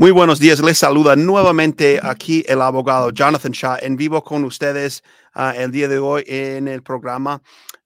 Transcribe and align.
Muy 0.00 0.12
buenos 0.12 0.38
días, 0.38 0.60
les 0.60 0.78
saluda 0.78 1.16
nuevamente 1.16 1.98
aquí 2.00 2.44
el 2.46 2.62
abogado 2.62 3.10
Jonathan 3.10 3.50
Shaw 3.50 3.78
en 3.80 3.96
vivo 3.96 4.22
con 4.22 4.44
ustedes 4.44 5.02
uh, 5.34 5.50
el 5.56 5.72
día 5.72 5.88
de 5.88 5.98
hoy 5.98 6.22
en 6.28 6.68
el 6.68 6.84
programa. 6.84 7.42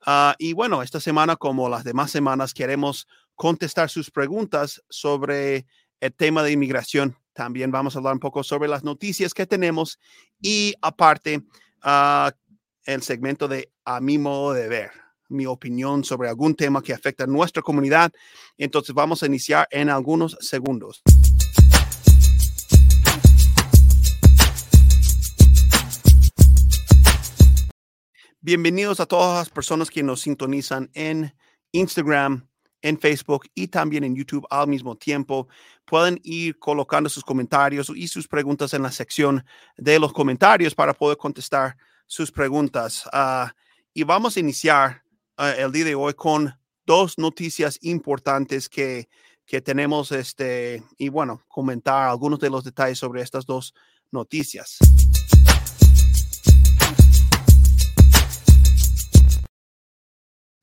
Uh, 0.06 0.34
y 0.38 0.52
bueno, 0.52 0.82
esta 0.82 1.00
semana, 1.00 1.36
como 1.36 1.70
las 1.70 1.84
demás 1.84 2.10
semanas, 2.10 2.52
queremos 2.52 3.08
contestar 3.34 3.88
sus 3.88 4.10
preguntas 4.10 4.82
sobre 4.90 5.64
el 6.00 6.12
tema 6.12 6.42
de 6.42 6.52
inmigración. 6.52 7.16
También 7.32 7.70
vamos 7.70 7.96
a 7.96 8.00
hablar 8.00 8.12
un 8.12 8.20
poco 8.20 8.44
sobre 8.44 8.68
las 8.68 8.84
noticias 8.84 9.32
que 9.32 9.46
tenemos 9.46 9.98
y 10.38 10.74
aparte 10.82 11.42
uh, 11.82 12.30
el 12.84 13.02
segmento 13.02 13.48
de 13.48 13.72
a 13.86 14.02
mi 14.02 14.18
modo 14.18 14.52
de 14.52 14.68
ver 14.68 14.90
mi 15.30 15.46
opinión 15.46 16.04
sobre 16.04 16.28
algún 16.28 16.56
tema 16.56 16.82
que 16.82 16.92
afecta 16.92 17.24
a 17.24 17.26
nuestra 17.26 17.62
comunidad. 17.62 18.12
Entonces 18.58 18.94
vamos 18.94 19.22
a 19.22 19.26
iniciar 19.26 19.66
en 19.70 19.88
algunos 19.88 20.36
segundos. 20.42 21.02
Bienvenidos 28.44 28.98
a 28.98 29.06
todas 29.06 29.38
las 29.38 29.50
personas 29.50 29.88
que 29.88 30.02
nos 30.02 30.22
sintonizan 30.22 30.90
en 30.94 31.32
Instagram, 31.70 32.48
en 32.80 32.98
Facebook 32.98 33.48
y 33.54 33.68
también 33.68 34.02
en 34.02 34.16
YouTube 34.16 34.44
al 34.50 34.66
mismo 34.66 34.96
tiempo. 34.96 35.46
Pueden 35.84 36.18
ir 36.24 36.58
colocando 36.58 37.08
sus 37.08 37.22
comentarios 37.22 37.92
y 37.94 38.08
sus 38.08 38.26
preguntas 38.26 38.74
en 38.74 38.82
la 38.82 38.90
sección 38.90 39.44
de 39.76 39.96
los 40.00 40.12
comentarios 40.12 40.74
para 40.74 40.92
poder 40.92 41.18
contestar 41.18 41.76
sus 42.08 42.32
preguntas. 42.32 43.04
Uh, 43.12 43.46
y 43.94 44.02
vamos 44.02 44.36
a 44.36 44.40
iniciar 44.40 45.04
uh, 45.38 45.44
el 45.56 45.70
día 45.70 45.84
de 45.84 45.94
hoy 45.94 46.14
con 46.14 46.52
dos 46.84 47.18
noticias 47.18 47.78
importantes 47.82 48.68
que, 48.68 49.08
que 49.46 49.60
tenemos 49.60 50.10
este, 50.10 50.82
y 50.98 51.10
bueno, 51.10 51.44
comentar 51.46 52.08
algunos 52.08 52.40
de 52.40 52.50
los 52.50 52.64
detalles 52.64 52.98
sobre 52.98 53.22
estas 53.22 53.46
dos 53.46 53.72
noticias. 54.10 54.78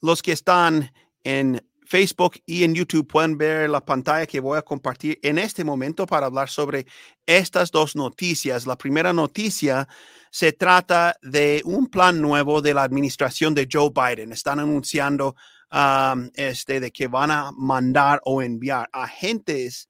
Los 0.02 0.22
que 0.22 0.32
están 0.32 0.92
en 1.24 1.62
Facebook 1.90 2.40
y 2.46 2.64
en 2.64 2.76
YouTube 2.76 3.08
pueden 3.08 3.36
ver 3.36 3.68
la 3.68 3.84
pantalla 3.84 4.28
que 4.28 4.40
voy 4.40 4.60
a 4.60 4.62
compartir 4.62 5.18
en 5.24 5.40
este 5.40 5.64
momento 5.64 6.06
para 6.06 6.28
hablar 6.28 6.48
sobre 6.48 6.86
estas 7.26 7.72
dos 7.72 7.96
noticias. 7.96 8.68
La 8.68 8.78
primera 8.78 9.12
noticia 9.12 9.88
se 10.30 10.54
trata 10.54 11.16
de 11.24 11.64
un 11.66 11.88
plan 11.88 12.22
nuevo 12.22 12.62
de 12.62 12.76
la 12.76 12.84
administración 12.84 13.56
de 13.56 13.68
Joe 13.72 13.90
Biden. 13.90 14.32
Están 14.32 14.60
anunciando 14.60 15.36
um, 15.72 16.30
este, 16.36 16.80
de 16.80 16.92
que 16.92 17.08
van 17.08 17.32
a 17.32 17.52
mandar 17.58 18.22
o 18.24 18.44
enviar 18.44 18.88
agentes 18.94 19.90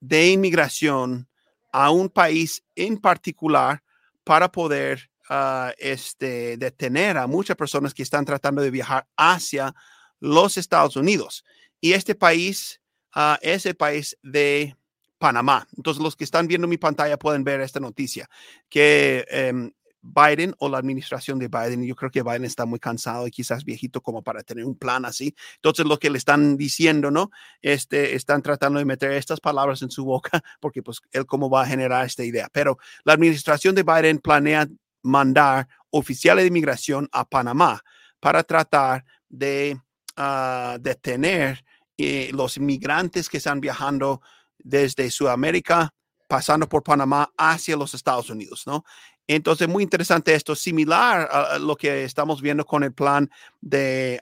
de 0.00 0.28
inmigración 0.30 1.28
a 1.72 1.90
un 1.90 2.10
país 2.10 2.62
en 2.76 2.98
particular 2.98 3.82
para 4.22 4.52
poder 4.52 5.07
uh, 5.30 5.70
este, 5.78 6.56
detener 6.56 7.16
a 7.16 7.26
muchas 7.26 7.56
personas 7.56 7.94
que 7.94 8.02
están 8.02 8.24
tratando 8.24 8.62
de 8.62 8.70
viajar 8.70 9.06
hacia 9.16 9.74
los 10.20 10.56
Estados 10.56 10.96
Unidos. 10.96 11.44
Y 11.80 11.92
este 11.92 12.14
país 12.14 12.80
uh, 13.14 13.36
es 13.40 13.66
el 13.66 13.76
país 13.76 14.16
de 14.22 14.76
Panamá. 15.18 15.66
Entonces, 15.76 16.02
los 16.02 16.16
que 16.16 16.24
están 16.24 16.46
viendo 16.46 16.68
mi 16.68 16.78
pantalla 16.78 17.18
pueden 17.18 17.44
ver 17.44 17.60
esta 17.60 17.80
noticia, 17.80 18.28
que 18.68 19.50
um, 19.52 19.70
Biden 20.00 20.54
o 20.58 20.68
la 20.68 20.78
administración 20.78 21.38
de 21.38 21.48
Biden, 21.48 21.84
yo 21.84 21.96
creo 21.96 22.10
que 22.10 22.22
Biden 22.22 22.44
está 22.44 22.64
muy 22.66 22.78
cansado 22.78 23.26
y 23.26 23.30
quizás 23.30 23.64
viejito 23.64 24.00
como 24.00 24.22
para 24.22 24.42
tener 24.42 24.64
un 24.64 24.76
plan 24.76 25.04
así. 25.04 25.34
Entonces, 25.56 25.86
lo 25.86 25.98
que 25.98 26.10
le 26.10 26.18
están 26.18 26.56
diciendo, 26.56 27.10
¿no? 27.10 27.30
Este, 27.60 28.14
están 28.14 28.42
tratando 28.42 28.78
de 28.78 28.84
meter 28.84 29.12
estas 29.12 29.40
palabras 29.40 29.82
en 29.82 29.90
su 29.90 30.04
boca, 30.04 30.30
porque 30.60 30.82
pues 30.82 31.00
él 31.10 31.26
cómo 31.26 31.50
va 31.50 31.62
a 31.62 31.66
generar 31.66 32.06
esta 32.06 32.24
idea. 32.24 32.48
Pero 32.52 32.78
la 33.04 33.14
administración 33.14 33.74
de 33.74 33.82
Biden 33.82 34.18
planea 34.18 34.68
mandar 35.02 35.68
oficiales 35.90 36.44
de 36.44 36.48
inmigración 36.48 37.08
a 37.12 37.24
Panamá 37.24 37.82
para 38.20 38.42
tratar 38.42 39.04
de 39.28 39.78
uh, 40.16 40.78
detener 40.80 41.64
eh, 41.96 42.30
los 42.32 42.56
inmigrantes 42.56 43.28
que 43.28 43.38
están 43.38 43.60
viajando 43.60 44.20
desde 44.58 45.10
Sudamérica, 45.10 45.94
pasando 46.26 46.68
por 46.68 46.82
Panamá 46.82 47.32
hacia 47.36 47.76
los 47.76 47.94
Estados 47.94 48.30
Unidos, 48.30 48.64
¿no? 48.66 48.84
Entonces, 49.26 49.68
muy 49.68 49.82
interesante 49.82 50.34
esto, 50.34 50.54
similar 50.54 51.28
a 51.30 51.58
lo 51.58 51.76
que 51.76 52.04
estamos 52.04 52.40
viendo 52.40 52.64
con 52.64 52.82
el 52.82 52.94
plan 52.94 53.30
de, 53.60 54.18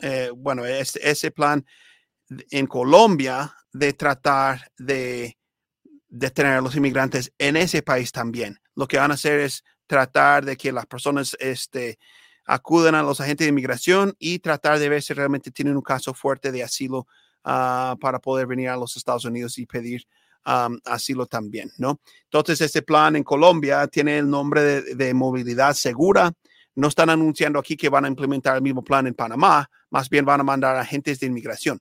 eh, 0.00 0.30
bueno, 0.34 0.64
ese 0.64 1.30
plan 1.30 1.66
en 2.50 2.66
Colombia 2.66 3.54
de 3.72 3.92
tratar 3.92 4.70
de 4.78 5.36
detener 6.08 6.54
a 6.54 6.60
los 6.62 6.76
inmigrantes 6.76 7.30
en 7.36 7.56
ese 7.56 7.82
país 7.82 8.10
también. 8.10 8.58
Lo 8.74 8.88
que 8.88 8.96
van 8.96 9.10
a 9.10 9.14
hacer 9.14 9.40
es 9.40 9.64
tratar 9.92 10.42
de 10.46 10.56
que 10.56 10.72
las 10.72 10.86
personas 10.86 11.36
este, 11.38 11.98
acudan 12.46 12.94
a 12.94 13.02
los 13.02 13.20
agentes 13.20 13.44
de 13.44 13.50
inmigración 13.50 14.16
y 14.18 14.38
tratar 14.38 14.78
de 14.78 14.88
ver 14.88 15.02
si 15.02 15.12
realmente 15.12 15.50
tienen 15.50 15.76
un 15.76 15.82
caso 15.82 16.14
fuerte 16.14 16.50
de 16.50 16.62
asilo 16.62 17.06
uh, 17.44 17.94
para 17.98 18.18
poder 18.18 18.46
venir 18.46 18.70
a 18.70 18.76
los 18.78 18.96
Estados 18.96 19.26
Unidos 19.26 19.58
y 19.58 19.66
pedir 19.66 20.06
um, 20.46 20.78
asilo 20.86 21.26
también, 21.26 21.70
¿no? 21.76 22.00
Entonces, 22.24 22.62
este 22.62 22.80
plan 22.80 23.16
en 23.16 23.22
Colombia 23.22 23.86
tiene 23.86 24.16
el 24.16 24.30
nombre 24.30 24.62
de, 24.62 24.94
de, 24.94 25.12
movilidad 25.12 25.74
segura. 25.74 26.32
No 26.74 26.88
están 26.88 27.10
anunciando 27.10 27.58
aquí 27.58 27.76
que 27.76 27.90
van 27.90 28.06
a 28.06 28.08
implementar 28.08 28.56
el 28.56 28.62
mismo 28.62 28.82
plan 28.82 29.06
en 29.06 29.12
Panamá, 29.12 29.68
más 29.90 30.08
bien 30.08 30.24
van 30.24 30.40
a 30.40 30.42
mandar 30.42 30.74
agentes 30.76 31.20
de 31.20 31.26
inmigración. 31.26 31.78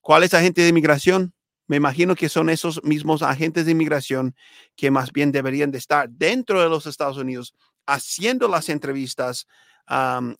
¿Cuál 0.00 0.24
es 0.24 0.34
agente 0.34 0.62
de 0.62 0.68
inmigración? 0.70 1.32
Me 1.72 1.78
imagino 1.78 2.14
que 2.14 2.28
son 2.28 2.50
esos 2.50 2.84
mismos 2.84 3.22
agentes 3.22 3.64
de 3.64 3.72
inmigración 3.72 4.36
que 4.76 4.90
más 4.90 5.10
bien 5.10 5.32
deberían 5.32 5.70
de 5.70 5.78
estar 5.78 6.06
dentro 6.06 6.60
de 6.60 6.68
los 6.68 6.84
Estados 6.84 7.16
Unidos 7.16 7.54
haciendo 7.86 8.46
las 8.46 8.68
entrevistas 8.68 9.46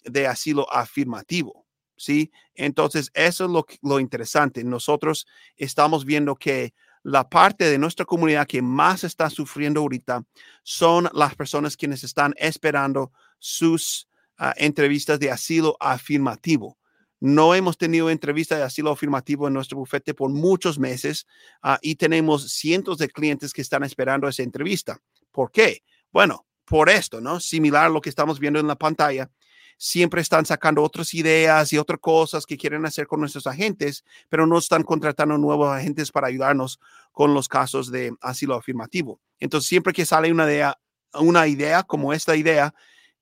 de 0.04 0.26
asilo 0.26 0.70
afirmativo. 0.70 1.65
¿sí? 1.97 2.31
Entonces, 2.54 3.10
eso 3.15 3.47
es 3.47 3.50
lo, 3.50 3.65
lo 3.81 3.98
interesante. 3.98 4.62
Nosotros 4.62 5.26
estamos 5.56 6.04
viendo 6.04 6.37
que 6.37 6.75
la 7.03 7.26
parte 7.26 7.64
de 7.64 7.78
nuestra 7.78 8.04
comunidad 8.04 8.47
que 8.47 8.60
más 8.60 9.03
está 9.03 9.31
sufriendo 9.31 9.81
ahorita 9.81 10.26
son 10.62 11.09
las 11.14 11.34
personas 11.34 11.78
quienes 11.78 12.04
están 12.04 12.34
esperando 12.37 13.10
sus 13.38 14.06
uh, 14.38 14.53
entrevistas 14.56 15.19
de 15.19 15.31
asilo 15.31 15.78
afirmativo. 15.81 16.76
No 17.24 17.54
hemos 17.54 17.78
tenido 17.78 18.10
entrevista 18.10 18.56
de 18.56 18.64
asilo 18.64 18.90
afirmativo 18.90 19.46
en 19.46 19.54
nuestro 19.54 19.78
bufete 19.78 20.12
por 20.12 20.28
muchos 20.30 20.76
meses 20.76 21.24
uh, 21.62 21.76
y 21.80 21.94
tenemos 21.94 22.50
cientos 22.50 22.98
de 22.98 23.08
clientes 23.08 23.52
que 23.52 23.62
están 23.62 23.84
esperando 23.84 24.26
esa 24.26 24.42
entrevista. 24.42 24.98
¿Por 25.30 25.52
qué? 25.52 25.84
Bueno, 26.10 26.46
por 26.64 26.90
esto, 26.90 27.20
¿no? 27.20 27.38
Similar 27.38 27.86
a 27.86 27.88
lo 27.90 28.00
que 28.00 28.08
estamos 28.08 28.40
viendo 28.40 28.58
en 28.58 28.66
la 28.66 28.74
pantalla. 28.74 29.30
Siempre 29.78 30.20
están 30.20 30.46
sacando 30.46 30.82
otras 30.82 31.14
ideas 31.14 31.72
y 31.72 31.78
otras 31.78 32.00
cosas 32.00 32.44
que 32.44 32.56
quieren 32.56 32.84
hacer 32.86 33.06
con 33.06 33.20
nuestros 33.20 33.46
agentes, 33.46 34.02
pero 34.28 34.44
no 34.44 34.58
están 34.58 34.82
contratando 34.82 35.38
nuevos 35.38 35.68
agentes 35.68 36.10
para 36.10 36.26
ayudarnos 36.26 36.80
con 37.12 37.34
los 37.34 37.46
casos 37.46 37.92
de 37.92 38.12
asilo 38.20 38.56
afirmativo. 38.56 39.20
Entonces, 39.38 39.68
siempre 39.68 39.92
que 39.92 40.04
sale 40.04 40.32
una 40.32 40.46
idea, 40.46 40.76
una 41.14 41.46
idea 41.46 41.84
como 41.84 42.12
esta 42.12 42.34
idea, 42.34 42.74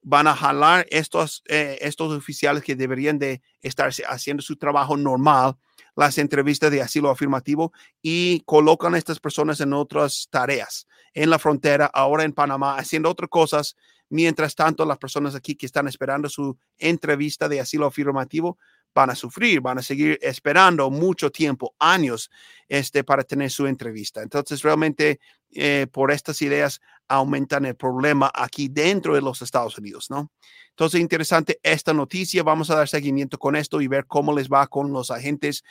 van 0.02 0.26
a 0.26 0.34
jalar 0.34 0.86
estos, 0.90 1.42
eh, 1.48 1.78
estos 1.80 2.12
oficiales 2.16 2.62
que 2.62 2.76
deberían 2.76 3.18
de 3.18 3.42
estar 3.60 3.90
haciendo 4.08 4.42
su 4.42 4.56
trabajo 4.56 4.96
normal, 4.96 5.56
las 5.96 6.18
entrevistas 6.18 6.70
de 6.70 6.82
asilo 6.82 7.10
afirmativo 7.10 7.72
y 8.00 8.40
colocan 8.46 8.94
a 8.94 8.98
estas 8.98 9.20
personas 9.20 9.60
en 9.60 9.72
otras 9.72 10.28
tareas 10.30 10.86
en 11.14 11.30
la 11.30 11.38
frontera, 11.38 11.86
ahora 11.86 12.24
en 12.24 12.32
Panamá, 12.32 12.76
haciendo 12.76 13.10
otras 13.10 13.28
cosas. 13.28 13.76
Mientras 14.08 14.54
tanto, 14.54 14.84
las 14.84 14.98
personas 14.98 15.34
aquí 15.34 15.54
que 15.54 15.66
están 15.66 15.86
esperando 15.86 16.28
su 16.28 16.56
entrevista 16.78 17.48
de 17.48 17.60
asilo 17.60 17.86
afirmativo 17.86 18.58
van 18.94 19.10
a 19.10 19.14
sufrir, 19.14 19.60
van 19.60 19.78
a 19.78 19.82
seguir 19.82 20.18
esperando 20.22 20.90
mucho 20.90 21.30
tiempo, 21.30 21.74
años, 21.78 22.30
este, 22.68 23.04
para 23.04 23.22
tener 23.24 23.50
su 23.50 23.66
entrevista. 23.66 24.22
Entonces, 24.22 24.62
realmente, 24.62 25.20
eh, 25.52 25.86
por 25.90 26.10
estas 26.10 26.40
ideas, 26.42 26.80
aumentan 27.08 27.64
el 27.64 27.76
problema 27.76 28.30
aquí 28.34 28.68
dentro 28.68 29.14
de 29.14 29.20
los 29.20 29.42
Estados 29.42 29.76
Unidos, 29.78 30.10
¿no? 30.10 30.30
Entonces, 30.70 31.00
interesante 31.00 31.58
esta 31.62 31.92
noticia. 31.92 32.42
Vamos 32.42 32.70
a 32.70 32.76
dar 32.76 32.88
seguimiento 32.88 33.38
con 33.38 33.56
esto 33.56 33.80
y 33.80 33.88
ver 33.88 34.06
cómo 34.06 34.34
les 34.34 34.48
va 34.48 34.66
con 34.66 34.92
los 34.92 35.10
agentes 35.10 35.64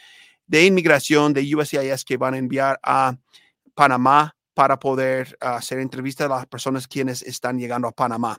de 0.45 0.65
inmigración 0.65 1.33
de 1.33 1.55
USCIS 1.55 2.03
que 2.03 2.17
van 2.17 2.33
a 2.33 2.38
enviar 2.38 2.79
a 2.83 3.15
Panamá 3.73 4.35
para 4.53 4.77
poder 4.77 5.38
hacer 5.39 5.79
entrevistas 5.79 6.25
a 6.25 6.35
las 6.35 6.45
personas 6.47 6.88
quienes 6.88 7.21
están 7.21 7.57
llegando 7.57 7.88
a 7.88 7.91
Panamá. 7.91 8.38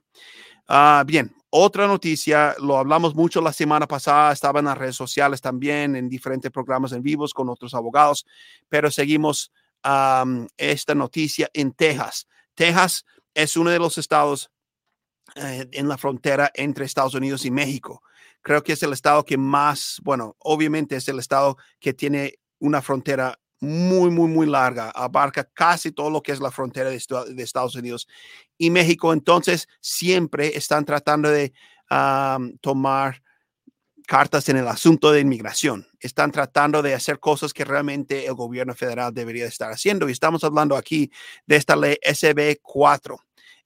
Uh, 0.68 1.04
bien, 1.06 1.34
otra 1.50 1.88
noticia, 1.88 2.54
lo 2.60 2.78
hablamos 2.78 3.14
mucho 3.14 3.40
la 3.40 3.52
semana 3.52 3.88
pasada, 3.88 4.32
estaba 4.32 4.60
en 4.60 4.66
las 4.66 4.78
redes 4.78 4.94
sociales 4.94 5.40
también, 5.40 5.96
en 5.96 6.08
diferentes 6.08 6.50
programas 6.52 6.92
en 6.92 7.02
vivos 7.02 7.34
con 7.34 7.48
otros 7.48 7.74
abogados, 7.74 8.24
pero 8.68 8.88
seguimos 8.90 9.52
um, 9.84 10.46
esta 10.56 10.94
noticia 10.94 11.50
en 11.52 11.72
Texas. 11.72 12.28
Texas 12.54 13.04
es 13.34 13.56
uno 13.56 13.70
de 13.70 13.80
los 13.80 13.98
estados 13.98 14.50
eh, 15.34 15.66
en 15.72 15.88
la 15.88 15.98
frontera 15.98 16.52
entre 16.54 16.84
Estados 16.84 17.14
Unidos 17.14 17.44
y 17.44 17.50
México. 17.50 18.02
Creo 18.42 18.62
que 18.62 18.74
es 18.74 18.82
el 18.84 18.92
estado 18.92 19.24
que 19.24 19.36
más, 19.36 20.00
bueno, 20.04 20.36
obviamente 20.38 20.94
es 20.96 21.08
el 21.08 21.18
estado 21.18 21.56
que 21.80 21.94
tiene 21.94 22.38
una 22.60 22.80
frontera 22.80 23.39
muy, 23.60 24.10
muy, 24.10 24.28
muy 24.28 24.46
larga, 24.46 24.90
abarca 24.90 25.44
casi 25.44 25.92
todo 25.92 26.10
lo 26.10 26.22
que 26.22 26.32
es 26.32 26.40
la 26.40 26.50
frontera 26.50 26.90
de, 26.90 26.96
Estados 26.96 27.74
Unidos 27.74 28.08
y 28.56 28.70
México. 28.70 29.12
Entonces, 29.12 29.68
siempre 29.80 30.56
están 30.56 30.84
tratando 30.84 31.28
de 31.30 31.52
tomar 32.60 33.22
cartas 34.06 34.48
en 34.48 34.56
el 34.56 34.66
asunto 34.66 35.12
de 35.12 35.20
inmigración. 35.20 35.86
Están 36.00 36.32
tratando 36.32 36.82
de 36.82 36.94
hacer 36.94 37.20
cosas 37.20 37.52
que 37.52 37.64
realmente 37.64 38.26
el 38.26 38.34
gobierno 38.34 38.74
federal 38.74 39.14
debería 39.14 39.46
estar 39.46 39.70
haciendo. 39.70 40.08
Y 40.08 40.12
estamos 40.12 40.42
hablando 40.42 40.76
aquí 40.76 41.12
de 41.46 41.56
esta 41.56 41.76
ley 41.76 41.96
SB 42.02 42.58
4. 42.60 43.16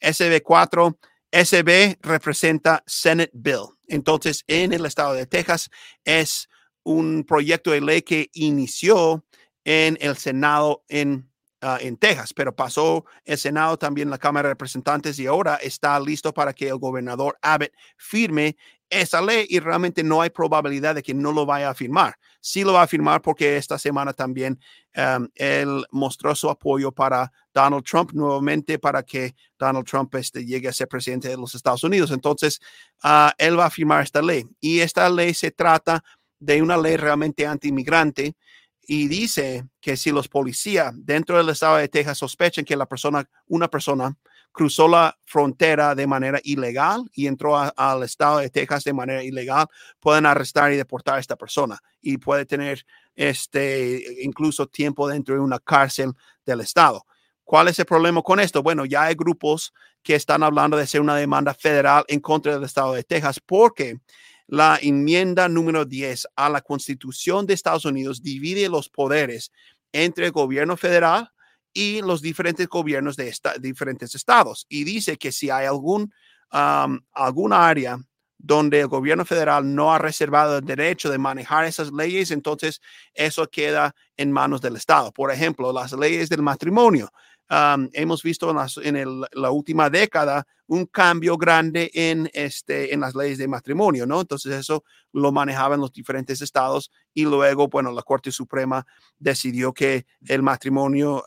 SB 0.01 0.43
4, 0.43 0.99
SB 1.33 1.99
representa 2.03 2.83
Senate 2.87 3.31
Bill. 3.33 3.69
Entonces, 3.89 4.45
en 4.47 4.73
el 4.73 4.85
estado 4.85 5.15
de 5.15 5.27
Texas 5.27 5.71
es 6.05 6.49
un 6.83 7.25
proyecto 7.25 7.71
de 7.71 7.81
ley 7.81 8.03
que 8.03 8.29
inició 8.35 9.24
en 9.65 9.99
el 10.01 10.17
Senado 10.17 10.85
en, 10.89 11.31
ah, 11.61 11.79
en 11.81 11.97
Texas, 11.97 12.33
pero 12.35 12.55
pasó 12.55 13.05
el 13.25 13.39
Senado 13.39 13.79
también 13.79 14.11
la 14.11 14.19
Cámara 14.19 14.49
de 14.49 14.55
Representantes 14.55 15.19
y 15.19 15.27
ahora 15.27 15.57
está 15.57 15.99
listo 15.99 16.33
para 16.33 16.53
que 16.53 16.69
el 16.69 16.79
gobernador 16.79 17.39
Abbott 17.43 17.73
firme 17.97 18.57
esa 18.91 19.21
ley 19.21 19.47
y 19.49 19.59
realmente 19.59 20.03
no 20.03 20.21
hay 20.21 20.31
probabilidad 20.31 20.95
de 20.95 21.03
que 21.03 21.15
no 21.15 21.33
lo 21.33 21.47
vaya 21.47 21.71
a 21.71 21.75
firmar. 21.75 22.17
Sí 22.41 22.63
lo 22.63 22.75
va 22.75 22.83
a 22.83 22.87
firmar 22.87 23.23
porque 23.23 23.57
esta 23.57 23.79
semana 23.79 24.13
también 24.13 24.61
um, 24.97 25.27
él 25.35 25.85
mostró 25.91 26.35
su 26.35 26.49
apoyo 26.49 26.93
para 26.93 27.33
Donald 27.53 27.85
Trump 27.85 28.13
nuevamente 28.13 28.79
para 28.79 29.03
que 29.03 29.35
Donald 29.59 29.87
Trump 29.87 30.15
este, 30.15 30.45
llegue 30.45 30.69
a 30.69 30.73
ser 30.73 30.89
presidente 30.89 31.29
de 31.29 31.37
los 31.37 31.55
Estados 31.55 31.83
Unidos. 31.83 32.11
Entonces, 32.11 32.61
uh, 33.03 33.31
él 33.39 33.59
va 33.59 33.67
a 33.67 33.71
firmar 33.71 34.03
esta 34.03 34.23
ley 34.23 34.45
y 34.61 34.81
esta 34.81 35.09
ley 35.09 35.35
se 35.35 35.51
trata 35.51 36.05
de 36.39 36.61
una 36.61 36.77
ley 36.77 36.97
realmente 36.97 37.47
anti-inmigrante 37.47 38.37
y 38.87 39.09
dice 39.09 39.67
que 39.81 39.97
si 39.97 40.11
los 40.11 40.29
policías 40.29 40.93
dentro 40.97 41.37
del 41.37 41.49
estado 41.49 41.77
de 41.77 41.89
Texas 41.89 42.19
sospechan 42.19 42.65
que 42.65 42.77
la 42.77 42.87
persona, 42.87 43.29
una 43.47 43.69
persona 43.69 44.17
cruzó 44.53 44.87
la 44.87 45.19
frontera 45.25 45.95
de 45.95 46.07
manera 46.07 46.41
ilegal 46.45 47.11
y 47.13 47.27
entró 47.27 47.59
al 47.59 48.03
estado 48.05 48.39
de 48.39 48.51
Texas 48.51 48.85
de 48.85 48.93
manera 48.93 49.23
ilegal, 49.23 49.67
pueden 49.99 50.27
arrestar 50.27 50.73
y 50.73 50.77
deportar 50.77 51.17
a 51.17 51.21
esta 51.21 51.35
persona 51.35 51.79
y 52.01 52.19
puede 52.19 52.47
tener 52.47 52.87
este 53.17 54.23
incluso 54.23 54.69
tiempo 54.69 55.09
dentro 55.09 55.35
de 55.35 55.41
una 55.41 55.59
cárcel 55.59 56.13
del 56.47 56.61
estado. 56.61 57.05
¿Cuál 57.43 57.69
es 57.69 57.79
el 57.79 57.85
problema 57.85 58.23
con 58.23 58.39
esto? 58.39 58.63
Bueno, 58.63 58.85
ya 58.85 59.03
hay 59.03 59.17
grupos 59.17 59.75
que 60.05 60.15
están 60.15 60.43
hablando 60.43 60.77
de 60.77 60.85
hacer 60.85 61.01
una 61.01 61.17
demanda 61.17 61.53
federal 61.53 62.05
en 62.09 62.21
contra 62.21 62.55
del 62.55 62.65
estado 62.65 62.93
de 62.93 63.03
Texas 63.03 63.41
porque 63.45 63.99
la 64.47 64.79
enmienda 64.81 65.49
número 65.49 65.85
10 65.85 66.29
a 66.37 66.49
la 66.49 66.61
Constitución 66.61 67.47
de 67.47 67.55
Estados 67.55 67.85
Unidos 67.85 68.23
divide 68.23 68.69
los 68.69 68.89
poderes 68.89 69.51
entre 69.93 70.27
el 70.27 70.33
gobierno 70.33 70.77
federal 70.77 71.31
y 71.73 72.03
los 72.03 72.23
diferentes 72.23 72.69
gobiernos 72.69 73.17
de 73.17 73.35
diferentes 73.61 74.15
estados. 74.15 74.67
Y 74.69 74.85
dice 74.85 75.17
que 75.17 75.33
si 75.33 75.51
hay 75.51 75.67
algún, 75.67 76.13
alguna 76.51 77.67
área 77.67 77.99
donde 78.39 78.81
el 78.81 78.89
gobierno 78.89 79.25
federal 79.25 79.75
no 79.75 79.95
ha 79.95 79.99
reservado 79.99 80.59
el 80.59 80.65
derecho 80.65 81.11
de 81.11 81.19
manejar 81.19 81.65
esas 81.65 81.91
leyes, 81.93 82.31
entonces 82.31 82.81
eso 83.15 83.49
queda 83.49 83.95
en 84.17 84.31
manos 84.31 84.61
del 84.61 84.77
Estado. 84.77 85.13
Por 85.13 85.31
ejemplo, 85.31 85.73
las 85.73 85.93
leyes 85.93 86.29
del 86.29 86.43
matrimonio 86.43 87.11
hemos 87.49 88.23
visto 88.23 88.55
en, 88.83 89.21
la 89.33 89.51
última 89.51 89.91
década 89.91 90.47
un 90.67 90.87
cambio 90.87 91.37
grande 91.37 91.91
en, 91.93 92.31
este, 92.33 92.95
en 92.95 93.01
las 93.01 93.15
leyes 93.15 93.39
de 93.39 93.47
matrimonio, 93.47 94.07
¿no? 94.07 94.23
Entonces 94.23 94.55
eso 94.55 94.83
lo 95.13 95.31
manejaban 95.31 95.81
los 95.81 95.93
diferentes 95.93 96.41
estados 96.41 96.91
y 97.13 97.25
luego, 97.25 97.69
bueno, 97.69 97.93
la 97.93 98.03
Corte 98.03 98.33
Suprema 98.33 98.87
decidió 99.19 99.73
que 99.73 100.07
el 100.27 100.43
matrimonio 100.43 101.23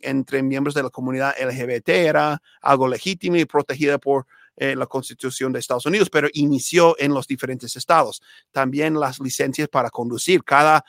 entre 0.00 0.42
miembros 0.42 0.74
de 0.74 0.82
la 0.82 0.90
comunidad 0.90 1.34
LGBT 1.40 1.88
era 1.88 2.42
algo 2.60 2.86
legítimo 2.86 3.36
y 3.36 3.46
protegido 3.46 3.98
por 3.98 4.26
eh, 4.56 4.76
la 4.76 4.86
Constitución 4.86 5.52
de 5.52 5.58
Estados 5.58 5.86
Unidos, 5.86 6.08
pero 6.10 6.28
inició 6.32 6.94
en 7.00 7.12
los 7.12 7.26
diferentes 7.26 7.74
estados. 7.74 8.22
También 8.52 8.94
las 8.94 9.18
licencias 9.18 9.68
para 9.68 9.90
conducir. 9.90 10.44
Cada 10.44 10.84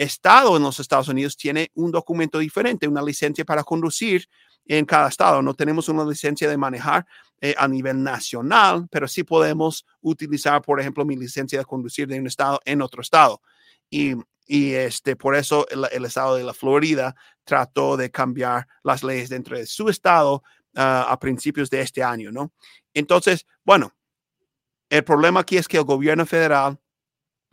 estado 0.00 0.56
en 0.56 0.62
los 0.62 0.80
Estados 0.80 1.08
Unidos 1.08 1.36
tiene 1.36 1.70
un 1.74 1.90
documento 1.90 2.38
diferente, 2.38 2.88
una 2.88 3.02
licencia 3.02 3.44
para 3.44 3.62
conducir 3.62 4.26
en 4.64 4.86
cada 4.86 5.08
estado. 5.08 5.42
No 5.42 5.52
tenemos 5.52 5.90
una 5.90 6.04
licencia 6.04 6.48
de 6.48 6.56
manejar 6.56 7.06
eh, 7.40 7.54
a 7.58 7.68
nivel 7.68 8.02
nacional, 8.02 8.88
pero 8.90 9.06
sí 9.06 9.24
podemos 9.24 9.84
utilizar, 10.00 10.62
por 10.62 10.80
ejemplo, 10.80 11.04
mi 11.04 11.16
licencia 11.16 11.58
de 11.58 11.66
conducir 11.66 12.08
de 12.08 12.18
un 12.18 12.26
estado 12.26 12.60
en 12.64 12.80
otro 12.80 13.02
estado. 13.02 13.42
Y, 13.90 14.14
este, 14.46 15.16
por 15.16 15.36
eso 15.36 15.66
el, 15.68 16.04
estado 16.04 16.34
de 16.34 16.44
la 16.44 16.54
Florida 16.54 17.14
trató 17.44 17.96
de 17.96 18.10
cambiar 18.10 18.66
las 18.82 19.04
leyes 19.04 19.28
dentro 19.28 19.56
de 19.56 19.66
su 19.66 19.88
estado 19.88 20.42
ah, 20.74 21.06
a 21.08 21.20
principios 21.20 21.70
de 21.70 21.82
este 21.82 22.02
año, 22.02 22.32
¿no? 22.32 22.52
Entonces, 22.92 23.46
bueno, 23.64 23.94
el 24.88 25.04
problema 25.04 25.40
aquí 25.40 25.56
es 25.56 25.68
que 25.68 25.76
el 25.76 25.84
gobierno 25.84 26.26
federal 26.26 26.80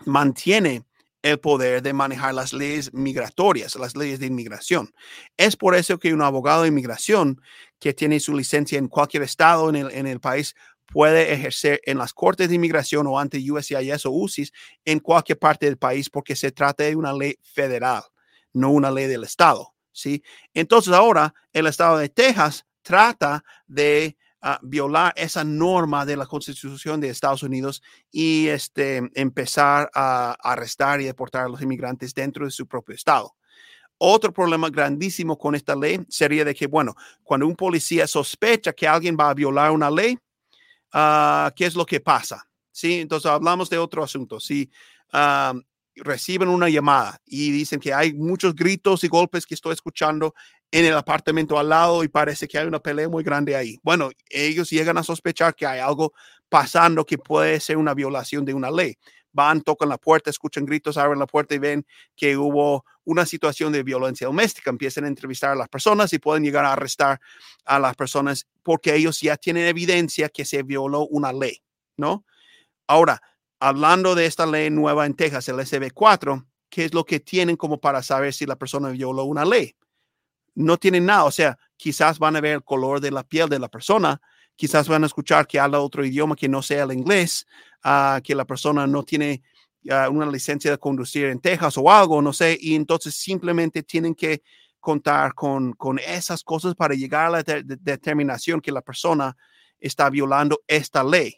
mantiene 0.06 0.87
el 1.30 1.40
poder 1.40 1.82
de 1.82 1.94
manejar 1.94 2.34
las 2.34 2.54
leyes 2.54 2.94
migratorias, 2.94 3.76
las 3.76 3.96
leyes 3.96 4.20
de 4.20 4.28
inmigración. 4.28 4.94
Es 5.38 5.56
por 5.56 5.76
eso 5.76 6.00
que 6.00 6.14
un 6.14 6.22
abogado 6.22 6.64
de 6.64 6.70
inmigración 6.70 7.42
que 7.80 7.94
tiene 7.94 8.20
su 8.20 8.36
licencia 8.36 8.78
en 8.78 8.88
cualquier 8.88 9.24
estado 9.24 9.70
en 9.70 9.76
el, 9.76 9.92
en 9.92 10.08
el 10.08 10.20
país 10.20 10.56
puede 10.88 11.34
ejercer 11.34 11.82
en 11.86 11.98
las 11.98 12.14
cortes 12.14 12.50
de 12.50 12.56
inmigración 12.56 13.08
o 13.08 13.20
ante 13.20 13.40
USCIS 13.40 14.06
o 14.06 14.12
UCIS 14.12 14.54
en 14.86 15.00
cualquier 15.00 15.38
parte 15.38 15.66
del 15.66 15.78
país 15.78 16.10
porque 16.10 16.36
se 16.36 16.52
trata 16.52 16.86
de 16.86 16.96
una 16.96 17.14
ley 17.14 17.38
federal, 17.44 18.04
no 18.54 18.72
una 18.72 18.90
ley 18.90 19.08
del 19.08 19.24
estado. 19.24 19.74
¿sí? 19.92 20.24
Entonces 20.54 20.94
ahora 20.94 21.34
el 21.52 21.68
estado 21.68 21.98
de 21.98 22.10
Texas 22.10 22.66
trata 22.82 23.44
de 23.68 24.18
violar 24.62 25.14
esa 25.16 25.44
norma 25.44 26.06
de 26.06 26.16
la 26.16 26.26
Constitución 26.26 27.02
de 27.02 27.10
Estados 27.10 27.44
Unidos 27.44 27.82
y 28.12 28.48
este, 28.48 29.02
empezar 29.14 29.90
a 29.94 30.38
arrestar 30.42 31.02
y 31.02 31.06
deportar 31.06 31.46
a 31.46 31.50
los 31.50 31.62
inmigrantes 31.62 32.14
dentro 32.14 32.46
de 32.46 32.52
su 32.52 32.68
propio 32.68 32.96
estado. 32.96 33.36
Otro 33.98 34.32
problema 34.32 34.70
grandísimo 34.70 35.38
con 35.38 35.56
esta 35.56 35.76
ley 35.76 36.00
sería 36.08 36.46
de 36.46 36.54
que, 36.54 36.68
bueno, 36.68 36.96
cuando 37.24 37.48
un 37.48 37.56
policía 37.56 38.06
sospecha 38.06 38.74
que 38.74 38.88
alguien 38.88 39.18
va 39.20 39.30
a 39.30 39.34
violar 39.34 39.72
una 39.72 39.90
ley, 39.90 40.18
ah, 40.94 41.52
¿qué 41.56 41.66
es 41.66 41.76
lo 41.76 41.86
que 41.86 42.00
pasa? 42.00 42.48
Sí, 42.72 43.00
entonces 43.00 43.30
hablamos 43.32 43.70
de 43.70 43.80
otro 43.80 44.04
asunto. 44.04 44.40
Si 44.40 44.70
ah, 45.14 45.54
reciben 45.96 46.48
una 46.48 46.70
llamada 46.70 47.20
y 47.26 47.52
dicen 47.52 47.80
que 47.80 47.94
hay 47.94 48.14
muchos 48.14 48.54
gritos 48.56 49.04
y 49.04 49.08
golpes 49.08 49.46
que 49.46 49.56
estoy 49.56 49.74
escuchando 49.74 50.36
en 50.72 50.86
el 50.86 50.94
apartamento 50.96 51.58
al 51.58 51.70
lado 51.70 52.04
y 52.04 52.08
parece 52.08 52.48
que 52.48 52.58
hay 52.58 52.68
una 52.68 52.80
pelea 52.80 53.08
muy 53.08 53.24
grande 53.24 53.56
ahí. 53.56 53.78
Bueno, 53.84 54.10
ellos 54.30 54.70
llegan 54.70 54.98
a 54.98 55.04
sospechar 55.04 55.56
que 55.56 55.66
hay 55.66 55.80
algo 55.80 56.14
pasando 56.50 57.06
que 57.06 57.18
puede 57.18 57.60
ser 57.60 57.78
una 57.78 57.94
violación 57.94 58.46
de 58.46 58.54
una 58.54 58.70
ley. 58.72 58.98
Van, 59.32 59.62
tocan 59.62 59.90
la 59.90 59.98
puerta, 59.98 60.30
escuchan 60.30 60.66
gritos, 60.66 60.98
abren 60.98 61.20
la 61.20 61.28
puerta 61.28 61.54
y 61.54 61.60
ven 61.60 61.86
que 62.16 62.36
hubo 62.38 62.86
una 63.04 63.26
situación 63.26 63.72
de 63.72 63.84
violencia 63.84 64.28
doméstica. 64.28 64.70
Empiezan 64.70 65.06
a 65.06 65.08
entrevistar 65.08 65.52
a 65.52 65.56
las 65.56 65.70
personas 65.70 66.12
y 66.14 66.20
pueden 66.20 66.44
llegar 66.44 66.66
a 66.66 66.74
arrestar 66.74 67.20
a 67.66 67.80
las 67.80 67.96
personas 67.96 68.48
porque 68.64 68.96
ellos 68.96 69.22
ya 69.22 69.38
tienen 69.38 69.68
evidencia 69.68 70.30
que 70.30 70.44
se 70.44 70.64
violó 70.64 71.08
una 71.08 71.32
ley, 71.32 71.62
¿no? 71.98 72.26
Ahora, 72.88 73.22
hablando 73.60 74.16
de 74.16 74.26
esta 74.26 74.46
ley 74.46 74.70
nueva 74.70 75.06
en 75.06 75.14
Texas, 75.14 75.48
el 75.50 75.58
SB4, 75.58 76.46
¿qué 76.70 76.86
es 76.86 76.94
lo 76.94 77.06
que 77.06 77.20
tienen 77.20 77.58
como 77.58 77.80
para 77.80 78.02
saber 78.02 78.34
si 78.34 78.46
la 78.46 78.56
persona 78.56 78.90
violó 78.90 79.26
una 79.26 79.46
ley? 79.46 79.76
No 80.58 80.78
tienen 80.78 81.06
nada. 81.06 81.26
O 81.26 81.32
sea, 81.32 81.58
quizás 81.78 82.18
van 82.18 82.36
a 82.36 82.42
ver 82.42 82.56
el 82.56 82.64
color 82.64 83.00
de 83.00 83.12
la 83.12 83.24
piel 83.24 83.48
de 83.48 83.60
la 83.60 83.70
persona, 83.70 84.20
quizás 84.56 84.88
van 84.88 85.04
a 85.04 85.06
escuchar 85.06 85.46
que 85.46 85.60
habla 85.60 85.80
otro 85.80 86.04
idioma 86.04 86.36
que 86.36 86.50
no 86.50 86.62
sea 86.62 86.84
el 86.84 86.94
inglés, 86.94 87.46
uh, 87.86 88.22
que 88.24 88.34
la 88.34 88.46
persona 88.46 88.88
no 88.88 89.04
tiene 89.04 89.44
uh, 89.86 90.12
una 90.12 90.26
licencia 90.26 90.72
de 90.72 90.80
conducir 90.80 91.28
en 91.28 91.40
Texas 91.40 91.78
o 91.78 91.90
algo, 91.92 92.22
no 92.22 92.34
sé, 92.34 92.58
y 92.60 92.74
entonces 92.76 93.14
simplemente 93.16 93.84
tienen 93.84 94.16
que 94.16 94.42
contar 94.80 95.36
con, 95.36 95.74
con 95.74 96.00
esas 96.00 96.44
cosas 96.44 96.74
para 96.74 96.96
llegar 96.96 97.28
a 97.28 97.30
la 97.30 97.44
de 97.44 97.64
determinación 97.64 98.60
que 98.60 98.72
la 98.72 98.82
persona 98.82 99.38
está 99.80 100.10
violando 100.10 100.62
esta 100.68 101.04
ley. 101.04 101.36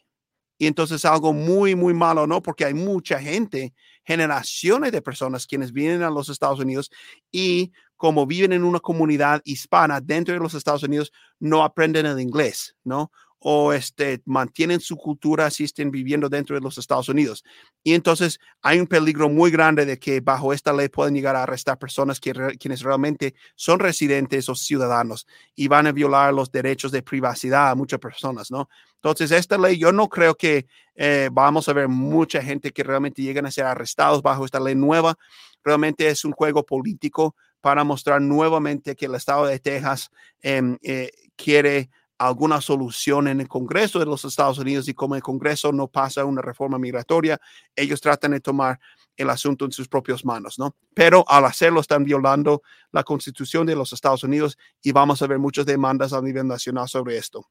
Y 0.58 0.68
entonces 0.68 1.04
algo 1.06 1.34
muy, 1.34 1.74
muy 1.76 1.94
malo, 1.94 2.28
¿no? 2.28 2.42
Porque 2.42 2.66
hay 2.66 2.74
mucha 2.74 3.20
gente, 3.20 3.74
generaciones 4.04 4.92
de 4.92 5.02
personas 5.02 5.48
quienes 5.48 5.72
vienen 5.72 6.04
a 6.04 6.10
los 6.10 6.28
Estados 6.30 6.60
Unidos 6.60 6.92
y 7.32 7.72
como 8.00 8.26
viven 8.26 8.54
en 8.54 8.64
una 8.64 8.80
comunidad 8.80 9.42
hispana 9.44 10.00
dentro 10.00 10.34
de 10.34 10.40
los 10.40 10.54
Estados 10.54 10.84
Unidos, 10.84 11.12
no 11.38 11.66
aprenden 11.66 12.06
el 12.06 12.22
inglés, 12.22 12.74
¿no? 12.86 13.12
O 13.40 13.74
este, 13.74 14.22
mantienen 14.24 14.80
su 14.80 14.96
cultura 14.96 15.50
si 15.50 15.66
estén 15.66 15.92
viviendo 15.92 16.30
dentro 16.30 16.56
de 16.56 16.62
los 16.62 16.78
Estados 16.78 17.10
Unidos. 17.10 17.44
Y 17.84 17.96
entonces 17.96 18.40
hay 18.62 18.80
un 18.80 18.88
peligro 18.88 19.28
muy 19.28 19.52
grande 19.52 19.86
de 19.86 20.00
que 20.00 20.22
bajo 20.22 20.54
esta 20.54 20.72
ley 20.72 20.88
pueden 20.88 21.14
llegar 21.14 21.36
a 21.36 21.44
arrestar 21.44 21.78
personas 21.78 22.22
que, 22.22 22.32
quienes 22.58 22.84
realmente 22.84 23.36
son 23.56 23.80
residentes 23.80 24.48
o 24.48 24.56
ciudadanos 24.56 25.28
y 25.54 25.68
van 25.68 25.86
a 25.86 25.92
violar 25.92 26.34
los 26.34 26.54
derechos 26.54 26.94
de 26.94 27.04
privacidad 27.04 27.70
a 27.70 27.76
muchas 27.76 28.00
personas, 28.00 28.50
¿no? 28.50 28.70
Entonces, 28.96 29.32
esta 29.32 29.58
ley, 29.58 29.78
yo 29.78 29.92
no 29.92 30.08
creo 30.08 30.36
que 30.36 30.68
eh, 30.96 31.28
vamos 31.34 31.68
a 31.68 31.74
ver 31.74 31.90
mucha 31.90 32.42
gente 32.42 32.72
que 32.72 32.84
realmente 32.84 33.22
lleguen 33.22 33.46
a 33.46 33.52
ser 33.52 33.66
arrestados 33.66 34.22
bajo 34.22 34.46
esta 34.46 34.62
ley 34.62 34.76
nueva. 34.76 35.18
Realmente 35.66 36.08
es 36.08 36.24
un 36.24 36.32
juego 36.32 36.66
político 36.66 37.36
para 37.62 37.84
mostrar 37.84 38.22
nuevamente 38.22 38.96
que 38.96 39.06
el 39.06 39.16
estado 39.16 39.46
de 39.46 39.60
Texas 39.60 40.10
em, 40.42 40.78
eh, 40.82 41.12
quiere 41.36 41.90
alguna 42.18 42.60
solución 42.60 43.30
en 43.30 43.40
el 43.40 43.48
Congreso 43.48 43.98
de 43.98 44.06
los 44.06 44.26
Estados 44.26 44.58
Unidos 44.58 44.88
y 44.90 44.94
como 44.94 45.16
el 45.16 45.24
Congreso 45.24 45.72
no 45.72 45.88
pasa 45.88 46.26
una 46.26 46.42
reforma 46.42 46.78
migratoria, 46.78 47.40
ellos 47.76 48.02
tratan 48.02 48.32
de 48.32 48.42
tomar 48.42 48.80
el 49.16 49.30
asunto 49.30 49.66
en 49.66 49.72
sus 49.72 49.88
propias 49.88 50.26
manos, 50.26 50.60
¿no? 50.60 50.76
Pero 50.94 51.24
al 51.28 51.46
hacerlo 51.46 51.80
están 51.80 52.04
violando 52.04 52.62
la 52.92 53.04
Constitución 53.04 53.66
de 53.66 53.76
los 53.76 53.94
Estados 53.94 54.24
Unidos 54.24 54.58
y 54.82 54.92
vamos 54.92 55.22
a 55.22 55.28
ver 55.28 55.40
muchas 55.40 55.66
demandas 55.66 56.12
a 56.12 56.22
nivel 56.22 56.48
nacional 56.48 56.90
sobre 56.90 57.18
esto. 57.18 57.50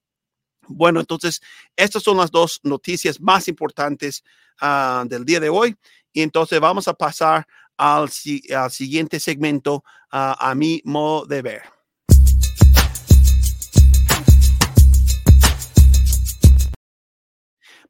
Bueno, 0.67 1.01
entonces, 1.01 1.41
estas 1.75 2.03
son 2.03 2.19
las 2.19 2.31
dos 2.31 2.61
noticias 2.63 3.21
más 3.21 3.49
importantes 3.49 4.23
ah, 4.61 5.05
del 5.09 5.25
día 5.25 5.41
de 5.41 5.49
hoy. 5.49 5.77
Y 6.13 6.23
entonces 6.23 6.61
vamos 6.61 6.89
a 6.89 6.95
pasar 6.95 7.47
al, 7.79 8.11
siguiente 8.11 9.21
segmento, 9.21 9.85
a 10.11 10.55
mi 10.55 10.81
modo 10.85 11.27
de 11.27 11.43
ver. 11.43 11.79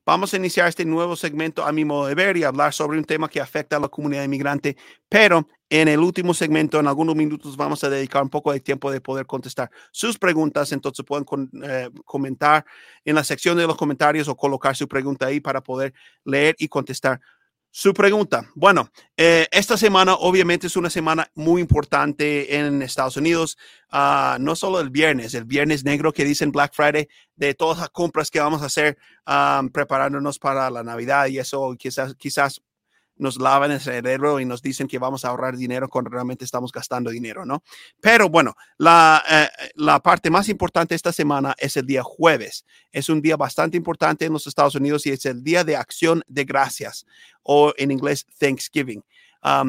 Vamos 0.08 0.32
a 0.32 0.38
iniciar 0.38 0.66
este 0.68 0.86
nuevo 0.86 1.16
segmento 1.16 1.66
a 1.66 1.70
mi 1.70 1.84
modo 1.84 2.06
de 2.06 2.14
ver 2.14 2.38
y 2.38 2.42
hablar 2.42 2.72
sobre 2.72 2.96
un 2.96 3.04
tema 3.04 3.28
que 3.28 3.42
afecta 3.42 3.76
a 3.76 3.78
la 3.78 3.88
comunidad 3.88 4.24
inmigrante, 4.24 4.74
pero 5.06 5.46
en 5.68 5.86
el 5.86 6.00
último 6.00 6.32
segmento, 6.32 6.80
en 6.80 6.86
algunos 6.86 7.14
minutos, 7.14 7.58
vamos 7.58 7.84
a 7.84 7.90
dedicar 7.90 8.22
un 8.22 8.30
poco 8.30 8.50
de 8.50 8.60
tiempo 8.60 8.90
de 8.90 9.02
poder 9.02 9.26
contestar 9.26 9.70
sus 9.90 10.18
preguntas. 10.18 10.72
Entonces 10.72 11.04
pueden 11.04 11.26
eh, 11.62 11.90
comentar 12.06 12.64
en 13.04 13.16
la 13.16 13.22
sección 13.22 13.58
de 13.58 13.66
los 13.66 13.76
comentarios 13.76 14.28
o 14.28 14.34
colocar 14.34 14.74
su 14.74 14.88
pregunta 14.88 15.26
ahí 15.26 15.40
para 15.40 15.60
poder 15.60 15.92
leer 16.24 16.56
y 16.58 16.68
contestar 16.68 17.20
su 17.70 17.92
pregunta. 17.94 18.50
Bueno, 18.54 18.90
eh, 19.16 19.46
esta 19.50 19.76
semana 19.76 20.14
obviamente 20.14 20.66
es 20.66 20.76
una 20.76 20.90
semana 20.90 21.30
muy 21.34 21.60
importante 21.60 22.56
en 22.56 22.82
Estados 22.82 23.16
Unidos. 23.16 23.56
Ah, 23.90 24.38
no 24.40 24.56
solo 24.56 24.80
el 24.80 24.90
viernes, 24.90 25.34
el 25.34 25.44
viernes 25.44 25.84
negro 25.84 26.12
que 26.12 26.24
dicen 26.24 26.50
Black 26.50 26.72
Friday, 26.74 27.08
de 27.36 27.54
todas 27.54 27.78
las 27.78 27.90
compras 27.90 28.30
que 28.30 28.40
vamos 28.40 28.62
a 28.62 28.66
hacer 28.66 28.98
ah, 29.26 29.62
preparándonos 29.72 30.38
para 30.38 30.70
la 30.70 30.82
Navidad 30.82 31.26
y 31.26 31.38
eso 31.38 31.76
quizás, 31.78 32.14
quizás 32.16 32.62
nos 33.18 33.38
lavan 33.38 33.70
el 33.72 33.80
cerebro 33.80 34.40
y 34.40 34.44
nos 34.44 34.62
dicen 34.62 34.88
que 34.88 34.98
vamos 34.98 35.24
a 35.24 35.28
ahorrar 35.28 35.56
dinero 35.56 35.88
cuando 35.88 36.10
realmente 36.10 36.44
estamos 36.44 36.72
gastando 36.72 37.10
dinero, 37.10 37.44
¿no? 37.44 37.62
Pero 38.00 38.28
bueno, 38.28 38.54
la, 38.78 39.22
eh, 39.28 39.48
la 39.74 40.00
parte 40.00 40.30
más 40.30 40.48
importante 40.48 40.94
esta 40.94 41.12
semana 41.12 41.54
es 41.58 41.76
el 41.76 41.86
día 41.86 42.02
jueves. 42.02 42.64
Es 42.92 43.08
un 43.08 43.20
día 43.20 43.36
bastante 43.36 43.76
importante 43.76 44.24
en 44.24 44.32
los 44.32 44.46
Estados 44.46 44.74
Unidos 44.74 45.06
y 45.06 45.10
es 45.10 45.26
el 45.26 45.42
día 45.42 45.64
de 45.64 45.76
acción 45.76 46.22
de 46.26 46.44
gracias 46.44 47.06
o 47.42 47.72
en 47.76 47.90
inglés 47.90 48.26
Thanksgiving. 48.38 49.02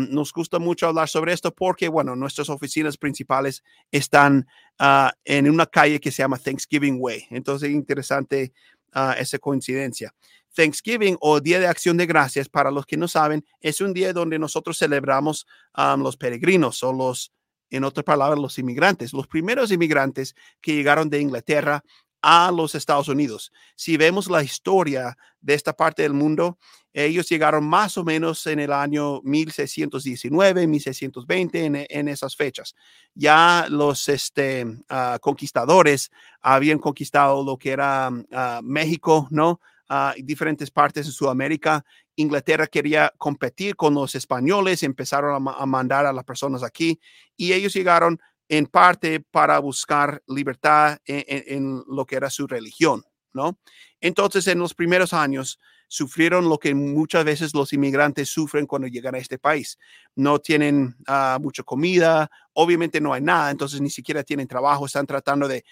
Nos 0.10 0.34
gusta 0.34 0.60
mucho 0.60 0.88
hablar 0.88 1.08
sobre 1.08 1.34
esto 1.34 1.54
porque, 1.54 1.90
bueno, 1.90 2.16
nuestras 2.16 2.50
oficinas 2.50 2.98
principales 2.98 3.64
están 3.92 4.48
uh, 4.80 5.10
en 5.24 5.50
una 5.50 5.66
calle 5.66 6.00
que 6.00 6.12
se 6.12 6.24
llama 6.24 6.38
Thanksgiving 6.38 6.98
Way. 7.00 7.28
Entonces, 7.30 7.70
interesante 7.70 8.52
uh, 8.96 9.12
esa 9.18 9.38
coincidencia. 9.40 10.14
Thanksgiving 10.56 11.18
o 11.20 11.40
Día 11.40 11.60
de 11.60 11.68
Acción 11.68 11.98
de 11.98 12.06
Gracias, 12.06 12.50
para 12.50 12.72
los 12.72 12.86
que 12.86 12.98
no 12.98 13.08
saben, 13.08 13.46
es 13.60 13.82
un 13.82 13.94
día 13.94 14.14
donde 14.14 14.40
nosotros 14.40 14.78
celebramos 14.78 15.46
a 15.74 15.96
los 15.98 16.18
peregrinos 16.18 16.84
o 16.84 16.94
los, 16.94 17.32
en 17.70 17.84
otras 17.84 18.04
palabras, 18.04 18.40
los 18.40 18.58
inmigrantes, 18.58 19.14
los 19.14 19.28
primeros 19.28 19.72
inmigrantes 19.72 20.36
que 20.62 20.76
llegaron 20.76 21.10
de 21.10 21.22
Inglaterra 21.22 21.84
a 22.22 22.52
los 22.52 22.76
Estados 22.76 23.08
Unidos. 23.08 23.52
Si 23.76 23.98
vemos 23.98 24.30
la 24.30 24.44
historia 24.44 25.18
de 25.40 25.54
esta 25.54 25.74
parte 25.74 26.02
del 26.02 26.14
mundo, 26.14 26.58
ellos 26.92 27.30
llegaron 27.30 27.68
más 27.68 27.98
o 27.98 28.04
menos 28.04 28.46
en 28.48 28.60
el 28.60 28.74
año 28.74 29.22
1619, 29.22 30.68
1620, 30.68 31.66
en, 31.66 31.86
en 31.88 32.08
esas 32.08 32.36
fechas. 32.36 32.76
Ya 33.14 33.68
los 33.70 34.10
este, 34.10 34.66
ah, 34.90 35.20
conquistadores 35.22 36.10
habían 36.42 36.80
conquistado 36.80 37.44
lo 37.44 37.58
que 37.58 37.72
era 37.72 38.10
ah, 38.32 38.60
México, 38.64 39.28
¿no? 39.30 39.62
Diferentes 40.18 40.72
partes 40.72 41.06
de 41.06 41.12
Sudamérica. 41.12 41.84
Inglaterra 42.16 42.68
quería 42.68 43.14
competir 43.18 43.76
con 43.76 43.94
los 43.94 44.16
españoles, 44.16 44.84
empezaron 44.84 45.48
a, 45.48 45.66
mandar 45.66 46.06
a 46.06 46.14
las 46.14 46.26
personas 46.26 46.64
aquí 46.64 47.00
y 47.36 47.54
ellos 47.54 47.74
llegaron 47.74 48.20
en 48.48 48.66
parte 48.66 49.20
para 49.20 49.60
buscar 49.60 50.22
libertad 50.28 50.98
en, 51.06 51.84
lo 51.88 52.06
que 52.06 52.16
era 52.16 52.30
su 52.30 52.48
religión, 52.48 53.04
¿no? 53.34 53.60
Entonces, 54.02 54.48
en 54.48 54.60
los 54.60 54.74
primeros 54.74 55.14
años, 55.14 55.60
sufrieron 55.90 56.48
lo 56.48 56.60
que 56.60 56.74
muchas 56.76 57.26
veces 57.26 57.54
los 57.56 57.74
inmigrantes 57.74 58.30
sufren 58.30 58.68
cuando 58.68 58.88
llegan 58.88 59.16
a 59.16 59.18
este 59.18 59.40
país. 59.40 59.78
No 60.16 60.38
tienen 60.38 60.96
ah, 61.08 61.40
mucha 61.42 61.64
comida, 61.64 62.30
obviamente 62.54 63.02
no 63.02 63.12
hay 63.12 63.22
nada, 63.22 63.50
entonces 63.50 63.82
ni 63.82 63.90
siquiera 63.90 64.24
tienen 64.24 64.48
trabajo, 64.48 64.86
están 64.86 65.08
tratando 65.08 65.48
de, 65.48 65.64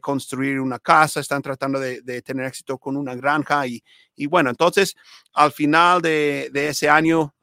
construir 0.00 0.60
una 0.60 0.78
casa, 0.78 1.20
están 1.20 1.42
tratando 1.42 1.78
de, 1.78 2.22
tener 2.22 2.46
éxito 2.46 2.78
con 2.78 2.96
una 2.96 3.14
granja 3.14 3.66
y, 3.66 3.82
bueno, 4.26 4.48
entonces 4.50 4.96
al 5.34 5.52
final 5.52 6.00
de, 6.00 6.50
ese 6.54 6.88
año 6.88 7.34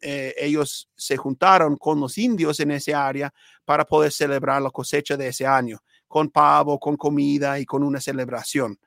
eh, 0.00 0.34
ellos 0.38 0.88
se 0.96 1.16
juntaron 1.18 1.76
con 1.76 2.00
los 2.00 2.16
indios 2.16 2.58
en 2.58 2.70
ese 2.70 2.94
área 2.94 3.32
para 3.66 3.84
poder 3.84 4.10
celebrar 4.10 4.62
la 4.62 4.70
cosecha 4.70 5.16
de 5.16 5.28
ese 5.28 5.46
año 5.46 5.82
con 6.08 6.30
pavo, 6.30 6.80
con 6.80 6.96
comida 6.96 7.60
y 7.60 7.66
con 7.66 7.82
una 7.82 8.00
celebración. 8.00 8.78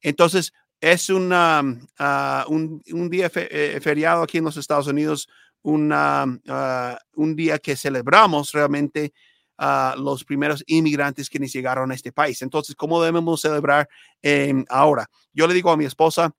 Entonces, 0.00 0.52
es 0.80 1.10
una, 1.10 1.62
ah, 1.98 2.44
un, 2.48 2.82
día 3.10 3.30
eh, 3.34 3.78
feriado 3.82 4.22
aquí 4.22 4.38
en 4.38 4.44
los 4.44 4.56
Estados 4.56 4.86
Unidos, 4.86 5.28
una, 5.62 6.24
ah, 6.48 6.98
un 7.14 7.34
día 7.34 7.58
que 7.58 7.76
celebramos 7.76 8.52
realmente 8.52 9.12
a 9.56 9.96
los 9.98 10.24
primeros 10.24 10.62
inmigrantes 10.66 11.28
que 11.28 11.40
llegaron 11.40 11.90
a 11.90 11.94
este 11.94 12.12
país. 12.12 12.42
Entonces, 12.42 12.76
¿cómo 12.76 13.02
debemos 13.02 13.40
celebrar 13.40 13.88
ahora? 14.68 15.10
Yo 15.32 15.48
le 15.48 15.54
digo 15.54 15.72
a 15.72 15.76
mi 15.76 15.84
esposa, 15.84 16.32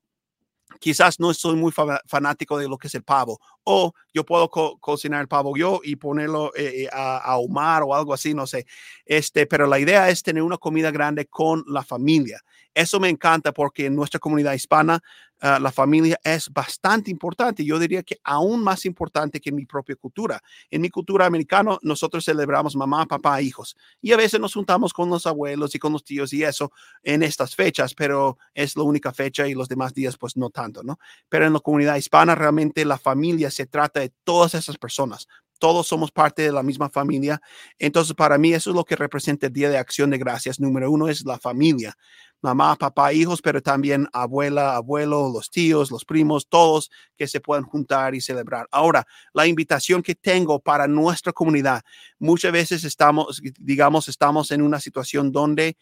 quizás 0.80 1.20
no 1.20 1.34
soy 1.34 1.56
muy 1.56 1.72
fanático 1.72 2.58
de 2.58 2.68
lo 2.68 2.78
que 2.78 2.88
es 2.88 2.96
el 2.96 3.04
pavo, 3.04 3.40
o 3.64 3.94
yo 4.14 4.26
puedo 4.26 4.50
cocinar 4.50 5.22
el 5.22 5.28
pavo 5.28 5.56
yo 5.58 5.82
y 5.84 5.96
ponerlo 5.96 6.54
eh, 6.56 6.84
eh, 6.84 6.90
a, 6.92 7.18
ahumar 7.18 7.84
o 7.84 7.96
algo 7.96 8.14
así, 8.14 8.34
no 8.34 8.48
sé. 8.48 8.66
Este, 9.06 9.46
pero 9.46 9.68
la 9.68 9.80
idea 9.80 10.10
es 10.10 10.24
tener 10.24 10.44
una 10.44 10.58
comida 10.58 10.92
grande 10.92 11.26
con 11.26 11.64
la 11.68 11.84
familia. 11.84 12.42
Eso 12.74 13.00
me 13.00 13.10
encanta 13.10 13.52
porque 13.52 13.88
en 13.88 13.96
nuestra 13.96 14.20
comunidad 14.20 14.54
hispana 14.54 15.02
Ah, 15.42 15.58
la 15.60 15.72
familia 15.72 16.20
es 16.24 16.50
bastante 16.50 17.10
importante. 17.10 17.64
Yo 17.64 17.80
diría 17.80 18.04
que 18.04 18.18
aún 18.24 18.62
más 18.62 18.86
importante 18.86 19.40
que 19.40 19.54
mi 19.54 19.66
propia 19.66 19.96
cultura. 19.96 20.42
En 20.70 20.82
mi 20.82 20.90
cultura 20.90 21.26
americana, 21.26 21.78
nosotros 21.82 22.26
celebramos 22.26 22.76
mamá, 22.76 23.06
papá, 23.06 23.42
hijos. 23.42 23.76
Y 24.02 24.12
a 24.12 24.18
veces 24.18 24.40
nos 24.42 24.54
juntamos 24.54 24.92
con 24.92 25.10
los 25.10 25.26
abuelos 25.26 25.74
y 25.76 25.80
con 25.80 25.94
los 25.94 26.04
tíos 26.04 26.34
y 26.34 26.44
eso 26.44 26.72
en 27.04 27.24
estas 27.24 27.56
fechas, 27.56 27.94
pero 27.96 28.38
es 28.54 28.76
la 28.76 28.84
única 28.84 29.14
fecha 29.14 29.48
y 29.48 29.54
los 29.54 29.70
demás 29.70 29.94
días, 29.94 30.18
pues 30.18 30.36
no 30.36 30.50
tanto, 30.50 30.84
¿no? 30.84 31.00
Pero 31.30 31.46
en 31.46 31.54
la 31.54 31.60
comunidad 31.62 31.96
hispana, 31.96 32.36
realmente 32.36 32.84
la 32.84 32.98
familia 32.98 33.50
se 33.50 33.66
trata 33.66 34.02
de 34.02 34.12
todas 34.26 34.56
esas 34.56 34.78
personas 34.78 35.28
todos 35.60 35.88
somos 35.88 36.10
parte 36.12 36.42
de 36.42 36.54
la 36.54 36.64
misma 36.64 36.90
familia. 36.90 37.42
Entonces, 37.78 38.16
para 38.16 38.38
mí 38.38 38.54
eso 38.54 38.70
es 38.70 38.76
lo 38.78 38.86
que 38.86 38.96
representa 38.96 39.48
el 39.48 39.52
Día 39.54 39.70
de 39.70 39.78
Acción 39.78 40.10
de 40.10 40.18
Gracias. 40.18 40.60
Número 40.62 40.90
uno 40.90 41.10
es 41.10 41.26
la 41.26 41.38
familia 41.38 41.98
mamá, 42.42 42.76
papá, 42.76 43.14
hijos, 43.14 43.42
pero 43.42 43.62
también 43.62 44.08
abuela, 44.14 44.76
abuelo, 44.76 45.32
los 45.34 45.50
tíos, 45.50 45.92
los 45.92 46.06
primos, 46.06 46.48
todos 46.48 46.90
que 47.18 47.28
se 47.28 47.40
puedan 47.40 47.64
juntar 47.64 48.16
y 48.16 48.22
celebrar. 48.22 48.68
Ahora, 48.72 49.06
la 49.34 49.48
invitación 49.48 50.02
que 50.02 50.16
tengo 50.16 50.60
para 50.60 50.88
nuestra 50.88 51.34
comunidad, 51.34 51.82
muchas 52.18 52.52
veces 52.52 52.84
estamos, 52.84 53.42
digamos, 53.60 54.08
estamos 54.08 54.52
en 54.52 54.62
una 54.62 54.80
situación 54.80 55.32
donde 55.32 55.78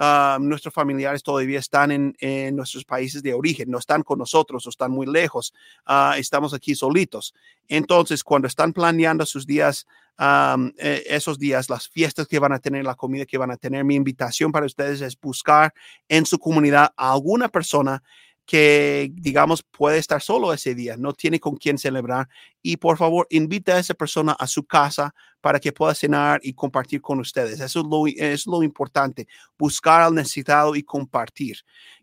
Ah, 0.00 0.38
nuestros 0.40 0.72
familiares 0.72 1.24
todavía 1.24 1.58
están 1.58 2.14
en, 2.20 2.54
nuestros 2.54 2.84
países 2.84 3.20
de 3.20 3.34
origen, 3.34 3.68
no 3.68 3.78
están 3.78 4.04
con 4.04 4.20
nosotros 4.20 4.64
o 4.64 4.70
están 4.70 4.92
muy 4.92 5.08
lejos, 5.08 5.52
ah, 5.86 6.14
estamos 6.16 6.54
aquí 6.54 6.76
solitos. 6.76 7.34
Entonces, 7.66 8.22
cuando 8.22 8.46
están 8.46 8.72
planeando 8.72 9.26
sus 9.26 9.44
días, 9.44 9.88
eh, 10.18 11.04
esos 11.06 11.38
días, 11.38 11.70
las 11.70 11.88
fiestas 11.88 12.26
que 12.26 12.38
van 12.38 12.52
a 12.52 12.58
tener, 12.58 12.84
la 12.84 12.94
comida 12.94 13.24
que 13.24 13.38
van 13.38 13.50
a 13.50 13.56
tener, 13.56 13.84
mi 13.84 13.94
invitación 13.94 14.50
para 14.50 14.66
ustedes 14.66 15.00
es 15.00 15.18
buscar 15.20 15.72
en 16.08 16.26
su 16.26 16.38
comunidad 16.38 16.92
a 16.96 17.12
alguna 17.12 17.48
persona 17.48 18.02
que, 18.44 19.10
digamos, 19.12 19.62
puede 19.62 19.98
estar 19.98 20.22
solo 20.22 20.54
ese 20.54 20.74
día, 20.74 20.96
no 20.96 21.12
tiene 21.12 21.38
con 21.38 21.56
quién 21.56 21.76
celebrar. 21.76 22.28
Y 22.62 22.78
por 22.78 22.96
favor, 22.96 23.26
invita 23.30 23.74
a 23.74 23.78
esa 23.78 23.94
persona 23.94 24.32
a 24.32 24.46
su 24.46 24.64
casa 24.64 25.14
para 25.40 25.60
que 25.60 25.72
pueda 25.72 25.94
cenar 25.94 26.40
y 26.42 26.52
compartir 26.52 27.00
con 27.00 27.20
ustedes. 27.20 27.60
Eso 27.60 27.80
es 28.06 28.46
lo, 28.46 28.62
importante, 28.62 29.26
buscar 29.58 30.02
al 30.02 30.14
necesitado 30.14 30.76
y 30.76 30.82
compartir. 30.82 31.58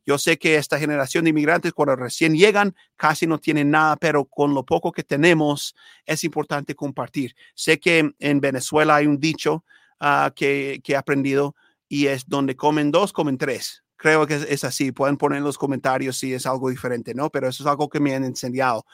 Yo 0.06 0.18
sé 0.18 0.38
que 0.38 0.56
esta 0.56 0.80
generación 0.80 1.24
de 1.24 1.32
inmigrantes, 1.32 1.74
cuando 1.74 1.96
recién 1.96 2.36
llegan, 2.36 2.76
casi 2.96 3.28
no 3.28 3.40
tienen 3.40 3.72
nada, 3.72 3.96
pero 3.98 4.26
con 4.26 4.54
lo 4.54 4.64
poco 4.64 4.92
que 4.92 5.04
tenemos, 5.04 5.76
es 6.06 6.24
importante 6.24 6.76
compartir. 6.76 7.36
Sé 7.54 7.80
que 7.80 8.12
en 8.20 8.40
Venezuela 8.40 8.96
hay 8.96 9.08
un 9.08 9.20
dicho 9.20 9.64
ah, 10.00 10.32
que, 10.36 10.82
que 10.84 10.94
he 10.94 10.96
aprendido 10.98 11.56
y 11.88 12.08
es 12.08 12.28
donde 12.28 12.56
comen 12.56 12.92
dos, 12.92 13.14
comen 13.14 13.38
tres 13.38 13.85
creo 13.98 14.26
que 14.28 14.36
es, 14.36 14.64
así. 14.64 14.92
Pueden 14.92 15.18
poner 15.18 15.38
en 15.38 15.44
los 15.44 15.58
comentarios 15.58 16.18
si 16.18 16.34
es 16.34 16.46
algo 16.46 16.70
diferente, 16.70 17.14
¿no? 17.14 17.30
Pero 17.30 17.48
eso 17.48 17.64
es 17.64 17.68
algo 17.68 17.90
que 17.90 18.00
me 18.00 18.16
han 18.16 18.24
enseñado. 18.24 18.86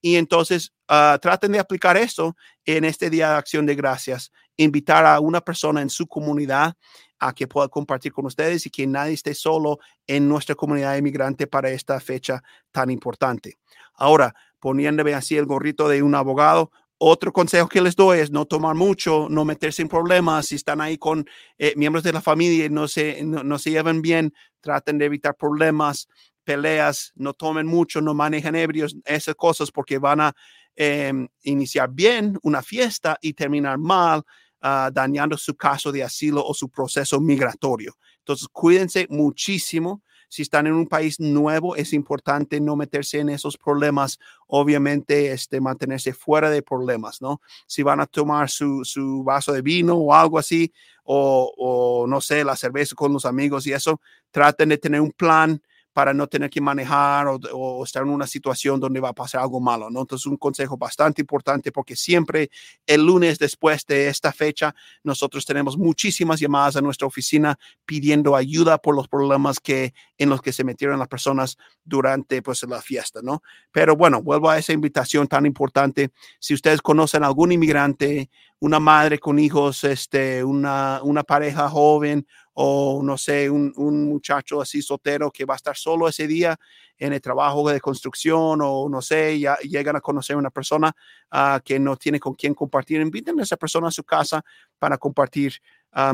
Y 0.00 0.16
entonces 0.16 0.72
uh, 0.88 1.18
traten 1.18 1.52
de 1.52 1.58
aplicar 1.58 1.96
esto 1.96 2.36
en 2.64 2.84
este 2.84 3.10
día 3.10 3.30
de 3.30 3.36
acción 3.36 3.66
de 3.66 3.74
gracias 3.74 4.32
invitar 4.56 5.06
a 5.06 5.20
una 5.20 5.40
persona 5.40 5.80
en 5.80 5.90
su 5.90 6.06
comunidad 6.06 6.74
a 7.18 7.34
que 7.34 7.46
pueda 7.46 7.68
compartir 7.68 8.12
con 8.12 8.26
ustedes 8.26 8.64
y 8.66 8.70
que 8.70 8.86
nadie 8.86 9.14
esté 9.14 9.34
solo 9.34 9.78
en 10.06 10.28
nuestra 10.28 10.54
comunidad 10.54 10.96
inmigrante 10.96 11.46
para 11.46 11.70
esta 11.70 12.00
fecha 12.00 12.42
tan 12.72 12.90
importante. 12.90 13.58
Ahora, 13.94 14.34
poniéndome 14.58 15.14
así 15.14 15.36
el 15.36 15.46
gorrito 15.46 15.88
de 15.88 16.02
un 16.02 16.14
abogado, 16.14 16.72
otro 17.02 17.32
consejo 17.32 17.66
que 17.66 17.80
les 17.80 17.96
doy 17.96 18.18
es 18.18 18.30
no 18.30 18.44
tomar 18.44 18.74
mucho, 18.74 19.26
no 19.30 19.46
meterse 19.46 19.80
en 19.80 19.88
problemas. 19.88 20.46
Si 20.46 20.56
están 20.56 20.82
ahí 20.82 20.98
con 20.98 21.26
eh, 21.56 21.72
miembros 21.74 22.04
de 22.04 22.12
la 22.12 22.20
familia 22.20 22.66
y 22.66 22.68
no 22.68 22.88
se, 22.88 23.24
no, 23.24 23.58
se 23.58 23.70
llevan 23.70 24.02
bien, 24.02 24.34
traten 24.60 24.98
de 24.98 25.06
evitar 25.06 25.34
problemas, 25.34 26.08
peleas, 26.44 27.12
no 27.14 27.32
tomen 27.32 27.66
mucho, 27.66 28.02
no 28.02 28.12
manejen 28.12 28.54
ebrios, 28.54 28.94
esas 29.06 29.34
cosas, 29.34 29.70
porque 29.70 29.96
van 29.96 30.20
a 30.20 30.34
em, 30.76 31.26
iniciar 31.42 31.88
bien 31.90 32.38
una 32.42 32.62
fiesta 32.62 33.16
y 33.22 33.32
terminar 33.32 33.78
mal, 33.78 34.22
ah, 34.60 34.90
dañando 34.92 35.38
su 35.38 35.56
caso 35.56 35.90
de 35.90 36.02
asilo 36.02 36.44
o 36.44 36.52
su 36.52 36.68
proceso 36.68 37.18
migratorio. 37.18 37.96
Entonces, 38.18 38.46
cuídense 38.52 39.06
muchísimo 39.08 40.02
si 40.30 40.42
están 40.42 40.68
en 40.68 40.74
un 40.74 40.86
país 40.86 41.18
nuevo, 41.18 41.74
es 41.74 41.92
importante 41.92 42.60
no 42.60 42.76
meterse 42.76 43.18
en 43.18 43.30
esos 43.30 43.58
problemas. 43.58 44.20
Obviamente, 44.46 45.32
este, 45.32 45.60
mantenerse 45.60 46.14
fuera 46.14 46.48
de 46.50 46.62
problemas, 46.62 47.20
¿no? 47.20 47.42
Si 47.66 47.82
van 47.82 47.98
a 48.00 48.06
tomar 48.06 48.48
su, 48.48 48.84
su 48.84 49.24
vaso 49.24 49.52
de 49.52 49.60
vino 49.60 49.96
o 49.96 50.14
algo 50.14 50.38
así, 50.38 50.72
o, 51.02 51.52
o, 51.56 52.06
no 52.06 52.20
sé, 52.20 52.44
la 52.44 52.54
cerveza 52.54 52.94
con 52.94 53.12
los 53.12 53.26
amigos 53.26 53.66
y 53.66 53.72
eso, 53.72 54.00
traten 54.30 54.68
de 54.68 54.78
tener 54.78 55.00
un 55.00 55.10
plan 55.10 55.60
para 55.92 56.14
no 56.14 56.26
tener 56.28 56.50
que 56.50 56.60
manejar 56.60 57.26
o, 57.28 57.84
estar 57.84 58.02
en 58.02 58.10
una 58.10 58.26
situación 58.26 58.78
donde 58.78 59.00
va 59.00 59.10
a 59.10 59.14
pasar 59.14 59.42
algo 59.42 59.60
malo, 59.60 59.90
¿no? 59.90 60.00
Entonces, 60.00 60.26
un 60.26 60.36
consejo 60.36 60.76
bastante 60.76 61.20
importante 61.20 61.72
porque 61.72 61.96
siempre 61.96 62.50
el 62.86 63.04
lunes 63.04 63.38
después 63.38 63.84
de 63.86 64.08
esta 64.08 64.32
fecha, 64.32 64.74
nosotros 65.02 65.44
tenemos 65.44 65.76
muchísimas 65.76 66.40
llamadas 66.40 66.76
a 66.76 66.80
nuestra 66.80 67.06
oficina 67.06 67.58
pidiendo 67.84 68.36
ayuda 68.36 68.78
por 68.78 68.94
los 68.94 69.08
problemas 69.08 69.58
que 69.60 69.92
en 70.16 70.28
los 70.28 70.42
que 70.42 70.52
se 70.52 70.64
metieron 70.64 70.98
las 70.98 71.08
personas 71.08 71.56
durante 71.84 72.42
pues 72.42 72.62
la 72.68 72.80
fiesta, 72.80 73.20
¿no? 73.22 73.42
Pero 73.72 73.96
bueno, 73.96 74.22
vuelvo 74.22 74.50
a 74.50 74.58
esa 74.58 74.72
invitación 74.72 75.26
tan 75.26 75.46
importante. 75.46 76.10
Si 76.38 76.54
ustedes 76.54 76.82
conocen 76.82 77.24
a 77.24 77.26
algún 77.26 77.52
inmigrante, 77.52 78.30
una 78.60 78.78
madre 78.78 79.18
con 79.18 79.38
hijos, 79.38 79.84
este, 79.84 80.44
una, 80.44 81.00
una 81.02 81.22
pareja 81.22 81.68
joven 81.68 82.26
o 82.62 83.00
no 83.02 83.16
sé, 83.16 83.48
un, 83.48 83.72
muchacho 84.06 84.60
así 84.60 84.82
soltero 84.82 85.30
que 85.30 85.46
va 85.46 85.54
a 85.54 85.56
estar 85.56 85.74
solo 85.78 86.06
ese 86.08 86.26
día 86.26 86.58
en 86.98 87.14
el 87.14 87.20
trabajo 87.22 87.66
de 87.70 87.80
construcción 87.80 88.60
o 88.62 88.86
no 88.90 89.00
sé, 89.00 89.40
ya 89.40 89.56
llegan 89.62 89.96
a 89.96 90.02
conocer 90.02 90.36
una 90.36 90.50
persona 90.50 90.92
ah, 91.30 91.62
que 91.64 91.78
no 91.78 91.96
tiene 91.96 92.20
con 92.20 92.34
quién 92.34 92.52
compartir, 92.52 93.00
inviten 93.00 93.40
a 93.40 93.44
esa 93.44 93.56
persona 93.56 93.88
a 93.88 93.90
su 93.90 94.04
casa 94.04 94.44
para 94.78 94.98
compartir 94.98 95.54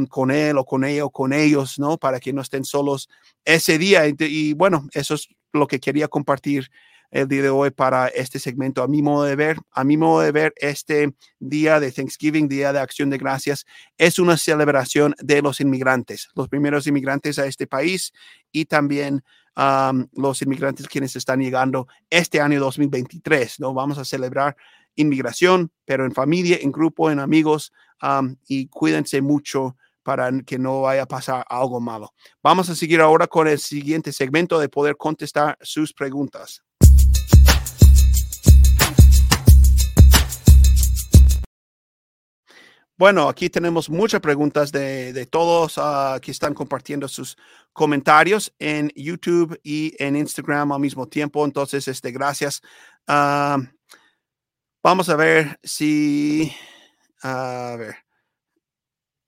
con 0.09 0.31
él 0.31 0.57
o 0.57 0.65
con 0.65 0.85
ella 0.85 1.05
o 1.05 1.11
con 1.11 1.33
ellos, 1.33 1.81
¿no? 1.81 1.99
Para 1.99 2.21
que 2.21 2.33
no 2.33 2.43
estén 2.43 2.65
solos 2.65 3.09
ese 3.45 3.76
día. 3.76 4.05
y 4.07 4.53
bueno, 4.53 4.87
eso 4.93 5.15
es 5.15 5.29
lo 5.53 5.67
que 5.67 5.81
quería 5.81 6.07
compartir 6.07 6.71
el 7.16 7.28
día 7.28 7.42
de 7.42 7.49
hoy 7.49 7.70
para 7.70 8.08
este 8.08 8.38
segmento. 8.38 8.82
A 8.82 8.88
mi 8.88 9.00
modo 9.00 9.25
de 9.25 9.37
ver, 9.37 9.56
a 9.73 9.85
mi 9.85 9.96
modo 9.96 10.20
de 10.20 10.32
ver, 10.32 10.52
este 10.56 11.14
día 11.38 11.80
de 11.80 11.90
Thanksgiving, 11.90 12.46
Día 12.46 12.75
de 12.75 12.78
Acción 12.78 13.08
de 13.08 13.16
Gracias, 13.16 13.64
es 13.96 14.18
una 14.18 14.37
celebración 14.37 15.14
de 15.23 15.40
los 15.40 15.61
inmigrantes, 15.62 16.28
los 16.35 16.49
primeros 16.49 16.87
inmigrantes 16.87 17.38
a 17.38 17.46
este 17.46 17.66
país 17.66 18.12
y 18.52 18.66
también 18.66 19.25
los 20.12 20.42
inmigrantes 20.42 20.87
quienes 20.87 21.16
están 21.16 21.40
llegando 21.40 21.88
este 22.11 22.42
año 22.42 22.61
2023. 22.61 23.61
¿no? 23.61 23.73
Vamos 23.73 23.96
a 23.96 24.04
celebrar 24.04 24.54
inmigración, 24.94 25.73
pero 25.87 26.04
en 26.04 26.12
familia, 26.12 26.58
en 26.61 26.70
grupo, 26.70 27.11
en 27.11 27.20
amigos 27.20 27.73
y 28.46 28.66
cuídense 28.68 29.23
mucho 29.23 29.76
para 30.02 30.30
que 30.42 30.58
no 30.58 30.82
vaya 30.82 31.02
a 31.04 31.06
pasar 31.06 31.46
algo 31.49 31.80
malo. 31.80 32.12
Vamos 32.42 32.68
a 32.68 32.75
seguir 32.75 33.00
ahora 33.00 33.26
con 33.26 33.49
el 33.49 33.58
siguiente 33.58 34.12
segmento 34.12 34.60
de 34.60 34.69
poder 34.69 34.97
contestar 34.99 35.56
sus 35.62 35.95
preguntas. 35.95 36.62
Bueno, 42.99 43.28
aquí 43.28 43.50
tenemos 43.50 43.91
muchas 43.91 44.23
preguntas 44.23 44.73
de, 44.73 45.26
todos 45.30 45.76
uh, 45.76 46.19
que 46.23 46.30
están 46.30 46.54
compartiendo 46.54 47.06
sus 47.09 47.37
comentarios 47.75 48.54
en 48.59 48.91
YouTube 48.97 49.61
y 49.63 49.95
en 49.99 50.17
Instagram 50.17 50.73
al 50.73 50.80
mismo 50.80 51.06
tiempo. 51.06 51.45
Entonces, 51.45 51.89
este, 51.89 52.11
gracias. 52.11 52.63
Ah, 53.06 53.59
vamos 54.82 55.11
a 55.11 55.17
ver 55.17 55.61
si, 55.63 56.50
a 57.23 57.76
ver, 57.78 57.97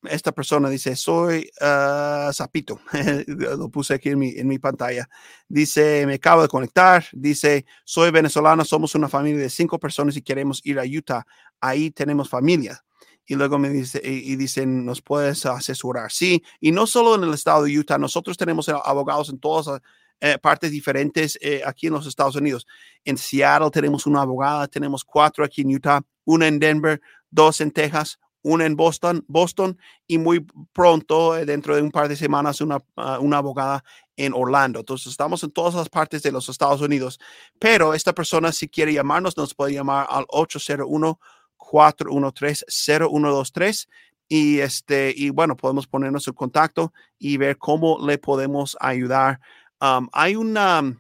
esta 0.05 0.33
persona 0.33 0.71
dice, 0.71 0.97
soy 0.97 1.51
uh, 1.61 2.33
Zapito, 2.33 2.81
lo 3.27 3.69
puse 3.69 3.93
aquí 3.93 4.09
en 4.09 4.19
mi, 4.19 4.31
en 4.31 4.49
mi 4.49 4.59
pantalla. 4.59 5.07
Dice, 5.47 6.07
me 6.07 6.15
acabo 6.15 6.41
de 6.41 6.49
conectar, 6.49 7.05
dice, 7.13 7.67
soy 7.85 8.13
venezolano, 8.13 8.65
somos 8.65 8.95
una 8.95 9.11
familia 9.11 9.43
de 9.43 9.51
cinco 9.51 9.79
personas 9.79 10.17
y 10.17 10.23
queremos 10.23 10.63
ir 10.65 10.79
a 10.79 10.85
Utah. 10.85 11.27
Ahí 11.61 11.91
tenemos 11.91 12.31
familia 12.31 12.83
y 13.29 13.35
luego 13.35 13.59
me 13.59 13.69
dice, 13.69 14.01
y, 14.03 14.37
dicen, 14.37 14.87
¿nos 14.87 15.03
puedes 15.03 15.45
asesorar? 15.45 16.11
Sí, 16.11 16.43
y 16.61 16.73
no 16.73 16.87
solo 16.87 17.15
en 17.15 17.25
el 17.25 17.35
estado 17.35 17.65
de 17.65 17.79
Utah, 17.79 17.99
nosotros 17.99 18.39
tenemos 18.39 18.71
abogados 18.71 19.29
en 19.29 19.39
todas 19.39 19.83
eh, 20.19 20.39
partes 20.39 20.71
diferentes 20.71 21.39
eh, 21.43 21.61
aquí 21.65 21.89
en 21.89 21.93
los 21.93 22.07
Estados 22.07 22.37
Unidos. 22.37 22.67
En 23.05 23.19
Seattle 23.19 23.71
tenemos 23.71 24.07
una 24.07 24.23
abogada, 24.23 24.67
tenemos 24.67 25.05
cuatro 25.05 25.45
aquí 25.45 25.61
en 25.61 25.77
Utah, 25.77 26.01
una 26.25 26.49
en 26.49 26.59
Denver, 26.59 27.03
dos 27.31 27.61
en 27.61 27.71
Texas, 27.71 28.19
una 28.41 28.65
en 28.65 28.77
Boston, 28.77 29.23
Boston 29.29 29.79
y 30.07 30.17
muy 30.17 30.47
pronto, 30.73 31.37
eh, 31.37 31.45
dentro 31.45 31.77
de 31.77 31.83
un 31.83 31.91
par 31.91 32.09
de 32.09 32.17
semanas, 32.17 32.63
una, 32.63 32.79
ah, 32.97 33.19
una 33.21 33.37
abogada 33.37 33.85
en 34.17 34.33
Orlando. 34.33 34.79
Entonces, 34.79 35.09
estamos 35.09 35.43
en 35.45 35.51
todas 35.51 35.75
las 35.75 35.91
partes 35.91 36.23
de 36.23 36.33
los 36.33 36.49
Estados 36.49 36.81
Unidos. 36.81 37.21
Pero 37.59 37.93
esta 37.93 38.15
persona, 38.15 38.53
si 38.53 38.69
quiere 38.69 38.95
llamarnos, 38.95 39.37
nos 39.37 39.55
puede 39.55 39.75
llamar 39.75 40.07
al 40.09 40.25
801 40.29 41.21
413-0123 41.59 43.89
y 44.29 44.61
este 44.61 45.13
y 45.17 45.31
bueno 45.31 45.57
podemos 45.57 45.87
ponernos 45.87 46.29
en 46.29 46.35
contacto 46.35 46.93
y 47.19 47.39
ver 47.39 47.59
cómo 47.59 47.99
le 48.07 48.19
podemos 48.19 48.77
ayudar. 48.81 49.41
Um, 49.81 50.09
hay 50.13 50.37
una 50.37 50.81
um, 50.81 50.97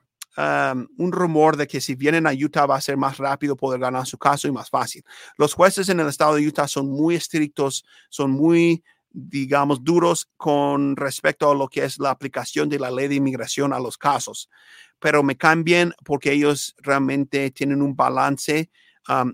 un 0.97 1.13
rumor 1.13 1.57
de 1.57 1.67
que 1.67 1.81
si 1.81 1.95
vienen 1.95 2.27
a 2.27 2.33
Utah 2.33 2.67
va 2.67 2.77
a 2.77 2.81
ser 2.81 2.97
más 2.97 3.19
rápido 3.19 3.57
poder 3.57 3.81
ganar 3.81 4.07
su 4.07 4.19
caso 4.19 4.49
y 4.49 4.53
más 4.53 4.71
fácil. 4.71 5.05
Los 5.37 5.55
jueces 5.55 5.89
en 5.89 6.01
el 6.01 6.09
estado 6.09 6.37
de 6.37 6.47
Utah 6.47 6.69
son 6.69 6.91
muy 6.91 7.17
estrictos 7.17 7.85
son 8.09 8.31
muy 8.31 8.83
digamos 9.11 9.83
duros 9.83 10.29
con 10.37 10.95
respecto 10.97 11.51
a 11.51 11.55
lo 11.55 11.69
que 11.69 11.85
es 11.85 11.99
la 11.99 12.11
aplicación 12.11 12.69
de 12.69 12.79
la 12.79 12.91
ley 12.91 13.09
de 13.09 13.15
inmigración 13.17 13.73
a 13.73 13.81
los 13.81 13.97
casos 13.97 14.51
pero 15.01 15.23
me 15.23 15.37
caen 15.37 15.65
bien 15.65 15.95
porque 16.05 16.33
ellos 16.33 16.75
realmente 16.79 17.51
tienen 17.51 17.83
un 17.83 17.95
balance 17.95 18.71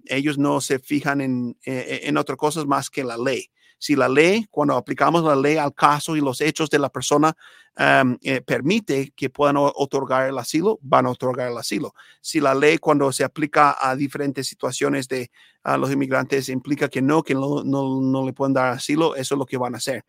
ellos 0.07 0.39
no 0.39 0.61
se 0.61 0.79
fijan 0.79 1.21
en, 1.21 1.57
eh, 1.65 2.03
en, 2.05 2.17
otras 2.17 2.39
cosas 2.39 2.67
más 2.67 2.91
que 2.91 3.05
la 3.05 3.17
ley. 3.17 3.51
Si 3.79 3.97
la 3.97 4.09
ley, 4.09 4.47
cuando 4.51 4.77
aplicamos 4.77 5.25
la 5.25 5.37
ley 5.37 5.57
al 5.57 5.75
caso 5.75 6.17
y 6.17 6.21
los 6.21 6.41
hechos 6.41 6.71
de 6.71 6.79
la 6.79 6.89
persona, 6.89 7.37
eh, 7.77 8.41
permite 8.47 9.13
que 9.17 9.31
puedan 9.31 9.57
otorgar 9.59 10.29
el 10.29 10.39
asilo, 10.39 10.79
van 10.81 11.07
a 11.07 11.11
otorgar 11.11 11.51
el 11.51 11.59
asilo. 11.59 11.93
Si 12.21 12.39
la 12.41 12.55
ley, 12.55 12.79
cuando 12.79 13.11
se 13.11 13.25
aplica 13.25 13.77
a 13.81 13.97
diferentes 13.97 14.47
situaciones 14.47 15.09
de 15.09 15.31
a 15.65 15.77
los 15.77 15.91
inmigrantes, 15.91 16.49
implica 16.51 16.89
que 16.89 17.03
no, 17.03 17.23
que 17.23 17.35
no, 17.35 17.65
no, 17.65 18.01
no, 18.01 18.25
le 18.25 18.33
pueden 18.33 18.55
dar 18.55 18.73
asilo, 18.73 19.17
eso 19.17 19.35
es 19.35 19.39
lo 19.39 19.47
que 19.47 19.57
van 19.57 19.75
a 19.75 19.79
hacer. 19.79 20.05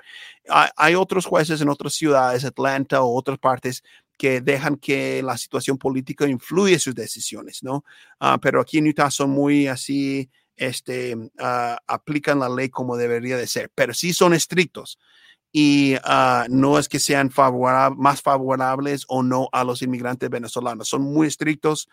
Hay, 0.47 0.69
hay 0.75 0.95
otros 0.95 1.25
jueces 1.25 1.59
en 1.61 1.69
otras 1.69 1.93
ciudades, 1.93 2.45
Atlanta 2.45 3.01
o 3.01 3.17
otras 3.17 3.39
partes, 3.39 3.81
que 4.17 4.41
dejan 4.41 4.77
que 4.77 5.21
la 5.23 5.37
situación 5.37 5.77
política 5.77 6.27
influya 6.27 6.79
sus 6.79 6.95
decisiones, 6.95 7.63
¿no? 7.63 7.83
Ah, 8.19 8.37
pero 8.41 8.61
aquí 8.61 8.77
en 8.77 8.87
Utah 8.87 9.11
son 9.11 9.29
muy 9.31 9.67
así, 9.67 10.29
este, 10.55 11.15
ah, 11.39 11.77
aplican 11.87 12.39
la 12.39 12.49
ley 12.49 12.69
como 12.69 12.97
debería 12.97 13.37
de 13.37 13.47
ser, 13.47 13.71
pero 13.75 13.93
sí 13.93 14.13
son 14.13 14.33
estrictos 14.33 14.97
y 15.51 15.95
ah, 16.03 16.45
no 16.49 16.77
es 16.79 16.89
que 16.89 16.99
sean 16.99 17.31
más 17.97 18.21
favorables 18.21 19.05
o 19.07 19.23
no 19.23 19.47
a 19.53 19.63
los 19.63 19.81
inmigrantes 19.81 20.29
venezolanos, 20.29 20.89
son 20.89 21.01
muy 21.01 21.27
estrictos, 21.27 21.87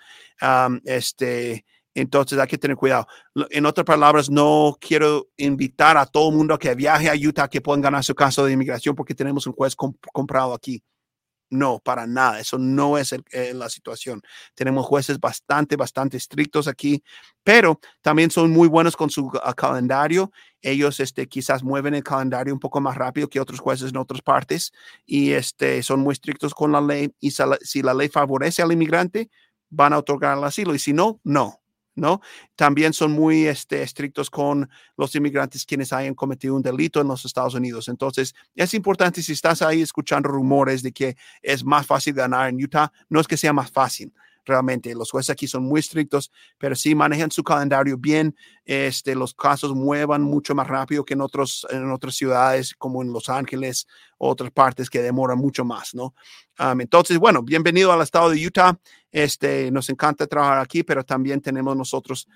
este, 0.85 1.65
entonces 1.95 2.39
hay 2.39 2.49
que 2.49 2.59
tener 2.59 2.77
cuidado. 2.77 3.07
En 3.51 3.67
otras 3.67 3.85
palabras, 3.85 4.31
no 4.31 4.77
quiero 4.81 5.29
invitar 5.37 5.97
a 5.97 6.07
todo 6.07 6.31
el 6.31 6.37
mundo 6.37 6.59
que 6.59 6.75
viaje 6.75 7.09
a 7.11 7.15
Utah 7.15 7.49
que 7.49 7.61
puedan 7.61 7.83
ganar 7.83 8.03
su 8.03 8.15
caso 8.15 8.45
de 8.45 8.53
inmigración 8.53 8.97
porque 8.97 9.15
tenemos 9.15 9.47
un 9.47 9.53
juez 9.53 9.77
comprado 9.77 10.55
aquí. 10.55 10.83
No, 11.53 11.81
para 11.81 12.07
nada. 12.07 12.41
Eso 12.41 12.57
no 12.57 12.97
es 12.97 13.13
eh, 13.13 13.53
la 13.55 13.69
situación. 13.69 14.23
Tenemos 14.55 14.87
jueces 14.87 15.21
bastante, 15.21 15.77
bastante 15.77 16.17
estrictos 16.17 16.67
aquí, 16.67 17.05
pero 17.45 17.79
también 18.01 18.31
son 18.31 18.51
muy 18.51 18.69
buenos 18.69 18.97
con 18.97 19.11
su 19.11 19.31
calendario. 19.55 20.33
Ellos 20.63 20.99
este, 20.99 21.29
quizás 21.29 21.63
mueven 21.63 21.93
el 21.95 22.03
calendario 22.05 22.55
un 22.55 22.61
poco 22.61 22.81
más 22.81 22.97
rápido 22.97 23.29
que 23.29 23.39
otros 23.39 23.61
jueces 23.61 23.91
en 23.91 23.99
otras 23.99 24.23
partes 24.23 24.73
y 25.05 25.33
este, 25.33 25.83
son 25.83 26.01
muy 26.01 26.15
estrictos 26.15 26.55
con 26.55 26.73
la 26.73 26.81
ley. 26.81 27.15
Y 27.21 27.33
si 27.61 27.83
la 27.83 27.93
ley 27.93 28.09
favorece 28.09 28.63
al 28.63 28.73
inmigrante, 28.73 29.29
van 29.69 29.93
a 29.93 29.99
otorgar 29.99 30.39
el 30.39 30.45
asilo 30.45 30.75
y 30.75 30.79
si 30.79 30.95
no, 30.95 31.21
no. 31.23 31.62
¿No? 31.95 32.21
También 32.57 32.93
son 32.93 33.13
muy 33.13 33.47
este, 33.47 33.83
estrictos 33.83 34.31
con 34.31 34.69
los 34.97 35.15
inmigrantes 35.15 35.67
quienes 35.67 35.93
hayan 35.93 36.15
cometido 36.15 36.55
un 36.55 36.63
delito 36.63 37.01
en 37.01 37.09
los 37.09 37.25
Estados 37.25 37.55
Unidos. 37.55 37.89
Entonces, 37.89 38.35
es 38.55 38.75
importante 38.75 39.23
si 39.23 39.33
estás 39.33 39.63
ahí 39.63 39.83
escuchando 39.83 40.29
rumores 40.29 40.83
de 40.83 40.93
que 40.93 41.17
es 41.43 41.65
más 41.65 41.87
fácil 41.87 42.15
ganar 42.15 42.49
en 42.49 42.63
Utah, 42.63 42.93
no 43.09 43.21
es 43.21 43.29
que 43.29 43.37
sea 43.37 43.53
más 43.53 43.71
fácil 43.71 44.13
realmente. 44.45 44.95
Los 44.95 45.11
jueces 45.11 45.31
aquí 45.31 45.47
son 45.47 45.65
muy 45.65 45.81
estrictos, 45.81 46.31
pero 46.59 46.75
sí 46.75 46.95
manejan 46.95 47.31
su 47.31 47.43
calendario 47.43 47.97
bien. 47.99 48.37
Este, 48.65 49.15
los 49.15 49.35
casos 49.35 49.75
muevan 49.75 50.23
mucho 50.23 50.55
más 50.55 50.67
rápido 50.67 51.05
que 51.05 51.15
en, 51.15 51.21
otros, 51.21 51.67
en 51.71 51.91
otras 51.91 52.15
ciudades 52.15 52.75
como 52.75 53.03
en 53.03 53.13
Los 53.13 53.29
Ángeles 53.29 53.87
otras 54.19 54.53
partes 54.53 54.89
que 54.89 55.03
demoran 55.03 55.39
mucho 55.39 55.65
más, 55.65 55.95
¿no? 55.95 56.15
entonces, 56.79 57.19
bueno, 57.19 57.43
bienvenido 57.43 57.91
al 57.91 58.03
estado 58.03 58.31
de 58.31 58.47
Utah. 58.47 58.79
Este, 59.11 59.69
nos 59.73 59.89
encanta 59.89 60.29
trabajar 60.29 60.61
aquí, 60.61 60.85
pero 60.85 61.03
también 61.03 61.41
tenemos 61.41 61.77
nosotros 61.77 62.29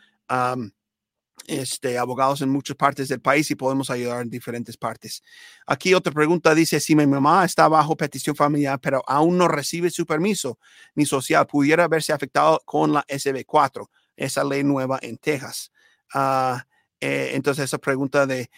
este, 1.46 1.99
abogados 1.99 2.42
en 2.42 2.49
muchas 2.49 2.77
partes 2.77 3.09
del 3.09 3.20
país 3.20 3.51
y 3.51 3.55
podemos 3.55 3.90
ayudar 3.90 4.22
en 4.22 4.31
diferentes 4.31 4.77
partes. 4.77 5.22
Aquí 5.66 5.94
otra 5.94 6.12
pregunta 6.12 6.55
dice, 6.55 6.81
si 6.81 6.96
mi 6.96 7.07
mamá 7.07 7.44
está 7.44 7.68
bajo 7.68 7.96
petición 7.96 8.35
familiar, 8.35 8.81
pero 8.81 9.03
aún 9.07 9.38
no 9.38 9.49
recibe 9.49 9.90
su 9.90 10.07
permiso 10.07 10.59
ni 10.94 11.07
social, 11.07 11.46
pudiera 11.46 11.88
verse 11.88 12.12
afectado 12.12 12.61
con 12.64 12.92
la 12.92 13.07
SB4, 13.07 13.88
esa 14.16 14.44
ley 14.44 14.64
nueva 14.64 14.99
en 15.03 15.18
Texas. 15.18 15.72
Uh, 16.14 16.59
eh, 17.01 17.31
entonces, 17.35 17.64
esa 17.64 17.79
pregunta 17.79 18.27
de 18.27 18.51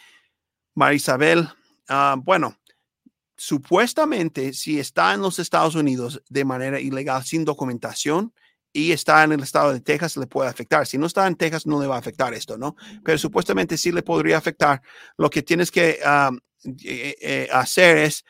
Marisabel, 0.74 1.48
uh, 1.90 2.16
bueno, 2.22 2.56
supuestamente 3.36 4.52
si 4.52 4.78
está 4.78 5.14
en 5.14 5.20
los 5.20 5.38
Estados 5.38 5.74
Unidos 5.74 6.22
de 6.28 6.44
manera 6.44 6.80
ilegal 6.80 7.24
sin 7.24 7.44
documentación, 7.44 8.32
y 8.72 8.92
está 8.92 9.24
en 9.24 9.32
el 9.32 9.42
estado 9.42 9.72
de 9.72 9.80
Texas, 9.80 10.16
le 10.16 10.26
puede 10.26 10.48
afectar. 10.48 10.86
Si 10.86 10.98
no 10.98 11.06
está 11.06 11.26
en 11.26 11.36
Texas, 11.36 11.66
no 11.66 11.80
le 11.80 11.86
va 11.86 11.96
a 11.96 11.98
afectar 11.98 12.34
esto, 12.34 12.58
¿no? 12.58 12.76
Pero 13.04 13.18
supuestamente 13.18 13.76
sí 13.76 13.92
le 13.92 14.02
podría 14.02 14.38
afectar. 14.38 14.82
Lo 15.16 15.30
que 15.30 15.42
tienes 15.42 15.70
que 15.70 16.00
eh, 16.00 17.16
eh, 17.20 17.48
hacer 17.52 17.98
es 17.98 18.24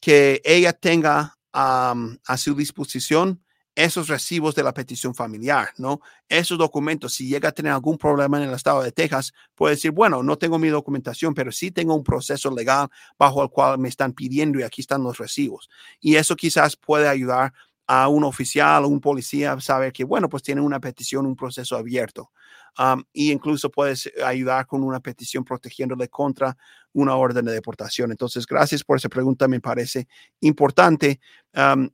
que 0.00 0.40
ella 0.44 0.72
tenga 0.72 1.34
a 1.52 2.36
su 2.36 2.54
disposición 2.54 3.42
esos 3.78 4.08
recibos 4.08 4.56
de 4.56 4.64
la 4.64 4.74
petición 4.74 5.14
familiar, 5.14 5.68
¿no? 5.76 6.00
Esos 6.28 6.58
documentos, 6.58 7.14
si 7.14 7.28
llega 7.28 7.50
a 7.50 7.52
tener 7.52 7.70
algún 7.70 7.96
problema 7.96 8.36
en 8.36 8.48
el 8.48 8.54
estado 8.54 8.82
de 8.82 8.90
Texas, 8.90 9.32
puede 9.54 9.76
decir, 9.76 9.92
bueno, 9.92 10.20
no 10.24 10.36
tengo 10.36 10.58
mi 10.58 10.66
documentación, 10.66 11.32
pero 11.32 11.52
sí 11.52 11.70
tengo 11.70 11.94
un 11.94 12.02
proceso 12.02 12.50
legal 12.50 12.88
bajo 13.16 13.40
el 13.40 13.50
cual 13.50 13.78
me 13.78 13.88
están 13.88 14.14
pidiendo 14.14 14.58
y 14.58 14.64
aquí 14.64 14.80
están 14.80 15.04
los 15.04 15.18
recibos. 15.18 15.70
Y 16.00 16.16
eso 16.16 16.34
quizás 16.34 16.74
puede 16.74 17.06
ayudar 17.06 17.52
a 17.88 18.06
un 18.08 18.22
oficial 18.22 18.84
o 18.84 18.88
un 18.88 19.00
policía 19.00 19.58
saber 19.60 19.92
que, 19.94 20.04
bueno, 20.04 20.28
pues 20.28 20.42
tiene 20.42 20.60
una 20.60 20.78
petición, 20.78 21.24
un 21.24 21.34
proceso 21.34 21.74
abierto. 21.74 22.30
Y 23.12 23.32
incluso 23.32 23.70
puedes 23.70 24.12
ayudar 24.24 24.66
con 24.66 24.84
una 24.84 25.00
petición 25.00 25.42
protegiéndole 25.42 26.08
contra 26.08 26.56
una 26.92 27.16
orden 27.16 27.46
de 27.46 27.52
deportación. 27.52 28.10
Entonces, 28.10 28.46
gracias 28.46 28.84
por 28.84 28.98
esa 28.98 29.08
pregunta, 29.08 29.48
me 29.48 29.60
parece 29.60 30.06
importante 30.40 31.18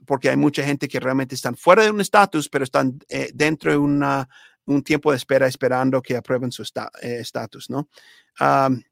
porque 0.04 0.28
hay 0.28 0.36
mucha 0.36 0.64
gente 0.64 0.88
que 0.88 1.00
realmente 1.00 1.36
están 1.36 1.56
fuera 1.56 1.84
de 1.84 1.90
un 1.90 2.00
estatus, 2.00 2.48
pero 2.48 2.64
están 2.64 2.98
eh, 3.08 3.30
dentro 3.32 3.70
de 3.70 3.78
una, 3.78 4.28
un 4.66 4.82
tiempo 4.82 5.12
de 5.12 5.16
espera 5.16 5.46
esperando 5.46 6.02
que 6.02 6.16
aprueben 6.16 6.50
su 6.50 6.62
eh, 6.62 7.18
estatus, 7.20 7.70
¿no? 7.70 7.88
Um, 8.40 8.82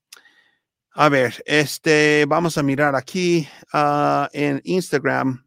a 0.94 1.08
ver, 1.08 1.42
este, 1.46 2.26
vamos 2.28 2.58
a 2.58 2.62
mirar 2.62 2.94
aquí 2.94 3.48
uh, 3.74 4.26
en 4.32 4.60
Instagram. 4.64 5.44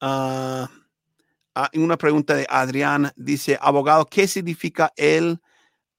Uh, 0.00 0.66
una 1.74 1.96
pregunta 1.96 2.34
de 2.34 2.46
Adrián 2.48 3.12
dice, 3.16 3.58
abogado, 3.60 4.06
¿qué 4.06 4.28
significa 4.28 4.92
el 4.96 5.40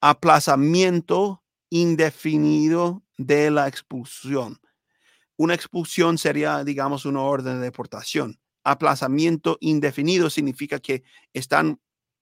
aplazamiento 0.01 1.43
indefinido 1.69 3.03
de 3.17 3.51
la 3.51 3.67
expulsión? 3.67 4.59
Una 5.37 5.53
expulsión 5.53 6.17
sería, 6.17 6.63
digamos, 6.63 7.05
una 7.05 7.21
orden 7.21 7.59
de 7.59 7.65
deportación. 7.65 8.39
Aplazamiento 8.63 9.57
indefinido 9.59 10.29
significa 10.29 10.79
que 10.79 11.03
están 11.33 11.79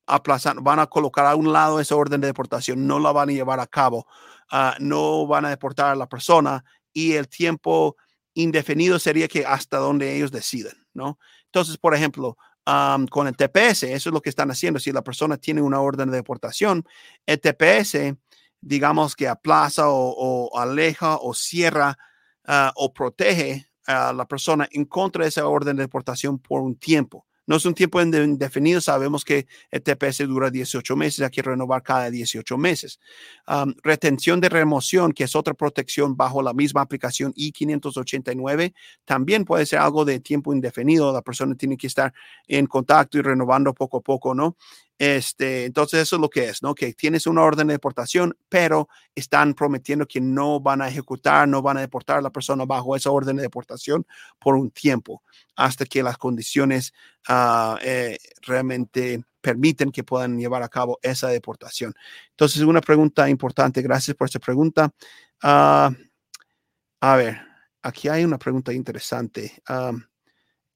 aplazando, 0.08 0.62
van 0.62 0.80
a 0.80 0.88
colocar 0.88 1.26
a 1.26 1.36
un 1.36 1.52
lado 1.52 1.80
esa 1.80 1.96
orden 1.96 2.22
de 2.22 2.28
deportación, 2.28 2.88
no 2.88 3.00
la 3.00 3.12
van 3.12 3.30
a 3.30 3.34
llevar 3.34 3.60
a 3.60 3.68
cabo, 3.68 4.08
uh, 4.52 4.72
no 4.80 5.28
van 5.28 5.46
a 5.46 5.50
deportar 5.50 5.92
a 5.92 5.96
la 5.96 6.08
persona 6.08 6.64
y 6.94 7.14
el 7.14 7.28
tiempo 7.28 7.98
indefinido 8.34 9.00
sería 9.00 9.28
que 9.28 9.46
hasta 9.46 9.78
donde 9.78 10.16
ellos 10.16 10.32
deciden, 10.32 10.88
¿no? 10.94 11.20
Entonces, 11.58 11.78
por 11.78 11.96
ejemplo, 11.96 12.38
con 13.10 13.28
el 13.28 13.36
TPS, 13.36 13.84
eso 13.84 14.10
es 14.10 14.14
lo 14.14 14.22
que 14.22 14.30
están 14.30 14.52
haciendo. 14.52 14.80
Si 14.80 14.92
la 14.92 15.02
persona 15.02 15.38
tiene 15.38 15.62
una 15.62 15.80
orden 15.80 16.12
de 16.12 16.18
deportación, 16.18 16.86
el 17.26 17.40
TPS, 17.40 18.16
digamos 18.62 19.16
que 19.16 19.28
aplaza 19.28 19.86
o, 19.88 20.58
aleja 20.58 21.18
o 21.18 21.34
cierra 21.34 21.98
ah, 22.46 22.72
o 22.76 22.94
protege 22.94 23.70
a 23.86 24.14
la 24.14 24.28
persona 24.28 24.68
en 24.72 24.86
contra 24.86 25.24
de 25.24 25.30
esa 25.30 25.48
orden 25.48 25.78
de 25.78 25.84
deportación 25.84 26.40
por 26.40 26.62
un 26.62 26.76
tiempo. 26.76 27.27
No 27.48 27.56
es 27.56 27.66
un 27.66 27.74
tiempo 27.74 28.02
indefinido, 28.02 28.82
sabemos 28.82 29.24
que 29.26 29.48
el 29.72 29.82
TPS 29.82 30.28
dura 30.28 30.50
18 30.52 30.96
meses, 30.98 31.22
hay 31.22 31.30
que 31.32 31.42
renovar 31.42 31.82
cada 31.82 32.12
18 32.12 32.58
meses. 32.58 33.00
retención 33.84 34.42
de 34.42 34.50
remoción, 34.50 35.14
que 35.14 35.24
es 35.24 35.36
otra 35.36 35.54
protección 35.54 36.16
bajo 36.18 36.42
la 36.42 36.54
misma 36.54 36.82
aplicación 36.82 37.32
I-589, 37.36 38.74
también 39.06 39.46
puede 39.46 39.66
ser 39.66 39.80
algo 39.80 40.04
de 40.06 40.20
tiempo 40.20 40.54
indefinido, 40.54 41.14
la 41.14 41.22
persona 41.22 41.56
tiene 41.56 41.78
que 41.78 41.88
estar 41.88 42.14
en 42.48 42.68
contacto 42.68 43.18
y 43.18 43.22
renovando 43.22 43.74
poco 43.74 43.98
a 43.98 44.02
poco, 44.02 44.36
¿no? 44.36 44.58
Este, 45.00 45.66
entonces 45.66 46.02
eso 46.02 46.16
es 46.16 46.22
lo 46.22 46.30
que 46.30 46.50
es, 46.50 46.64
¿no? 46.64 46.74
Que 46.74 46.94
tienes 46.94 47.28
una 47.28 47.44
orden 47.44 47.68
de 47.68 47.74
deportación, 47.74 48.36
pero 48.50 48.90
están 49.14 49.54
prometiendo 49.54 50.08
que 50.08 50.20
no 50.20 50.60
van 50.60 50.82
a 50.82 50.88
ejecutar, 50.88 51.48
no 51.48 51.62
van 51.62 51.78
a 51.78 51.82
deportar 51.82 52.18
a 52.18 52.22
la 52.22 52.32
persona 52.32 52.66
bajo 52.66 52.96
esa 52.96 53.12
orden 53.12 53.36
de 53.36 53.44
deportación 53.44 54.08
por 54.40 54.56
un 54.56 54.72
tiempo, 54.72 55.22
hasta 55.56 55.86
que 55.86 56.02
las 56.02 56.18
condiciones 56.18 56.94
uh, 57.30 57.78
eh, 57.82 58.18
realmente 58.42 59.24
permiten 59.40 59.92
que 59.92 60.04
puedan 60.04 60.40
llevar 60.40 60.64
a 60.64 60.70
cabo 60.70 60.98
esa 61.04 61.28
deportación. 61.30 61.94
Entonces, 62.32 62.64
una 62.64 62.82
pregunta 62.82 63.30
importante, 63.30 63.82
gracias 63.84 64.18
por 64.18 64.26
esta 64.26 64.40
pregunta. 64.40 64.92
Uh, 65.44 65.94
a 67.00 67.16
ver, 67.16 67.40
aquí 67.84 68.10
hay 68.10 68.26
una 68.26 68.40
pregunta 68.40 68.74
interesante 68.74 69.62
um, 69.70 70.02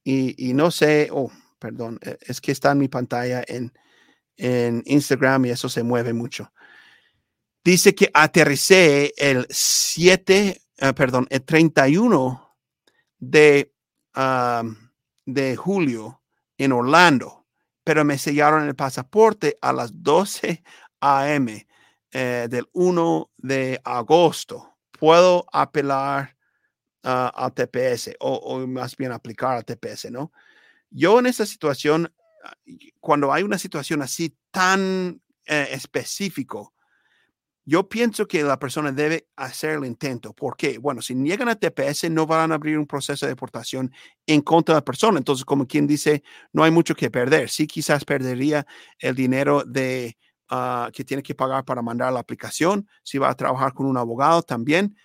y, 0.04 0.50
y, 0.50 0.54
no 0.54 0.70
sé, 0.70 1.10
oh, 1.12 1.32
perdón, 1.58 2.00
e, 2.02 2.18
es 2.22 2.40
que 2.40 2.52
está 2.52 2.72
en 2.72 2.78
mi 2.78 2.88
pantalla 2.88 3.44
en 3.48 3.74
en 4.38 4.84
Instagram 4.86 5.46
y 5.46 5.50
eso 5.52 5.70
se 5.70 5.84
mueve 5.84 6.14
mucho. 6.14 6.52
Dice 7.64 7.94
que 7.94 8.10
aterricé 8.14 9.14
el 9.18 9.46
7, 9.50 10.62
ah, 10.82 10.94
perdón, 10.94 11.28
el 11.30 11.44
31 11.44 12.58
de, 13.20 13.72
de 15.26 15.56
julio 15.56 16.22
en 16.58 16.72
Orlando, 16.72 17.46
pero 17.84 18.04
me 18.04 18.18
sellaron 18.18 18.68
el 18.68 18.76
pasaporte 18.76 19.58
a 19.62 19.74
las 19.74 20.04
12 20.04 20.64
a.m. 21.02 21.68
Eh, 22.14 22.48
del 22.50 22.68
1 22.74 23.32
de 23.38 23.80
agosto. 23.84 24.76
Puedo 24.92 25.46
apelar 25.52 26.36
uh, 27.04 27.30
al 27.34 27.54
TPS 27.54 28.16
o, 28.20 28.60
más 28.68 28.98
bien 28.98 29.12
aplicar 29.12 29.56
al 29.56 29.66
TPS, 29.66 30.12
¿no? 30.12 30.32
Yo 30.90 31.20
en 31.20 31.28
esa 31.28 31.46
situación 31.46 32.14
cuando 33.00 33.34
hay 33.34 33.44
una 33.44 33.58
situación 33.58 34.02
así 34.02 34.36
tan 34.52 35.22
eh, 35.46 35.68
específico, 35.72 36.74
yo 37.66 37.88
pienso 37.88 38.28
que 38.28 38.44
la 38.44 38.58
persona 38.58 38.92
debe 38.92 39.28
hacer 39.36 39.72
el 39.72 39.86
intento. 39.86 40.34
¿Por 40.34 40.58
qué? 40.58 40.80
Bueno, 40.80 41.02
si 41.02 41.14
niegan 41.14 41.48
a 41.48 41.56
TPS, 41.56 42.10
no 42.10 42.26
van 42.26 42.52
a 42.52 42.56
abrir 42.56 42.78
un 42.78 42.88
proceso 42.88 43.26
de 43.26 43.32
deportación 43.32 43.92
en 44.26 44.42
contra 44.42 44.76
de 44.76 44.80
la 44.80 44.86
persona. 44.86 45.20
Entonces, 45.20 45.46
como 45.46 45.68
quien 45.68 45.86
dice, 45.86 46.24
no 46.54 46.64
hay 46.64 46.72
mucho 46.72 46.96
que 46.96 47.12
perder. 47.12 47.50
Sí, 47.50 47.68
quizás 47.68 48.04
perdería 48.04 48.66
el 48.98 49.16
dinero 49.16 49.64
de, 49.66 50.18
ah, 50.50 50.90
que 50.92 51.04
tiene 51.04 51.22
que 51.22 51.36
pagar 51.36 51.64
para 51.64 51.82
mandar 51.84 52.12
la 52.12 52.20
aplicación. 52.20 52.88
Si 53.04 53.20
va 53.20 53.30
a 53.30 53.36
trabajar 53.36 53.74
con 53.74 53.86
un 53.86 53.98
abogado 53.98 54.42
también. 54.42 54.96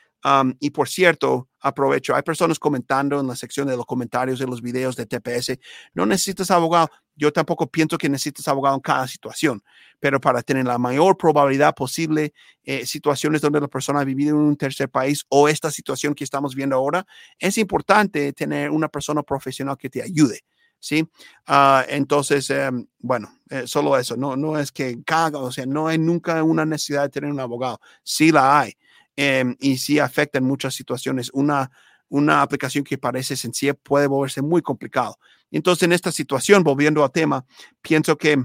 y 0.59 0.71
por 0.71 0.89
cierto, 0.89 1.49
aprovecho, 1.61 2.17
hay 2.17 2.23
personas 2.23 2.59
comentando 2.59 3.21
en 3.21 3.29
la 3.29 3.37
sección 3.37 3.69
de 3.69 3.77
los 3.77 3.87
comentarios 3.87 4.41
de 4.41 4.47
los 4.47 4.61
videos 4.61 4.97
de 4.97 5.07
TPS, 5.07 5.59
no 5.95 6.05
necesitas 6.05 6.51
abogado. 6.51 6.89
Yo 7.17 7.33
tampoco 7.33 7.67
pienso 7.67 7.99
que 7.99 8.09
necesites 8.09 8.47
abogado 8.47 8.77
en 8.77 8.83
cada 8.83 9.09
situación, 9.09 9.63
pero 9.99 10.21
para 10.21 10.43
tener 10.43 10.67
la 10.67 10.79
mayor 10.79 11.17
probabilidad 11.17 11.75
posible, 11.75 12.33
eh, 12.63 12.87
situaciones 12.87 13.41
donde 13.41 13.61
la 13.61 13.69
persona 13.69 14.01
ha 14.01 14.05
vivido 14.05 14.37
en 14.37 14.43
un 14.43 14.57
tercer 14.57 14.89
país 14.91 15.25
o 15.29 15.49
esta 15.49 15.71
situación 15.71 16.15
que 16.15 16.25
estamos 16.25 16.55
viendo 16.55 16.77
ahora, 16.77 17.07
es 17.39 17.59
importante 17.59 18.33
tener 18.33 18.71
una 18.71 18.89
persona 18.89 19.23
profesional 19.23 19.77
que 19.79 19.91
te 19.91 20.03
ayude. 20.03 20.43
¿sí? 20.79 21.09
Ah, 21.47 21.85
entonces, 21.89 22.49
em, 22.51 22.87
bueno, 22.99 23.29
eh, 23.51 23.65
solo 23.67 23.97
eso, 23.99 24.17
no, 24.17 24.37
no 24.37 24.59
es 24.59 24.73
que 24.73 25.03
caga, 25.05 25.39
o 25.39 25.51
sea, 25.53 25.67
no 25.67 25.89
hay 25.89 25.99
nunca 25.99 26.43
una 26.43 26.65
necesidad 26.65 27.03
de 27.03 27.09
tener 27.09 27.31
un 27.31 27.41
abogado, 27.41 27.81
sí 28.03 28.31
la 28.31 28.61
hay, 28.61 28.75
em, 29.17 29.57
y 29.61 29.79
sí 29.79 29.99
afecta 29.99 30.39
en 30.39 30.45
muchas 30.45 30.75
situaciones. 30.75 31.31
Una, 31.33 31.71
una 32.09 32.43
aplicación 32.43 32.85
que 32.85 32.99
parece 32.99 33.37
sencilla 33.37 33.75
puede 33.75 34.07
volverse 34.07 34.43
muy 34.43 34.63
complicado. 34.63 35.19
Entonces, 35.51 35.85
en 35.85 35.93
esta 35.93 36.13
situación, 36.13 36.63
volviendo 36.63 37.03
al 37.03 37.11
tema, 37.11 37.45
pienso 37.81 38.17
que 38.17 38.37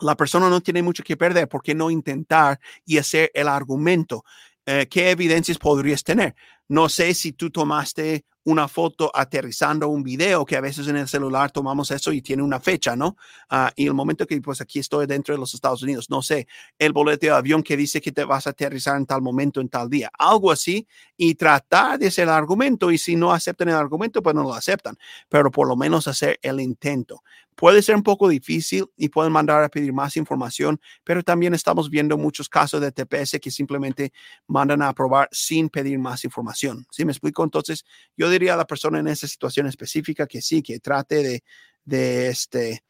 la 0.00 0.16
persona 0.16 0.48
no 0.48 0.60
tiene 0.60 0.82
mucho 0.82 1.02
que 1.02 1.16
perder. 1.16 1.48
¿Por 1.48 1.62
qué 1.62 1.74
no 1.74 1.90
intentar 1.90 2.58
y 2.84 2.98
hacer 2.98 3.30
el 3.34 3.48
argumento? 3.48 4.24
Eh, 4.66 4.86
¿Qué 4.90 5.10
evidencias 5.10 5.58
podrías 5.58 6.04
tener? 6.04 6.34
No 6.68 6.88
sé 6.88 7.14
si 7.14 7.32
tú 7.32 7.50
tomaste 7.50 8.24
una 8.44 8.68
foto 8.68 9.10
aterrizando 9.14 9.88
un 9.88 10.02
video, 10.02 10.44
que 10.44 10.56
a 10.56 10.60
veces 10.60 10.88
en 10.88 10.96
el 10.96 11.08
celular 11.08 11.50
tomamos 11.50 11.90
eso 11.90 12.12
y 12.12 12.22
tiene 12.22 12.42
una 12.42 12.58
fecha, 12.58 12.96
¿no? 12.96 13.16
Ah, 13.50 13.70
y 13.76 13.86
el 13.86 13.94
momento 13.94 14.26
que 14.26 14.40
pues 14.40 14.60
aquí 14.60 14.78
estoy 14.78 15.06
dentro 15.06 15.34
de 15.34 15.38
los 15.38 15.52
Estados 15.54 15.82
Unidos, 15.82 16.08
no 16.08 16.22
sé, 16.22 16.46
el 16.78 16.92
boleto 16.92 17.26
de 17.26 17.32
avión 17.32 17.62
que 17.62 17.76
dice 17.76 18.00
que 18.00 18.12
te 18.12 18.24
vas 18.24 18.46
a 18.46 18.50
aterrizar 18.50 18.96
en 18.96 19.06
tal 19.06 19.20
momento, 19.20 19.60
en 19.60 19.68
tal 19.68 19.90
día, 19.90 20.10
algo 20.18 20.50
así, 20.50 20.86
y 21.22 21.34
tratar 21.34 21.98
de 21.98 22.06
hacer 22.06 22.24
el 22.24 22.30
argumento, 22.30 22.90
y 22.90 22.96
si 22.96 23.14
no 23.14 23.30
aceptan 23.30 23.68
el 23.68 23.74
argumento, 23.74 24.22
pues 24.22 24.34
no 24.34 24.42
lo 24.42 24.54
aceptan, 24.54 24.96
pero 25.28 25.50
por 25.50 25.68
lo 25.68 25.76
menos 25.76 26.08
hacer 26.08 26.38
el 26.40 26.62
intento. 26.62 27.22
Puede 27.54 27.82
ser 27.82 27.94
un 27.96 28.02
poco 28.02 28.26
difícil 28.26 28.86
y 28.96 29.10
pueden 29.10 29.30
mandar 29.30 29.62
a 29.62 29.68
pedir 29.68 29.92
más 29.92 30.16
información, 30.16 30.80
pero 31.04 31.22
también 31.22 31.52
estamos 31.52 31.90
viendo 31.90 32.16
muchos 32.16 32.48
casos 32.48 32.80
de 32.80 32.90
TPS 32.90 33.38
que 33.38 33.50
simplemente 33.50 34.14
mandan 34.46 34.80
a 34.80 34.88
aprobar 34.88 35.28
sin 35.30 35.68
pedir 35.68 35.98
más 35.98 36.24
información. 36.24 36.86
¿Sí 36.90 37.04
me 37.04 37.12
explico? 37.12 37.44
Entonces, 37.44 37.84
yo 38.16 38.30
diría 38.30 38.54
a 38.54 38.56
la 38.56 38.66
persona 38.66 38.98
en 38.98 39.08
esa 39.08 39.28
situación 39.28 39.66
específica 39.66 40.26
que 40.26 40.40
sí, 40.40 40.62
que 40.62 40.80
trate 40.80 41.22
de, 41.22 41.44
de, 41.84 42.28
este, 42.28 42.82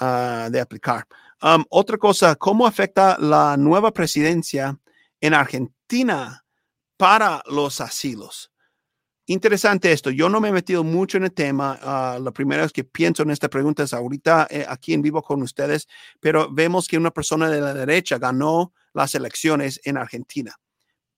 ah, 0.00 0.50
de 0.52 0.60
aplicar. 0.60 1.06
Um, 1.40 1.64
otra 1.70 1.96
cosa, 1.96 2.36
¿cómo 2.36 2.66
afecta 2.66 3.16
la 3.18 3.56
nueva 3.56 3.90
presidencia 3.90 4.78
en 5.22 5.32
Argentina 5.32 6.39
para 7.00 7.42
los 7.46 7.80
asilos? 7.80 8.52
Interesante 9.24 9.90
esto. 9.90 10.10
Yo 10.10 10.28
no 10.28 10.38
me 10.38 10.48
he 10.48 10.52
metido 10.52 10.84
mucho 10.84 11.16
en 11.16 11.24
el 11.24 11.32
tema. 11.32 11.78
Uh, 11.80 12.22
la 12.22 12.30
primera 12.30 12.60
vez 12.60 12.72
que 12.72 12.84
pienso 12.84 13.22
en 13.22 13.30
esta 13.30 13.48
pregunta 13.48 13.84
es 13.84 13.94
ahorita 13.94 14.48
eh, 14.50 14.66
aquí 14.68 14.92
en 14.92 15.00
vivo 15.00 15.22
con 15.22 15.40
ustedes, 15.40 15.88
pero 16.20 16.52
vemos 16.52 16.86
que 16.86 16.98
una 16.98 17.10
persona 17.10 17.48
de 17.48 17.62
la 17.62 17.72
derecha 17.72 18.18
ganó 18.18 18.74
las 18.92 19.14
elecciones 19.14 19.80
en 19.84 19.96
Argentina. 19.96 20.54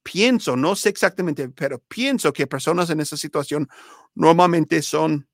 Pienso, 0.04 0.56
no 0.56 0.76
sé 0.76 0.88
exactamente, 0.88 1.48
pero 1.48 1.80
pienso 1.80 2.32
que 2.32 2.46
personas 2.46 2.88
en 2.90 3.00
esa 3.00 3.16
situación 3.16 3.68
normalmente 4.14 4.82
son 4.82 5.26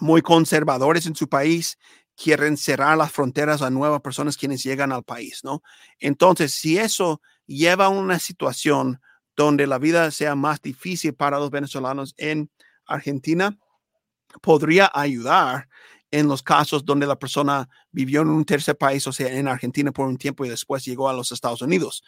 muy 0.00 0.20
conservadores 0.20 1.06
en 1.06 1.16
su 1.16 1.30
país, 1.30 1.78
quieren 2.14 2.58
cerrar 2.58 2.98
las 2.98 3.10
fronteras 3.10 3.62
a 3.62 3.70
nuevas 3.70 4.02
personas 4.02 4.36
quienes 4.36 4.62
llegan 4.62 4.92
al 4.92 5.02
país, 5.02 5.40
¿no? 5.44 5.62
Entonces, 5.98 6.52
si 6.52 6.76
eso 6.76 7.22
lleva 7.46 7.86
a 7.86 7.90
una 7.90 8.18
situación 8.18 9.00
donde 9.36 9.66
la 9.66 9.78
vida 9.78 10.10
sea 10.10 10.34
más 10.34 10.60
difícil 10.60 11.14
para 11.14 11.38
los 11.38 11.50
venezolanos 11.50 12.14
en 12.16 12.50
Argentina, 12.86 13.56
podría 14.40 14.90
ayudar 14.94 15.68
en 16.10 16.28
los 16.28 16.42
casos 16.42 16.84
donde 16.84 17.06
la 17.06 17.18
persona 17.18 17.68
vivió 17.90 18.20
en 18.20 18.28
un 18.28 18.44
tercer 18.44 18.76
país, 18.76 19.06
o 19.06 19.12
sea, 19.12 19.32
en 19.32 19.48
Argentina 19.48 19.92
por 19.92 20.06
un 20.06 20.18
tiempo 20.18 20.44
y 20.44 20.50
después 20.50 20.84
llegó 20.84 21.08
a 21.08 21.14
los 21.14 21.32
Estados 21.32 21.62
Unidos, 21.62 22.04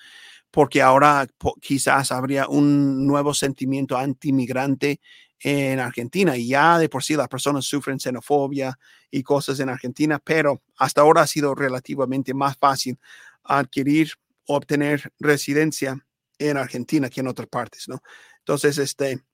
porque 0.50 0.82
ahora 0.82 1.26
quizás 1.60 2.12
habría 2.12 2.46
un 2.46 3.06
nuevo 3.06 3.32
sentimiento 3.32 3.96
antimigrante 3.96 5.00
en 5.40 5.80
Argentina. 5.80 6.36
Y 6.36 6.48
ya 6.48 6.78
de 6.78 6.88
por 6.88 7.02
sí 7.02 7.14
las 7.16 7.28
personas 7.28 7.64
sufren 7.64 7.98
xenofobia 7.98 8.78
y 9.10 9.22
cosas 9.22 9.58
en 9.60 9.70
Argentina, 9.70 10.20
pero 10.22 10.62
hasta 10.76 11.00
ahora 11.00 11.22
ha 11.22 11.26
sido 11.26 11.54
relativamente 11.54 12.34
más 12.34 12.56
fácil 12.58 12.98
adquirir 13.42 14.12
o 14.46 14.56
obtener 14.56 15.12
residencia 15.18 16.04
en 16.38 16.56
Argentina 16.56 17.08
que 17.08 17.20
en 17.20 17.28
otras 17.28 17.48
partes, 17.48 17.88
¿no? 17.88 18.00
Entonces, 18.38 18.78
este, 18.78 19.24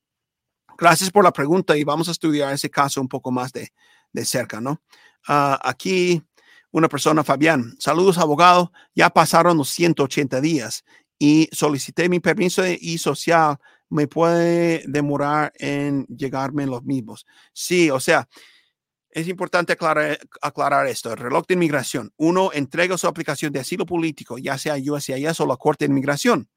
gracias 0.78 1.10
por 1.10 1.24
la 1.24 1.32
pregunta 1.32 1.76
y 1.76 1.84
vamos 1.84 2.08
a 2.08 2.12
estudiar 2.12 2.52
ese 2.52 2.70
caso 2.70 3.00
un 3.00 3.08
poco 3.08 3.30
más 3.30 3.52
de, 3.52 3.72
de 4.12 4.24
cerca, 4.24 4.60
¿no? 4.60 4.82
Uh, 5.28 5.56
aquí 5.62 6.22
una 6.72 6.88
persona, 6.88 7.24
Fabián, 7.24 7.74
saludos 7.78 8.18
abogado, 8.18 8.72
ya 8.94 9.10
pasaron 9.10 9.56
los 9.56 9.68
180 9.70 10.40
días 10.40 10.84
y 11.18 11.48
solicité 11.52 12.08
mi 12.08 12.20
permiso 12.20 12.62
y 12.66 12.98
social, 12.98 13.58
me 13.88 14.06
puede 14.06 14.84
demorar 14.86 15.52
en 15.56 16.06
llegarme 16.06 16.66
los 16.66 16.84
mismos. 16.84 17.26
Sí, 17.52 17.90
o 17.90 17.98
sea, 17.98 18.28
es 19.10 19.26
importante 19.26 19.72
aclarar, 19.72 20.18
aclarar, 20.40 20.86
esto. 20.86 21.10
El 21.12 21.18
reloj 21.18 21.44
de 21.48 21.54
inmigración. 21.54 22.12
Uno 22.16 22.50
entrega 22.52 22.96
su 22.96 23.08
aplicación 23.08 23.52
de 23.52 23.58
asilo 23.58 23.84
político, 23.84 24.38
ya 24.38 24.56
sea 24.56 24.76
USCIS 24.76 25.40
o 25.40 25.46
la 25.46 25.56
Corte 25.56 25.84
de 25.84 25.90
Inmigración. 25.90 26.48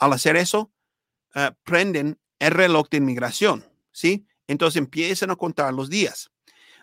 Al 0.00 0.12
hacer 0.12 0.36
eso, 0.36 0.72
uh, 1.36 1.54
prenden 1.62 2.18
el 2.40 2.50
reloj 2.50 2.88
de 2.90 2.96
inmigración, 2.96 3.64
¿sí? 3.92 4.26
Entonces 4.48 4.78
empiezan 4.78 5.30
a 5.30 5.36
contar 5.36 5.72
los 5.72 5.88
días. 5.88 6.32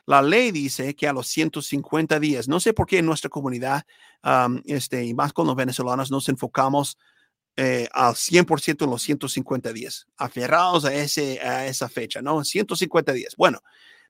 La 0.08 0.22
ley 0.22 0.52
dice 0.52 0.96
que 0.96 1.06
a 1.06 1.12
los 1.12 1.28
150 1.28 2.18
días, 2.22 2.48
no 2.48 2.62
sé 2.62 2.74
por 2.74 2.88
qué 2.88 3.00
en 3.00 3.06
nuestra 3.06 3.30
comunidad, 3.30 3.86
este, 4.64 5.04
y 5.04 5.14
más 5.14 5.34
con 5.34 5.48
los 5.48 5.56
venezolanos, 5.56 6.10
nos 6.10 6.30
enfocamos 6.30 6.98
eh, 7.58 7.90
al 7.92 8.14
100% 8.16 8.86
en 8.86 8.90
los 8.90 9.02
150 9.02 9.74
días, 9.74 10.08
aferrados 10.16 10.86
a, 10.86 10.94
ese, 10.94 11.42
a 11.42 11.66
esa 11.66 11.90
fecha, 11.90 12.22
¿no? 12.22 12.42
150 12.42 13.12
días. 13.12 13.36
Bueno, 13.36 13.60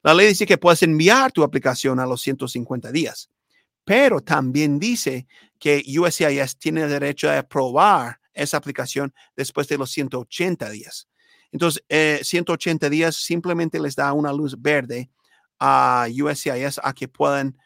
la 0.03 0.13
ley 0.13 0.27
dice 0.27 0.45
que 0.45 0.59
puedes 0.59 0.83
enviar 0.83 1.31
tu 1.31 1.43
aplicación 1.43 1.99
a 1.99 2.05
los 2.05 2.21
150 2.21 2.91
días, 2.91 3.31
pero 3.83 4.21
también 4.21 4.77
dice 4.77 5.27
que 5.57 5.83
USCIS 5.97 6.57
tiene 6.59 6.87
derecho 6.87 7.27
a 7.27 7.39
aprobar 7.39 8.19
esa 8.37 8.57
aplicación 8.57 9.13
después 9.35 9.67
de 9.67 9.77
los 9.77 9.91
180 9.91 10.69
días. 10.69 11.07
Entonces, 11.51 11.83
180 12.27 12.85
eh, 12.85 12.89
días 12.89 13.15
simplemente 13.15 13.79
les 13.79 13.95
da 13.95 14.13
una 14.13 14.33
luz 14.33 14.55
verde 14.59 15.09
a 15.59 16.07
USCIS 16.09 16.79
a 16.83 16.93
que 16.93 17.07
puedan 17.07 17.57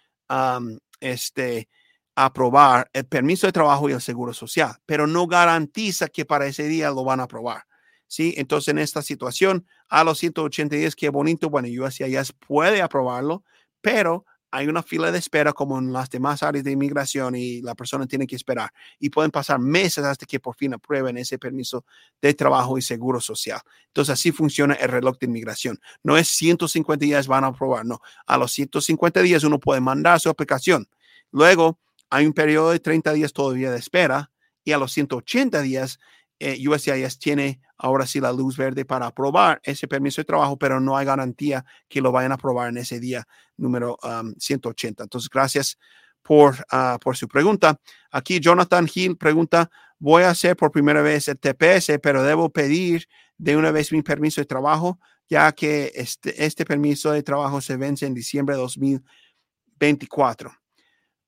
este, 1.00 1.68
aprobar 2.16 2.90
el 2.94 3.06
permiso 3.06 3.48
de 3.48 3.54
trabajo 3.54 3.90
y 3.90 3.94
el 3.94 4.02
seguro 4.02 4.34
social, 4.34 4.76
pero 4.86 5.08
no 5.08 5.28
garantiza 5.28 6.08
que 6.08 6.26
para 6.26 6.46
ese 6.46 6.68
día 6.68 6.90
lo 6.90 7.04
van 7.04 7.20
a 7.20 7.24
aprobar. 7.24 7.64
¿sí? 8.08 8.34
Entonces, 8.38 8.70
en 8.70 8.78
esta 8.78 9.02
situación, 9.02 9.66
a 9.90 10.04
los 10.04 10.20
180 10.20 10.76
días, 10.76 10.96
qué 10.96 11.10
bonito, 11.10 11.50
bueno, 11.50 11.68
USCIS 11.68 12.34
puede 12.48 12.82
aprobarlo, 12.82 13.44
pero 13.82 14.26
hay 14.52 14.68
una 14.68 14.84
fila 14.84 15.12
de 15.12 15.18
espera 15.18 15.54
como 15.54 15.80
en 15.80 15.94
las 15.94 16.10
demás 16.10 16.44
áreas 16.44 16.66
de 16.66 16.72
inmigración 16.72 17.36
y 17.36 17.62
la 17.62 17.74
persona 17.74 18.06
tiene 18.06 18.28
que 18.28 18.36
esperar. 18.36 18.72
Y 19.00 19.10
pueden 19.10 19.32
pasar 19.32 19.60
meses 19.60 20.04
hasta 20.04 20.26
que 20.26 20.42
por 20.42 20.56
fin 20.56 20.74
aprueben 20.74 21.18
ese 21.18 21.40
permiso 21.40 21.86
de 22.22 22.34
trabajo 22.34 22.78
y 22.78 22.82
seguro 22.82 23.22
social. 23.22 23.62
Entonces 23.88 24.14
así 24.14 24.32
funciona 24.34 24.74
el 24.74 24.90
reloj 24.90 25.18
de 25.20 25.28
inmigración. 25.28 25.80
No 26.04 26.18
es 26.18 26.28
150 26.28 27.04
días 27.04 27.28
van 27.28 27.46
a 27.46 27.48
aprobar, 27.48 27.86
no. 27.86 28.02
A 28.26 28.38
los 28.38 28.52
150 28.52 29.22
días 29.22 29.44
uno 29.46 29.58
puede 29.58 29.80
mandar 29.80 30.20
su 30.20 30.30
aplicación. 30.30 30.88
Luego 31.32 31.80
hay 32.10 32.26
un 32.26 32.34
periodo 32.34 32.72
de 32.72 32.80
30 32.80 33.14
días 33.14 33.32
todavía 33.32 33.72
de 33.72 33.80
espera 33.80 34.32
y 34.66 34.74
a 34.74 34.78
los 34.78 34.92
180 34.92 35.62
días 35.62 35.98
eh, 36.42 37.10
tiene 37.20 37.62
ahora 37.78 38.06
sí 38.06 38.20
la 38.20 38.32
luz 38.32 38.58
verde 38.58 38.86
para 38.86 39.08
aprobar 39.08 39.62
ese 39.64 39.88
permiso 39.88 40.22
de 40.22 40.26
trabajo, 40.26 40.58
pero 40.58 40.80
no 40.80 40.98
hay 40.98 41.06
garantía 41.06 41.66
que 41.88 42.02
lo 42.02 42.12
vayan 42.12 42.32
a 42.32 42.36
aprobar 42.36 42.70
en 42.70 42.78
ese 42.78 43.00
día 43.00 43.28
número 43.58 43.98
180. 44.38 45.04
Um, 45.04 45.06
Entonces, 45.06 45.30
gracias 45.30 45.78
por, 46.22 46.56
uh, 46.72 46.98
por 47.00 47.16
su 47.18 47.28
pregunta. 47.28 47.80
Aquí 48.12 48.40
Jonathan 48.40 48.88
Hill 48.94 49.18
pregunta, 49.18 49.70
voy 50.00 50.24
a 50.24 50.32
hacer 50.32 50.56
por 50.56 50.72
primera 50.72 51.02
vez 51.02 51.28
el 51.28 51.38
TPS, 51.38 52.00
pero 52.02 52.24
debo 52.24 52.50
pedir 52.50 53.08
de 53.38 53.56
una 53.56 53.72
vez 53.72 53.92
mi 53.92 54.02
permiso 54.02 54.42
de 54.42 54.46
trabajo, 54.46 55.00
ya 55.30 55.52
que 55.52 55.92
este, 55.96 56.44
este 56.44 56.66
permiso 56.66 57.12
de 57.12 57.24
trabajo 57.24 57.62
se 57.62 57.78
vence 57.78 58.06
en 58.06 58.14
diciembre 58.14 58.56
de 58.56 58.62
2024. 58.62 60.52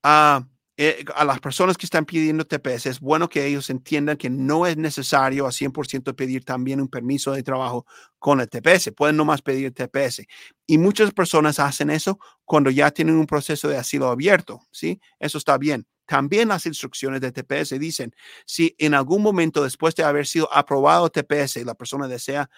Ah, 0.04 0.46
eh, 0.76 1.06
a 1.16 1.24
las 1.24 1.40
personas 1.40 1.78
que 1.78 1.86
están 1.86 2.06
pidiendo 2.06 2.46
TPS, 2.46 2.88
es 2.88 3.00
bueno 3.00 3.30
que 3.30 3.46
ellos 3.46 3.70
entiendan 3.70 4.18
que 4.18 4.32
no 4.32 4.66
es 4.66 4.76
necesario 4.76 5.46
a 5.46 5.52
100% 5.52 6.16
pedir 6.16 6.44
también 6.44 6.82
un 6.82 6.88
permiso 6.88 7.32
de 7.32 7.44
trabajo 7.44 7.86
con 8.18 8.42
el 8.42 8.50
TPS. 8.50 8.92
Pueden 8.96 9.18
nomás 9.18 9.44
pedir 9.44 9.72
TPS. 9.72 10.24
Y 10.66 10.80
muchas 10.80 11.12
personas 11.12 11.60
hacen 11.60 11.92
eso 11.92 12.18
cuando 12.44 12.72
ya 12.72 12.90
tienen 12.90 13.16
un 13.16 13.28
proceso 13.28 13.68
de 13.68 13.78
asilo 13.78 14.08
abierto. 14.08 14.62
¿sí? 14.72 15.00
Eso 15.20 15.38
está 15.38 15.60
bien. 15.60 15.86
También 16.08 16.50
las 16.50 16.66
instrucciones 16.66 17.22
de 17.22 17.32
TPS 17.32 17.80
dicen, 17.80 18.14
si 18.46 18.76
en 18.80 18.94
algún 18.96 19.22
momento 19.22 19.64
después 19.64 19.94
de 19.96 20.04
haber 20.04 20.26
sido 20.26 20.52
aprobado 20.52 21.10
TPS 21.10 21.64
la 21.64 21.76
persona 21.76 22.08
desea 22.08 22.50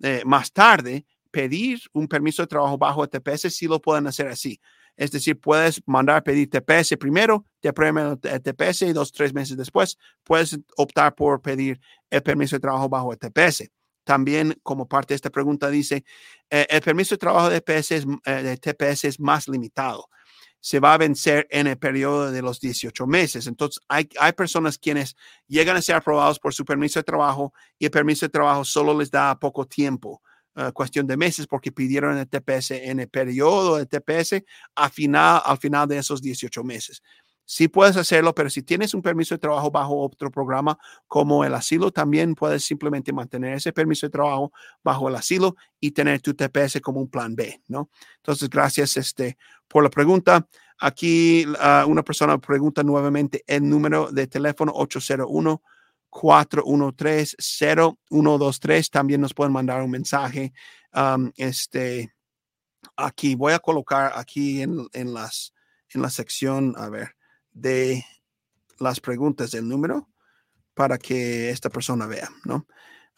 eh, 0.00 0.22
más 0.24 0.52
tarde 0.52 1.06
pedir 1.30 1.80
un 1.92 2.06
permiso 2.06 2.42
de 2.42 2.46
trabajo 2.46 2.78
bajo 2.78 3.02
el 3.02 3.10
TPS, 3.10 3.52
sí 3.52 3.66
lo 3.66 3.82
pueden 3.82 4.06
hacer 4.06 4.28
así. 4.28 4.60
Es 4.96 5.10
decir, 5.10 5.40
puedes 5.40 5.82
mandar 5.86 6.22
pedir 6.22 6.48
TPS 6.48 6.96
primero, 6.98 7.44
te 7.60 7.68
aprueban 7.68 8.18
el 8.22 8.42
TPS 8.42 8.82
y 8.82 8.92
dos, 8.92 9.10
tres 9.12 9.34
meses 9.34 9.56
después 9.56 9.98
puedes 10.22 10.58
optar 10.76 11.14
por 11.14 11.40
pedir 11.42 11.80
el 12.10 12.22
permiso 12.22 12.56
de 12.56 12.60
trabajo 12.60 12.88
bajo 12.88 13.12
el 13.12 13.18
TPS. 13.18 13.70
También, 14.04 14.58
como 14.62 14.86
parte 14.86 15.14
de 15.14 15.16
esta 15.16 15.30
pregunta, 15.30 15.70
dice, 15.70 16.04
eh, 16.50 16.66
el 16.68 16.80
permiso 16.82 17.14
de 17.14 17.18
trabajo 17.18 17.48
de, 17.48 17.60
TPS 17.60 17.90
es, 17.92 18.06
eh, 18.26 18.42
de 18.42 18.56
TPS 18.56 19.04
es 19.04 19.18
más 19.18 19.48
limitado. 19.48 20.08
Se 20.60 20.78
va 20.78 20.94
a 20.94 20.98
vencer 20.98 21.46
en 21.50 21.66
el 21.66 21.76
periodo 21.76 22.30
de 22.30 22.42
los 22.42 22.60
18 22.60 23.06
meses. 23.06 23.46
Entonces, 23.46 23.82
hay, 23.88 24.08
hay 24.18 24.32
personas 24.32 24.78
quienes 24.78 25.16
llegan 25.46 25.76
a 25.76 25.82
ser 25.82 25.96
aprobados 25.96 26.38
por 26.38 26.54
su 26.54 26.64
permiso 26.64 27.00
de 27.00 27.04
trabajo 27.04 27.52
y 27.78 27.86
el 27.86 27.90
permiso 27.90 28.26
de 28.26 28.30
trabajo 28.30 28.64
solo 28.64 28.96
les 28.96 29.10
da 29.10 29.38
poco 29.38 29.66
tiempo 29.66 30.22
eh, 30.56 30.70
cuestión 30.72 31.06
de 31.06 31.16
meses 31.16 31.46
porque 31.48 31.72
pidieron 31.72 32.16
el 32.16 32.28
TPS 32.28 32.72
en 32.72 33.00
el 33.00 33.08
periodo 33.08 33.76
de 33.76 33.86
TPS 33.86 34.44
a 34.76 34.88
final, 34.88 35.42
al 35.44 35.58
final 35.58 35.88
de 35.88 35.98
esos 35.98 36.22
18 36.22 36.62
meses. 36.62 37.02
sí 37.44 37.68
puedes 37.68 37.96
hacerlo, 37.96 38.34
pero 38.34 38.48
si 38.48 38.62
tienes 38.62 38.94
un 38.94 39.02
permiso 39.02 39.34
de 39.34 39.40
trabajo 39.40 39.70
bajo 39.70 40.00
otro 40.00 40.30
programa 40.30 40.78
como 41.08 41.44
el 41.44 41.54
asilo, 41.54 41.90
también 41.90 42.34
puedes 42.34 42.64
simplemente 42.64 43.12
mantener 43.12 43.54
ese 43.54 43.72
permiso 43.72 44.06
de 44.06 44.12
trabajo 44.12 44.52
bajo 44.82 45.08
el 45.08 45.16
asilo 45.16 45.56
y 45.80 45.90
tener 45.90 46.20
tu 46.22 46.34
TPS 46.34 46.80
como 46.80 47.00
un 47.00 47.08
plan 47.10 47.34
B, 47.34 47.60
¿no? 47.68 47.90
Entonces, 48.16 48.48
gracias 48.48 48.96
este, 48.96 49.36
por 49.68 49.82
la 49.82 49.90
pregunta. 49.90 50.46
Aquí 50.78 51.46
uh, 51.46 51.88
una 51.88 52.02
persona 52.02 52.38
pregunta 52.38 52.82
nuevamente 52.82 53.44
el 53.46 53.68
número 53.68 54.10
de 54.10 54.26
teléfono 54.26 54.72
801 54.74 55.62
413 56.14 57.36
0123. 57.40 58.90
También 58.90 59.20
nos 59.20 59.34
pueden 59.34 59.52
mandar 59.52 59.82
un 59.82 59.90
mensaje. 59.90 60.52
Este, 61.36 62.14
aquí 62.96 63.34
voy 63.34 63.52
a 63.52 63.58
colocar 63.58 64.12
aquí 64.14 64.62
en, 64.62 64.86
en, 64.92 65.12
las, 65.12 65.52
en 65.92 66.02
la 66.02 66.10
sección, 66.10 66.74
a 66.76 66.88
ver, 66.88 67.16
de 67.50 68.04
las 68.78 69.00
preguntas 69.00 69.50
del 69.50 69.68
número 69.68 70.08
para 70.72 70.98
que 70.98 71.50
esta 71.50 71.68
persona 71.68 72.06
vea, 72.06 72.30
¿no? 72.44 72.66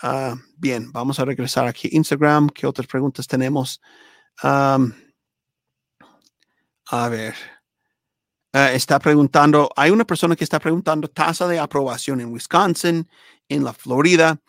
Uh, 0.03 0.37
bien, 0.57 0.91
vamos 0.93 1.21
a 1.21 1.25
regresar 1.25 1.67
aquí 1.67 1.89
Instagram. 1.93 2.49
¿Qué 2.49 2.67
otras 2.67 2.87
preguntas 2.87 3.27
tenemos? 3.27 3.81
A 4.43 4.79
ver. 7.11 7.35
Uh, 8.57 8.73
está 8.75 8.99
preguntando, 8.99 9.69
hay 9.77 9.91
una 9.91 10.07
persona 10.07 10.35
que 10.35 10.45
está 10.45 10.59
preguntando 10.59 11.09
tasa 11.09 11.47
de 11.47 11.59
aprobación 11.59 12.23
en 12.23 12.33
Wisconsin, 12.33 13.07
en 13.51 13.63
la 13.63 13.75
Florida, 13.75 14.41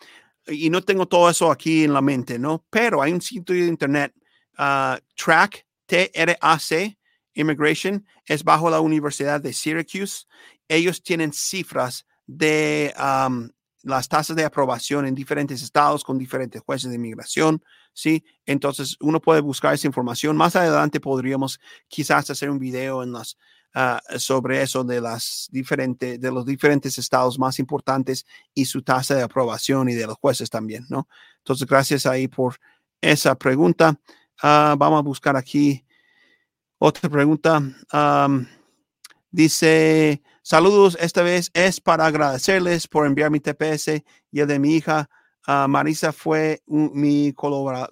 y 0.46 0.70
no 0.70 0.80
tengo 0.80 1.06
todo 1.06 1.28
eso 1.28 1.50
aquí 1.50 1.84
en 1.84 1.92
la 1.92 2.00
mente, 2.00 2.38
¿no? 2.38 2.64
Pero 2.70 3.02
hay 3.02 3.12
un 3.12 3.20
sitio 3.20 3.54
de 3.54 3.66
internet, 3.66 4.14
uh, 4.58 4.96
Track, 5.14 5.66
T-R-A-C, 5.84 6.98
Immigration, 7.34 8.06
es 8.24 8.42
bajo 8.42 8.70
la 8.70 8.80
Universidad 8.80 9.42
de 9.42 9.52
Syracuse. 9.52 10.24
Ellos 10.68 11.02
tienen 11.02 11.34
cifras 11.34 12.06
de 12.26 12.94
um, 12.98 13.50
las 13.82 14.08
tasas 14.08 14.36
de 14.36 14.44
aprobación 14.46 15.04
en 15.06 15.14
diferentes 15.14 15.60
estados 15.60 16.02
con 16.02 16.16
diferentes 16.16 16.62
jueces 16.62 16.88
de 16.88 16.96
inmigración, 16.96 17.62
¿sí? 17.92 18.24
Entonces, 18.46 18.96
uno 19.00 19.20
puede 19.20 19.42
buscar 19.42 19.74
esa 19.74 19.86
información. 19.86 20.34
Más 20.34 20.56
adelante 20.56 20.98
podríamos 20.98 21.60
quizás 21.88 22.30
hacer 22.30 22.48
un 22.48 22.58
video 22.58 23.02
en 23.02 23.12
las, 23.12 23.36
uh, 23.74 24.18
sobre 24.18 24.62
eso 24.62 24.84
de, 24.84 25.00
las 25.00 25.48
diferentes, 25.50 26.20
de 26.20 26.30
los 26.30 26.44
diferentes 26.44 26.98
estados 26.98 27.38
más 27.38 27.58
importantes 27.58 28.26
y 28.54 28.64
su 28.64 28.82
tasa 28.82 29.14
de 29.14 29.22
aprobación 29.22 29.88
y 29.88 29.94
de 29.94 30.06
los 30.06 30.16
jueces 30.16 30.50
también, 30.50 30.86
¿no? 30.88 31.08
Entonces, 31.38 31.66
gracias 31.66 32.06
ahí 32.06 32.28
por 32.28 32.56
esa 33.00 33.34
pregunta. 33.36 33.98
Uh, 34.42 34.76
vamos 34.76 34.98
a 34.98 35.02
buscar 35.02 35.36
aquí 35.36 35.84
otra 36.78 37.08
pregunta. 37.08 37.62
Um, 37.92 38.46
dice, 39.30 40.22
saludos, 40.42 40.96
esta 41.00 41.22
vez 41.22 41.50
es 41.54 41.80
para 41.80 42.06
agradecerles 42.06 42.86
por 42.86 43.06
enviar 43.06 43.30
mi 43.30 43.40
TPS 43.40 44.02
y 44.30 44.40
el 44.40 44.46
de 44.46 44.58
mi 44.58 44.74
hija. 44.76 45.08
Uh, 45.46 45.66
Marisa 45.66 46.12
fue 46.12 46.62
un, 46.66 46.90
mi 46.94 47.32
colaborador, 47.32 47.90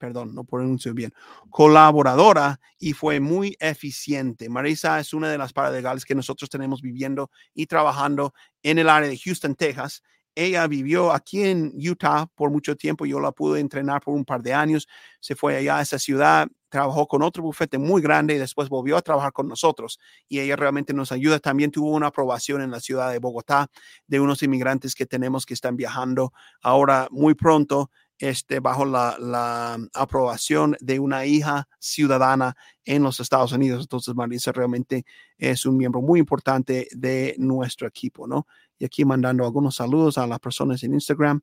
perdón, 0.00 0.34
no 0.34 0.44
pronuncio 0.44 0.94
bien, 0.94 1.12
colaboradora 1.50 2.58
y 2.78 2.94
fue 2.94 3.20
muy 3.20 3.56
eficiente. 3.60 4.48
Marisa 4.48 4.98
es 4.98 5.12
una 5.12 5.30
de 5.30 5.38
las 5.38 5.52
paralegales 5.52 6.04
que 6.04 6.14
nosotros 6.14 6.48
tenemos 6.48 6.80
viviendo 6.80 7.30
y 7.54 7.66
trabajando 7.66 8.32
en 8.62 8.78
el 8.78 8.88
área 8.88 9.10
de 9.10 9.18
Houston, 9.18 9.54
Texas. 9.54 10.02
Ella 10.34 10.66
vivió 10.68 11.12
aquí 11.12 11.42
en 11.42 11.72
Utah 11.76 12.26
por 12.34 12.50
mucho 12.50 12.76
tiempo. 12.76 13.04
Yo 13.04 13.20
la 13.20 13.30
pude 13.32 13.60
entrenar 13.60 14.00
por 14.00 14.14
un 14.14 14.24
par 14.24 14.42
de 14.42 14.54
años. 14.54 14.88
Se 15.20 15.36
fue 15.36 15.56
allá 15.56 15.78
a 15.78 15.82
esa 15.82 15.98
ciudad, 15.98 16.48
trabajó 16.70 17.06
con 17.06 17.22
otro 17.22 17.42
bufete 17.42 17.76
muy 17.76 18.00
grande 18.00 18.34
y 18.36 18.38
después 18.38 18.68
volvió 18.70 18.96
a 18.96 19.02
trabajar 19.02 19.32
con 19.32 19.48
nosotros. 19.48 19.98
Y 20.28 20.38
ella 20.40 20.56
realmente 20.56 20.94
nos 20.94 21.12
ayuda. 21.12 21.40
También 21.40 21.70
tuvo 21.70 21.90
una 21.90 22.06
aprobación 22.06 22.62
en 22.62 22.70
la 22.70 22.80
ciudad 22.80 23.10
de 23.10 23.18
Bogotá 23.18 23.68
de 24.06 24.20
unos 24.20 24.42
inmigrantes 24.42 24.94
que 24.94 25.04
tenemos 25.04 25.44
que 25.44 25.52
están 25.52 25.76
viajando 25.76 26.32
ahora 26.62 27.08
muy 27.10 27.34
pronto 27.34 27.90
este, 28.20 28.60
bajo 28.60 28.84
la, 28.84 29.78
aprobación 29.94 30.76
de 30.80 31.00
una 31.00 31.24
hija 31.24 31.66
ciudadana 31.78 32.54
en 32.84 33.02
los 33.02 33.18
Estados 33.18 33.52
Unidos. 33.52 33.80
Entonces, 33.82 34.14
Marisa 34.14 34.52
realmente 34.52 35.06
es 35.38 35.64
un 35.64 35.78
miembro 35.78 36.02
muy 36.02 36.20
importante 36.20 36.86
de 36.92 37.34
nuestro 37.38 37.88
equipo, 37.88 38.26
¿no? 38.26 38.46
Y 38.78 38.84
aquí 38.84 39.06
mandando 39.06 39.44
algunos 39.44 39.74
saludos 39.74 40.18
a 40.18 40.26
las 40.26 40.38
personas 40.38 40.82
en 40.82 40.94
Instagram. 40.94 41.40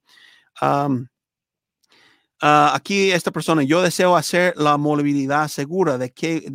Uh, 0.61 1.05
aquí 2.39 3.11
esta 3.11 3.31
persona, 3.31 3.63
yo 3.63 3.81
deseo 3.81 4.15
hacer 4.15 4.53
la 4.55 4.77
movilidad 4.77 5.47
segura 5.47 5.97
de 5.97 6.11
que... 6.11 6.45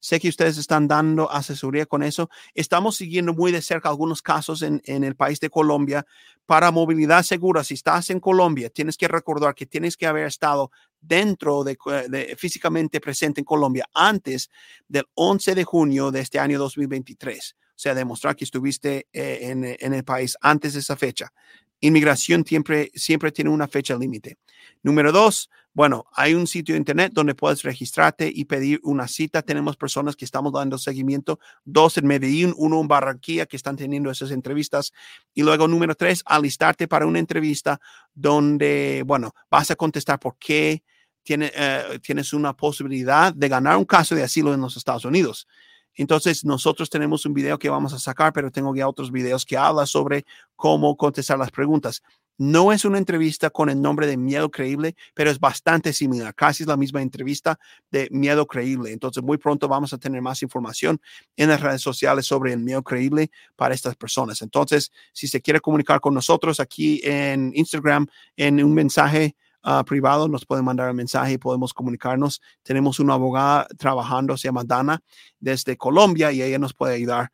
Sé 0.00 0.18
que 0.18 0.30
ustedes 0.30 0.56
están 0.56 0.88
dando 0.88 1.30
asesoría 1.30 1.84
con 1.84 2.02
eso. 2.02 2.30
Estamos 2.54 2.96
siguiendo 2.96 3.34
muy 3.34 3.52
de 3.52 3.60
cerca 3.60 3.90
algunos 3.90 4.22
casos 4.22 4.62
en, 4.62 4.80
en, 4.86 5.04
el 5.04 5.14
país 5.14 5.40
de 5.40 5.50
Colombia 5.50 6.06
para 6.46 6.70
movilidad 6.70 7.22
segura. 7.22 7.62
Si 7.62 7.74
estás 7.74 8.08
en 8.08 8.18
Colombia, 8.18 8.70
tienes 8.70 8.96
que 8.96 9.08
recordar 9.08 9.54
que 9.54 9.66
tienes 9.66 9.98
que 9.98 10.06
haber 10.06 10.26
estado 10.26 10.70
dentro 11.00 11.64
de, 11.64 11.76
de 12.08 12.34
físicamente 12.38 12.98
presente 12.98 13.42
en 13.42 13.44
Colombia 13.44 13.86
antes 13.92 14.50
del 14.88 15.04
11 15.14 15.54
de 15.54 15.64
junio 15.64 16.10
de 16.10 16.20
este 16.20 16.38
año 16.38 16.58
2023. 16.58 17.56
O 17.80 17.82
sea, 17.82 17.94
demostrar 17.94 18.36
que 18.36 18.44
estuviste 18.44 19.06
eh, 19.12 19.38
en, 19.42 19.64
en 19.64 19.94
el 19.94 20.04
país 20.04 20.36
antes 20.40 20.74
de 20.74 20.80
esa 20.80 20.96
fecha. 20.96 21.32
Inmigración 21.80 22.44
siempre, 22.44 22.90
siempre 22.94 23.32
tiene 23.32 23.50
una 23.50 23.68
fecha 23.68 23.96
límite. 23.96 24.38
Número 24.82 25.12
dos, 25.12 25.50
bueno, 25.72 26.06
hay 26.12 26.34
un 26.34 26.46
sitio 26.46 26.74
de 26.74 26.78
internet 26.78 27.12
donde 27.14 27.34
puedes 27.34 27.62
registrarte 27.62 28.30
y 28.34 28.44
pedir 28.44 28.80
una 28.82 29.06
cita. 29.06 29.42
Tenemos 29.42 29.76
personas 29.76 30.16
que 30.16 30.24
estamos 30.24 30.52
dando 30.52 30.78
seguimiento, 30.78 31.38
dos 31.64 31.96
en 31.96 32.06
Medellín, 32.06 32.52
uno 32.56 32.80
en 32.80 32.88
Barranquilla 32.88 33.46
que 33.46 33.56
están 33.56 33.76
teniendo 33.76 34.10
esas 34.10 34.32
entrevistas. 34.32 34.92
Y 35.32 35.42
luego, 35.42 35.68
número 35.68 35.94
tres, 35.94 36.22
alistarte 36.26 36.88
para 36.88 37.06
una 37.06 37.20
entrevista 37.20 37.80
donde, 38.12 39.04
bueno, 39.06 39.32
vas 39.48 39.70
a 39.70 39.76
contestar 39.76 40.18
por 40.18 40.36
qué 40.38 40.82
eh, 41.26 42.00
tienes 42.02 42.32
una 42.32 42.56
posibilidad 42.56 43.32
de 43.32 43.48
ganar 43.48 43.76
un 43.76 43.84
caso 43.84 44.16
de 44.16 44.24
asilo 44.24 44.52
en 44.52 44.60
los 44.60 44.76
Estados 44.76 45.04
Unidos. 45.04 45.46
Entonces, 45.94 46.44
nosotros 46.44 46.88
tenemos 46.88 47.26
un 47.26 47.34
video 47.34 47.58
que 47.58 47.68
vamos 47.68 47.92
a 47.92 47.98
sacar, 47.98 48.32
pero 48.32 48.50
tengo 48.50 48.74
ya 48.74 48.88
otros 48.88 49.10
videos 49.10 49.44
que 49.44 49.56
hablan 49.56 49.86
sobre 49.86 50.24
cómo 50.56 50.96
contestar 50.96 51.38
las 51.38 51.50
preguntas. 51.50 52.02
No 52.42 52.72
es 52.72 52.86
una 52.86 52.96
entrevista 52.96 53.50
con 53.50 53.68
el 53.68 53.82
nombre 53.82 54.06
de 54.06 54.16
Miedo 54.16 54.50
Creíble, 54.50 54.96
pero 55.12 55.30
es 55.30 55.38
bastante 55.38 55.92
similar. 55.92 56.34
Casi 56.34 56.62
es 56.62 56.68
la 56.68 56.78
misma 56.78 57.02
entrevista 57.02 57.58
de 57.90 58.08
Miedo 58.10 58.46
Creíble. 58.46 58.92
Entonces, 58.92 59.22
muy 59.22 59.36
pronto 59.36 59.68
vamos 59.68 59.92
a 59.92 59.98
tener 59.98 60.22
más 60.22 60.42
información 60.42 60.98
en 61.36 61.50
las 61.50 61.60
redes 61.60 61.82
sociales 61.82 62.24
sobre 62.24 62.54
el 62.54 62.60
Miedo 62.60 62.82
Creíble 62.82 63.30
para 63.56 63.74
estas 63.74 63.94
personas. 63.94 64.40
Entonces, 64.40 64.90
si 65.12 65.28
se 65.28 65.42
quiere 65.42 65.60
comunicar 65.60 66.00
con 66.00 66.14
nosotros 66.14 66.60
aquí 66.60 67.02
en 67.04 67.52
Instagram, 67.54 68.06
en 68.36 68.64
un 68.64 68.72
mensaje, 68.72 69.36
Uh, 69.62 69.84
privado, 69.84 70.26
nos 70.26 70.46
pueden 70.46 70.64
mandar 70.64 70.88
un 70.88 70.96
mensaje 70.96 71.34
y 71.34 71.38
podemos 71.38 71.74
comunicarnos. 71.74 72.40
Tenemos 72.62 72.98
una 72.98 73.14
abogada 73.14 73.68
trabajando, 73.76 74.36
se 74.38 74.48
llama 74.48 74.64
Dana, 74.64 75.02
desde 75.38 75.76
Colombia 75.76 76.32
y 76.32 76.42
ella 76.42 76.58
nos 76.58 76.72
puede 76.72 76.94
ayudar 76.94 77.30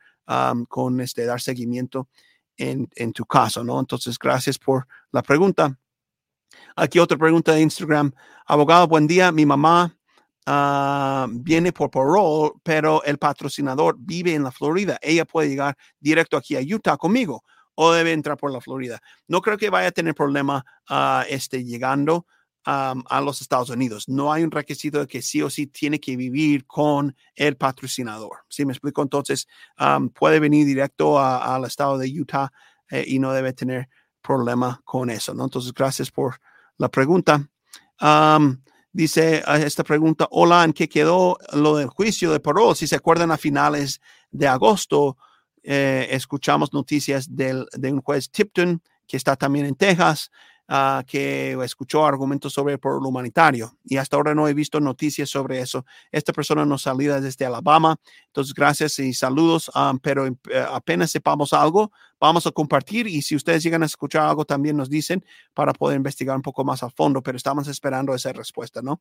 con 0.68 1.00
este, 1.00 1.24
dar 1.24 1.40
seguimiento 1.40 2.08
en, 2.56 2.88
en, 2.96 3.12
tu 3.12 3.24
caso, 3.24 3.62
¿no? 3.62 3.78
Entonces, 3.78 4.18
gracias 4.18 4.58
por 4.58 4.88
la 5.12 5.22
pregunta. 5.22 5.78
Aquí 6.74 6.98
otra 6.98 7.16
pregunta 7.16 7.52
de 7.52 7.60
Instagram. 7.60 8.12
Abogado, 8.44 8.88
buen 8.88 9.06
día. 9.06 9.30
Mi 9.30 9.46
mamá 9.46 9.96
uh, 10.48 11.28
viene 11.30 11.72
por 11.72 11.90
parole, 11.90 12.52
pero 12.64 13.04
el 13.04 13.18
patrocinador 13.18 13.96
vive 13.98 14.34
en 14.34 14.42
la 14.42 14.50
Florida. 14.50 14.98
Ella 15.00 15.24
puede 15.24 15.48
llegar 15.48 15.76
directo 16.00 16.36
aquí 16.36 16.56
a 16.56 16.60
Utah 16.60 16.96
conmigo 16.96 17.44
o 17.76 17.92
debe 17.92 18.12
entrar 18.12 18.36
por 18.36 18.50
la 18.50 18.60
Florida. 18.60 19.00
No 19.28 19.40
creo 19.40 19.56
que 19.56 19.70
vaya 19.70 19.88
a 19.88 19.92
tener 19.92 20.14
problema 20.14 20.64
uh, 20.90 21.24
este, 21.28 21.64
llegando 21.64 22.26
a 22.68 23.20
los 23.20 23.40
Estados 23.40 23.70
Unidos. 23.70 24.08
No 24.08 24.32
hay 24.32 24.42
un 24.42 24.50
requisito 24.50 24.98
de 24.98 25.06
que 25.06 25.22
sí 25.22 25.40
o 25.40 25.48
sí 25.48 25.68
tiene 25.68 26.00
que 26.00 26.16
vivir 26.16 26.66
con 26.66 27.14
el 27.36 27.56
patrocinador. 27.56 28.38
¿Sí 28.48 28.64
me 28.64 28.72
explico? 28.72 29.02
Entonces, 29.02 29.46
puede 30.14 30.40
venir 30.40 30.66
directo 30.66 31.20
al 31.20 31.64
estado 31.64 31.96
de 31.96 32.08
Utah 32.20 32.50
eh, 32.90 33.04
y 33.06 33.20
no 33.20 33.32
debe 33.32 33.52
tener 33.52 33.88
problema 34.20 34.80
con 34.84 35.10
eso. 35.10 35.32
¿no? 35.32 35.44
Entonces, 35.44 35.72
gracias 35.72 36.10
por 36.10 36.40
la 36.76 36.88
pregunta. 36.88 37.48
Dice 38.90 39.44
esta 39.64 39.84
pregunta, 39.84 40.26
hola, 40.32 40.64
¿en 40.64 40.72
qué 40.72 40.88
quedó 40.88 41.38
lo 41.52 41.76
del 41.76 41.86
juicio 41.86 42.32
de 42.32 42.40
parole? 42.40 42.74
Si 42.74 42.88
se 42.88 42.96
acuerdan 42.96 43.30
a 43.30 43.36
finales 43.36 44.00
de 44.32 44.48
agosto, 44.48 45.16
eh, 45.68 46.06
escuchamos 46.12 46.72
noticias 46.72 47.34
del, 47.34 47.66
de 47.72 47.92
un 47.92 48.00
juez 48.00 48.30
Tipton, 48.30 48.80
que 49.04 49.16
está 49.16 49.34
también 49.34 49.66
en 49.66 49.74
Texas, 49.74 50.30
uh, 50.68 51.04
que 51.04 51.58
escuchó 51.64 52.06
argumentos 52.06 52.52
sobre 52.52 52.74
el 52.74 52.78
pueblo 52.78 53.08
humanitario. 53.08 53.76
Y 53.84 53.96
hasta 53.96 54.16
ahora 54.16 54.32
no 54.32 54.46
he 54.46 54.54
visto 54.54 54.78
noticias 54.78 55.28
sobre 55.28 55.60
eso. 55.60 55.84
Esta 56.12 56.32
persona 56.32 56.64
nos 56.64 56.82
salida 56.82 57.20
desde 57.20 57.46
Alabama. 57.46 57.96
Entonces, 58.26 58.54
gracias 58.54 58.98
y 59.00 59.12
saludos. 59.12 59.68
Um, 59.74 59.98
pero 59.98 60.26
uh, 60.26 60.36
apenas 60.72 61.10
sepamos 61.10 61.52
algo, 61.52 61.90
vamos 62.20 62.46
a 62.46 62.52
compartir. 62.52 63.08
Y 63.08 63.22
si 63.22 63.34
ustedes 63.34 63.64
llegan 63.64 63.82
a 63.82 63.86
escuchar 63.86 64.22
algo, 64.22 64.44
también 64.44 64.76
nos 64.76 64.88
dicen 64.88 65.24
para 65.52 65.72
poder 65.72 65.96
investigar 65.96 66.36
un 66.36 66.42
poco 66.42 66.64
más 66.64 66.84
a 66.84 66.90
fondo. 66.90 67.22
Pero 67.22 67.36
estamos 67.36 67.66
esperando 67.66 68.14
esa 68.14 68.32
respuesta, 68.32 68.82
¿no? 68.82 69.00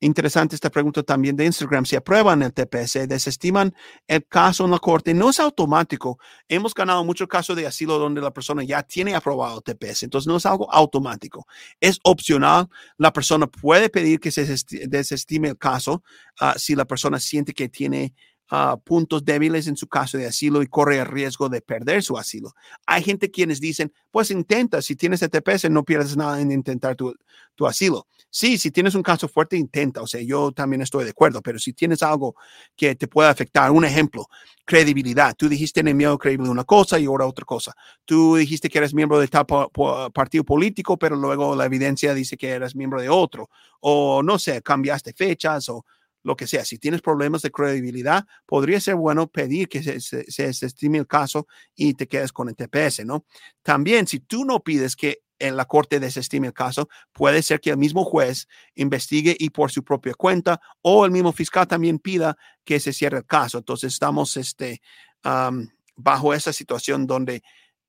Interesante 0.00 0.54
esta 0.54 0.70
pregunta 0.70 1.02
también 1.02 1.36
de 1.36 1.44
Instagram. 1.44 1.84
Si 1.84 1.96
aprueban 1.96 2.42
el 2.42 2.52
TPS, 2.52 3.08
desestiman 3.08 3.74
el 4.06 4.26
caso 4.26 4.64
en 4.64 4.70
la 4.70 4.78
corte, 4.78 5.14
no 5.14 5.30
es 5.30 5.40
automático. 5.40 6.18
Hemos 6.48 6.74
ganado 6.74 7.04
muchos 7.04 7.28
casos 7.28 7.56
de 7.56 7.66
asilo 7.66 7.98
donde 7.98 8.20
la 8.20 8.32
persona 8.32 8.62
ya 8.62 8.82
tiene 8.82 9.14
aprobado 9.14 9.58
el 9.58 9.74
TPS, 9.74 10.04
entonces 10.04 10.26
no 10.26 10.36
es 10.36 10.46
algo 10.46 10.72
automático. 10.72 11.46
Es 11.80 11.98
opcional. 12.04 12.68
La 12.96 13.12
persona 13.12 13.46
puede 13.46 13.88
pedir 13.88 14.20
que 14.20 14.30
se 14.30 14.46
desestime 14.86 15.48
el 15.48 15.58
caso 15.58 16.02
uh, 16.40 16.58
si 16.58 16.74
la 16.74 16.84
persona 16.84 17.18
siente 17.20 17.52
que 17.52 17.68
tiene 17.68 18.14
puntos 18.84 19.24
débiles 19.24 19.66
en 19.66 19.76
su 19.76 19.88
caso 19.88 20.16
de 20.16 20.26
asilo 20.26 20.62
y 20.62 20.66
corre 20.66 20.98
el 20.98 21.06
riesgo 21.06 21.48
de 21.48 21.60
perder 21.60 22.02
su 22.02 22.16
asilo. 22.16 22.54
Hay 22.86 23.02
gente 23.02 23.30
quienes 23.30 23.60
dicen, 23.60 23.92
pues 24.10 24.30
intenta, 24.30 24.80
si 24.80 24.96
tienes 24.96 25.20
TPS 25.20 25.70
no 25.70 25.84
pierdes 25.84 26.16
nada 26.16 26.40
en 26.40 26.50
intentar 26.50 26.96
tu, 26.96 27.14
tu 27.54 27.66
asilo. 27.66 28.06
Sí, 28.30 28.58
si 28.58 28.70
tienes 28.70 28.94
un 28.94 29.02
caso 29.02 29.26
fuerte, 29.26 29.56
intenta, 29.56 30.02
o 30.02 30.06
sea, 30.06 30.20
yo 30.20 30.52
también 30.52 30.82
estoy 30.82 31.04
de 31.04 31.10
acuerdo, 31.10 31.40
pero 31.40 31.58
si 31.58 31.72
tienes 31.72 32.02
algo 32.02 32.36
que 32.76 32.94
te 32.94 33.08
pueda 33.08 33.30
afectar, 33.30 33.70
un 33.70 33.86
ejemplo, 33.86 34.26
credibilidad, 34.66 35.34
tú 35.34 35.48
dijiste 35.48 35.80
en 35.80 35.88
el 35.88 35.94
miedo 35.94 36.18
creíble 36.18 36.50
una 36.50 36.64
cosa 36.64 36.98
y 36.98 37.06
ahora 37.06 37.26
otra 37.26 37.46
cosa. 37.46 37.74
Tú 38.04 38.36
dijiste 38.36 38.68
que 38.68 38.78
eres 38.78 38.92
miembro 38.92 39.18
de 39.18 39.28
tal 39.28 39.46
partido 40.12 40.44
político, 40.44 40.98
pero 40.98 41.16
luego 41.16 41.56
la 41.56 41.64
evidencia 41.64 42.12
dice 42.12 42.36
que 42.36 42.50
eres 42.50 42.76
miembro 42.76 43.00
de 43.00 43.08
otro, 43.08 43.48
o 43.80 44.22
no 44.22 44.38
sé, 44.38 44.60
cambiaste 44.60 45.14
fechas 45.14 45.70
o 45.70 45.86
lo 46.22 46.36
que 46.36 46.46
sea. 46.46 46.64
Si 46.64 46.78
tienes 46.78 47.00
problemas 47.00 47.40
de 47.42 47.50
credibilidad, 47.50 48.26
podría 48.44 48.80
ser 48.80 48.96
bueno 48.96 49.28
pedir 49.28 49.68
que 49.68 49.82
se, 49.82 50.00
se, 50.00 50.48
estime 50.66 50.98
el 50.98 51.06
caso 51.06 51.46
y 51.74 51.94
te 51.94 52.06
quedes 52.06 52.32
con 52.32 52.48
el 52.50 52.56
TPS, 52.56 53.06
¿no? 53.06 53.24
También, 53.62 54.06
si 54.06 54.20
tú 54.20 54.44
no 54.44 54.60
pides 54.60 54.96
que 54.96 55.22
en 55.38 55.56
la 55.56 55.64
corte 55.64 56.00
desestime 56.00 56.48
el 56.48 56.52
caso, 56.52 56.88
puede 57.12 57.42
ser 57.42 57.60
que 57.60 57.70
el 57.70 57.76
mismo 57.76 58.04
juez 58.04 58.48
investigue 58.74 59.36
y 59.38 59.50
por 59.50 59.70
su 59.70 59.84
propia 59.84 60.14
cuenta 60.14 60.60
o 60.82 61.04
el 61.04 61.10
mismo 61.10 61.32
fiscal 61.32 61.66
también 61.66 61.98
pida 61.98 62.36
que 62.64 62.80
se 62.80 62.92
cierre 62.92 63.18
el 63.18 63.26
caso. 63.26 63.58
Entonces 63.58 63.92
estamos 63.92 64.36
este, 64.36 64.80
bajo 65.96 66.34
esa 66.34 66.52
situación 66.52 67.06
donde 67.06 67.42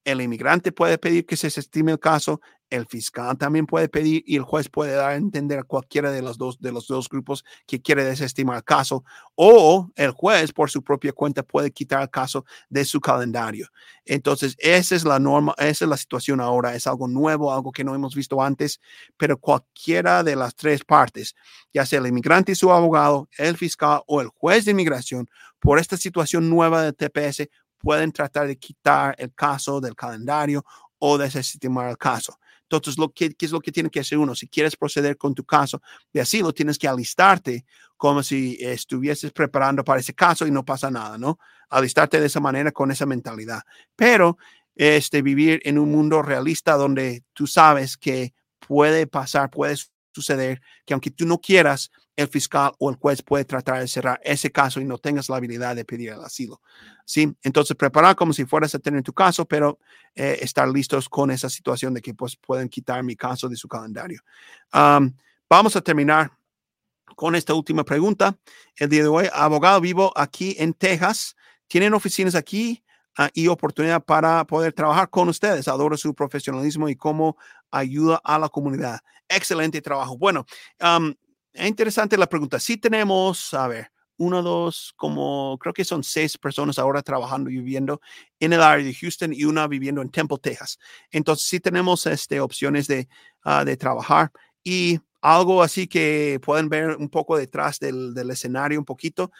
el 0.03 0.21
inmigrante 0.21 0.71
puede 0.71 0.97
pedir 0.97 1.25
que 1.25 1.37
se 1.37 1.47
estime 1.47 1.91
el 1.91 1.99
caso, 1.99 2.41
el 2.69 2.85
fiscal 2.85 3.37
también 3.37 3.65
puede 3.65 3.89
pedir 3.89 4.23
y 4.25 4.35
el 4.35 4.43
juez 4.43 4.69
puede 4.69 4.93
dar 4.93 5.11
a 5.11 5.15
entender 5.15 5.59
a 5.59 5.63
cualquiera 5.63 6.11
de 6.11 6.21
los 6.21 6.37
dos 6.37 6.59
de 6.59 6.71
los 6.71 6.87
dos 6.87 7.09
grupos 7.09 7.43
que 7.65 7.81
quiere 7.81 8.03
desestimar 8.03 8.57
el 8.57 8.63
caso 8.63 9.03
o 9.35 9.89
el 9.95 10.11
juez 10.11 10.51
por 10.51 10.69
su 10.69 10.83
propia 10.83 11.11
cuenta 11.11 11.43
puede 11.43 11.71
quitar 11.71 12.01
el 12.03 12.09
caso 12.09 12.45
de 12.69 12.85
su 12.85 13.01
calendario. 13.01 13.67
Entonces, 14.05 14.55
esa 14.59 14.95
es 14.95 15.03
la 15.03 15.19
norma, 15.19 15.55
esa 15.57 15.85
es 15.85 15.89
la 15.89 15.97
situación 15.97 16.41
ahora, 16.41 16.75
es 16.75 16.85
algo 16.87 17.07
nuevo, 17.07 17.51
algo 17.51 17.71
que 17.71 17.83
no 17.83 17.95
hemos 17.95 18.15
visto 18.15 18.41
antes, 18.41 18.79
pero 19.17 19.37
cualquiera 19.37 20.23
de 20.23 20.35
las 20.35 20.55
tres 20.55 20.83
partes, 20.83 21.35
ya 21.73 21.85
sea 21.85 21.99
el 21.99 22.07
inmigrante 22.07 22.51
y 22.51 22.55
su 22.55 22.71
abogado, 22.71 23.29
el 23.37 23.57
fiscal 23.57 24.01
o 24.07 24.21
el 24.21 24.27
juez 24.27 24.65
de 24.65 24.71
inmigración, 24.71 25.27
por 25.59 25.79
esta 25.79 25.97
situación 25.97 26.49
nueva 26.49 26.83
de 26.83 26.93
TPS 26.93 27.49
pueden 27.79 28.11
tratar 28.11 28.47
de 28.47 28.57
quitar 28.57 29.15
el 29.17 29.33
caso 29.33 29.81
del 29.81 29.95
calendario 29.95 30.63
o 30.99 31.17
desestimar 31.17 31.89
el 31.89 31.97
caso. 31.97 32.39
Entonces, 32.63 32.99
lo 32.99 33.09
que, 33.09 33.31
¿qué 33.31 33.47
es 33.47 33.51
lo 33.51 33.61
que 33.61 33.71
tiene 33.71 33.89
que 33.89 33.99
hacer 33.99 34.19
uno? 34.19 34.35
Si 34.35 34.47
quieres 34.47 34.75
proceder 34.75 35.17
con 35.17 35.33
tu 35.33 35.43
caso 35.43 35.81
de 36.13 36.21
asilo, 36.21 36.53
tienes 36.53 36.77
que 36.77 36.87
alistarte 36.87 37.65
como 37.97 38.21
si 38.21 38.57
estuvieses 38.61 39.31
preparando 39.31 39.83
para 39.83 39.99
ese 39.99 40.13
caso 40.13 40.45
y 40.45 40.51
no 40.51 40.63
pasa 40.63 40.91
nada, 40.91 41.17
¿no? 41.17 41.39
Alistarte 41.69 42.19
de 42.19 42.27
esa 42.27 42.39
manera, 42.39 42.71
con 42.71 42.91
esa 42.91 43.07
mentalidad. 43.07 43.63
Pero 43.95 44.37
este, 44.75 45.21
vivir 45.21 45.61
en 45.65 45.79
un 45.79 45.91
mundo 45.91 46.21
realista 46.21 46.75
donde 46.75 47.23
tú 47.33 47.47
sabes 47.47 47.97
que 47.97 48.33
puede 48.59 49.07
pasar, 49.07 49.49
puede 49.49 49.75
suceder, 50.13 50.61
que 50.85 50.93
aunque 50.93 51.11
tú 51.11 51.25
no 51.25 51.39
quieras, 51.39 51.91
el 52.19 52.27
fiscal 52.27 52.71
o 52.79 52.89
el 52.89 52.97
juez 52.97 53.21
puede 53.21 53.45
tratar 53.45 53.79
de 53.79 53.87
cerrar 53.87 54.19
ese 54.23 54.51
caso 54.51 54.81
y 54.81 54.85
no 54.85 54.97
tengas 54.97 55.29
la 55.29 55.37
habilidad 55.37 55.75
de 55.75 55.85
pedir 55.85 56.09
el 56.09 56.21
asilo. 56.21 56.61
¿sí? 57.05 57.33
Entonces, 57.43 57.77
preparar 57.77 58.15
como 58.15 58.33
si 58.33 58.45
fueras 58.45 58.75
a 58.75 58.79
tener 58.79 59.01
tu 59.03 59.13
caso, 59.13 59.45
pero 59.45 59.79
eh, 60.15 60.39
estar 60.41 60.67
listos 60.67 61.07
con 61.07 61.31
esa 61.31 61.49
situación 61.49 61.93
de 61.93 62.01
que 62.01 62.13
pues, 62.13 62.35
pueden 62.35 62.67
quitar 62.67 63.03
mi 63.03 63.15
caso 63.15 63.47
de 63.47 63.55
su 63.55 63.67
calendario. 63.67 64.21
vamos 65.49 65.75
a 65.75 65.81
terminar 65.81 66.31
con 67.15 67.35
esta 67.35 67.53
última 67.53 67.83
pregunta. 67.83 68.37
El 68.75 68.89
día 68.89 69.03
de 69.03 69.07
hoy, 69.07 69.29
abogado 69.33 69.79
vivo 69.79 70.11
aquí 70.15 70.55
en 70.59 70.73
Texas. 70.73 71.35
¿Tienen 71.67 71.93
oficinas 71.93 72.35
aquí? 72.35 72.83
Ah, 73.17 73.29
y 73.33 73.47
oportunidad 73.47 74.03
para 74.03 74.45
poder 74.45 74.73
trabajar 74.73 75.09
con 75.09 75.29
ustedes. 75.29 75.67
Adoro 75.67 75.97
su 75.97 76.13
profesionalismo 76.13 76.87
y 76.89 76.95
cómo 76.95 77.37
ayuda 77.71 78.21
a 78.23 78.39
la 78.39 78.49
comunidad. 78.49 78.99
Excelente 79.27 79.81
trabajo. 79.81 80.17
Bueno, 80.17 80.45
es 81.53 81.67
interesante 81.67 82.17
la 82.17 82.27
pregunta. 82.27 82.59
Sí 82.59 82.77
tenemos, 82.77 83.53
a 83.53 83.67
ver, 83.67 83.91
uno, 84.17 84.43
dos, 84.43 84.93
como 84.97 85.57
creo 85.59 85.73
que 85.73 85.85
son 85.85 86.03
seis 86.03 86.37
personas 86.37 86.77
ahora 86.77 87.01
trabajando 87.01 87.49
y 87.49 87.57
viviendo 87.57 88.01
en 88.39 88.53
el 88.53 88.61
área 88.61 88.85
de 88.85 88.93
Houston 88.93 89.33
y 89.33 89.45
una 89.45 89.67
viviendo 89.67 90.01
en 90.01 90.09
Temple, 90.09 90.37
Texas. 90.41 90.77
Entonces 91.09 91.47
sí 91.47 91.59
tenemos 91.59 92.05
este, 92.05 92.41
opciones 92.41 92.87
de, 92.87 93.07
uh, 93.45 93.63
de 93.63 93.77
trabajar 93.77 94.31
y 94.63 94.99
algo 95.21 95.61
así 95.61 95.87
que 95.87 96.39
pueden 96.43 96.69
ver 96.69 96.95
un 96.95 97.09
poco 97.09 97.37
detrás 97.37 97.79
del, 97.79 98.13
escenario, 98.29 98.79
un 98.79 98.85
poquito, 98.85 99.31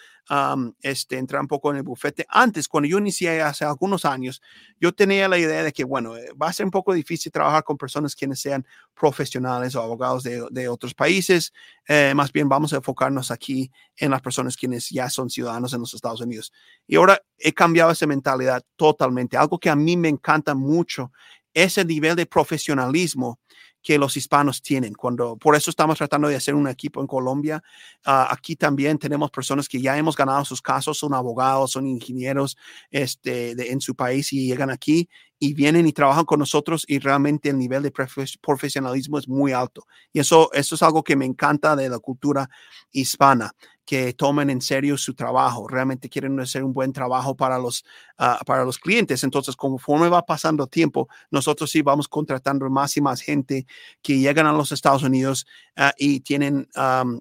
este, 0.82 1.18
entrar 1.18 1.42
un 1.42 1.48
poco 1.48 1.72
en 1.72 1.78
el 1.78 1.84
bufete. 1.84 2.26
Antes, 2.30 2.68
cuando 2.68 2.90
yo 2.90 2.98
inicié 2.98 3.42
hace 3.42 3.66
algunos 3.66 4.04
años, 4.04 4.42
yo 4.80 4.94
tenía 4.94 5.28
la 5.30 5.38
idea 5.38 5.64
de 5.64 5.72
que, 5.72 5.86
bueno, 5.86 6.18
eh, 6.18 6.32
va 6.40 6.50
a 6.50 6.54
ser 6.54 6.66
un 6.66 6.72
poco 6.72 6.94
difícil 6.94 7.32
trabajar 7.32 7.64
con 7.64 7.78
personas 7.78 8.16
quienes 8.16 8.42
sean 8.42 8.66
profesionales 8.94 9.76
o 9.76 9.82
abogados 9.82 10.24
de, 10.24 10.46
de 10.52 10.68
otros 10.68 10.94
países. 10.94 11.54
Eh, 11.88 12.14
más 12.14 12.32
bien 12.32 12.50
vamos 12.50 12.74
a 12.74 12.78
enfocarnos 12.78 13.32
aquí 13.32 13.72
en 13.96 14.12
las 14.12 14.22
personas 14.22 14.58
quienes 14.58 14.90
ya 14.90 15.10
son 15.10 15.30
ciudadanos 15.30 15.74
en 15.74 15.80
los 15.80 15.94
Estados 15.94 16.22
Unidos. 16.22 16.52
Y 16.88 16.98
ahora 16.98 17.22
he 17.38 17.54
cambiado 17.54 17.92
esa 17.92 18.06
mentalidad 18.06 18.64
totalmente. 18.76 19.38
Algo 19.38 19.58
que 19.58 19.70
a 19.70 19.76
mí 19.76 19.96
me 19.96 20.10
encanta 20.10 20.54
mucho 20.54 21.12
es 21.54 21.78
el 21.78 21.88
nivel 21.88 22.16
de 22.16 22.26
profesionalismo 22.26 23.40
que 23.82 23.98
los 23.98 24.18
hispanos 24.18 24.62
tienen. 24.62 24.94
Cuando, 24.94 25.38
por 25.38 25.56
eso 25.56 25.70
estamos 25.70 25.98
tratando 25.98 26.28
de 26.28 26.36
hacer 26.36 26.56
un 26.56 26.68
equipo 26.68 27.02
en 27.02 27.08
Colombia. 27.08 27.64
Ah, 28.04 28.28
aquí 28.32 28.56
también 28.56 28.98
tenemos 28.98 29.32
personas 29.32 29.68
que 29.68 29.82
ya 29.82 29.98
hemos 29.98 30.16
ganado 30.16 30.44
sus 30.46 30.62
casos, 30.62 30.98
son 30.98 31.14
abogados, 31.14 31.72
son 31.72 31.88
ingenieros 31.88 32.58
este, 32.92 33.72
en 33.72 33.82
su 33.82 33.96
país 33.96 34.34
y 34.34 34.48
llegan 34.48 34.70
aquí 34.70 35.10
y 35.40 35.54
vienen 35.54 35.88
y 35.88 35.94
trabajan 35.94 36.26
con 36.26 36.40
nosotros 36.40 36.84
y 36.88 37.00
realmente 37.00 37.50
el 37.50 37.58
nivel 37.58 37.82
de 37.84 37.94
profesionalismo 38.42 39.18
es 39.18 39.28
muy 39.28 39.54
alto. 39.54 39.86
Y 40.12 40.20
eso, 40.20 40.52
eso 40.54 40.76
es 40.76 40.84
algo 40.84 41.04
que 41.04 41.16
me 41.16 41.26
encanta 41.26 41.76
de 41.76 41.90
la 41.90 42.00
cultura 42.00 42.50
hispana 42.92 43.54
que 43.90 44.14
tomen 44.14 44.52
en 44.52 44.62
serio 44.62 45.00
su 45.00 45.16
trabajo, 45.16 45.68
realmente 45.68 46.10
quieren 46.10 46.40
hacer 46.40 46.64
un 46.64 46.74
buen 46.74 46.94
trabajo 46.94 47.36
para 47.36 47.58
los, 47.58 47.84
ah, 48.20 48.40
para 48.46 48.64
los 48.64 48.78
clientes. 48.78 49.24
Entonces, 49.24 49.56
conforme 49.56 50.10
va 50.10 50.24
pasando 50.24 50.68
tiempo, 50.68 51.10
nosotros 51.32 51.72
sí 51.72 51.82
vamos 51.82 52.08
contratando 52.08 52.70
más 52.70 52.96
y 52.98 53.02
más 53.02 53.20
gente 53.20 53.66
que 54.04 54.20
llegan 54.20 54.46
a 54.46 54.54
los 54.54 54.72
Estados 54.72 55.02
Unidos 55.02 55.48
ah, 55.76 55.92
y 55.98 56.20
tienen 56.20 56.70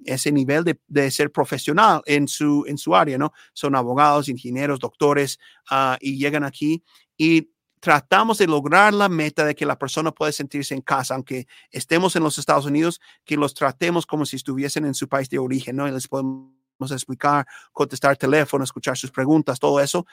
ese 0.05 0.31
nivel 0.31 0.77
de, 0.87 1.11
ser 1.11 1.33
profesional 1.33 2.03
en 2.05 2.29
su, 2.29 2.66
en 2.69 2.77
su 2.77 2.95
área, 2.95 3.16
¿no? 3.16 3.33
Son 3.55 3.75
abogados, 3.75 4.29
ingenieros, 4.29 4.79
doctores 4.79 5.39
uh, 5.71 5.97
y 6.03 6.19
llegan 6.19 6.45
aquí 6.45 6.83
y 7.16 7.49
tratamos 7.81 8.39
de 8.39 8.47
lograr 8.47 8.95
la 8.95 9.09
meta 9.09 9.45
de 9.45 9.55
que 9.55 9.66
la 9.66 9.79
persona 9.79 10.12
pueda 10.12 10.33
sentirse 10.33 10.74
en 10.74 10.81
casa, 10.83 11.14
aunque 11.14 11.47
estemos 11.70 12.16
en 12.16 12.22
los 12.22 12.39
Estados 12.39 12.66
Unidos, 12.66 13.01
que 13.24 13.37
los 13.37 13.55
tratemos 13.55 14.07
como 14.07 14.26
si 14.26 14.37
estuviesen 14.37 14.85
en 14.85 14.95
su 14.95 15.09
país 15.09 15.29
de 15.31 15.39
origen, 15.39 15.76
¿no? 15.76 15.89
Y 15.89 15.93
les 15.93 16.09
podemos 16.09 16.53
explicar, 16.91 17.47
contestar 17.72 18.16
teléfono, 18.16 18.64
escuchar 18.64 18.97
sus 18.97 19.11
preguntas, 19.11 19.59
todo 19.59 19.81
eso. 19.81 20.07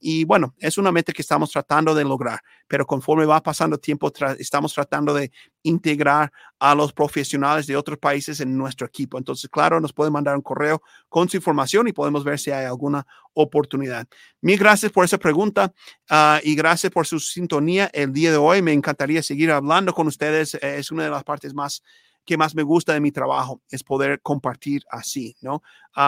y 0.00 0.24
bueno, 0.24 0.54
es 0.58 0.78
una 0.78 0.92
meta 0.92 1.12
que 1.12 1.22
estamos 1.22 1.50
tratando 1.50 1.94
de 1.94 2.04
lograr, 2.04 2.40
pero 2.66 2.86
conforme 2.86 3.26
va 3.26 3.42
pasando 3.42 3.78
tiempo, 3.78 4.12
estamos 4.38 4.72
tratando 4.72 5.14
de 5.14 5.30
integrar 5.62 6.32
a 6.58 6.74
los 6.74 6.92
profesionales 6.92 7.66
de 7.66 7.76
otros 7.76 7.98
países 7.98 8.40
en 8.40 8.56
nuestro 8.56 8.86
equipo. 8.86 9.18
Entonces, 9.18 9.48
claro, 9.50 9.80
nos 9.80 9.92
pueden 9.92 10.12
mandar 10.12 10.36
un 10.36 10.42
correo 10.42 10.82
con 11.08 11.28
su 11.28 11.36
información 11.36 11.88
y 11.88 11.92
podemos 11.92 12.24
ver 12.24 12.38
si 12.38 12.50
hay 12.50 12.66
alguna 12.66 13.06
oportunidad. 13.34 14.06
Mil 14.40 14.58
gracias 14.58 14.92
por 14.92 15.04
esa 15.04 15.18
pregunta 15.18 15.72
ah, 16.08 16.40
y 16.42 16.54
gracias 16.54 16.92
por 16.92 17.06
su 17.06 17.20
sintonía 17.20 17.90
el 17.92 18.12
día 18.12 18.30
de 18.30 18.36
hoy. 18.36 18.62
Me 18.62 18.72
encantaría 18.72 19.22
seguir 19.22 19.50
hablando 19.50 19.92
con 19.92 20.06
ustedes. 20.06 20.54
Es 20.54 20.90
una 20.90 21.04
de 21.04 21.10
las 21.10 21.24
partes 21.24 21.54
más 21.54 21.82
que 22.30 22.36
más 22.36 22.54
me 22.54 22.62
gusta 22.62 22.92
de 22.92 23.00
mi 23.00 23.10
trabajo 23.10 23.60
es 23.68 23.82
poder 23.82 24.22
compartir 24.22 24.84
así, 24.88 25.34
¿no? 25.40 25.64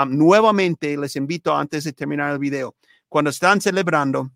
nuevamente 0.07 0.97
les 0.97 1.17
invito 1.17 1.53
antes 1.53 1.83
de 1.83 1.93
terminar 1.93 2.33
el 2.33 2.39
video, 2.39 2.77
cuando 3.09 3.31
están 3.31 3.61
celebrando 3.61 4.31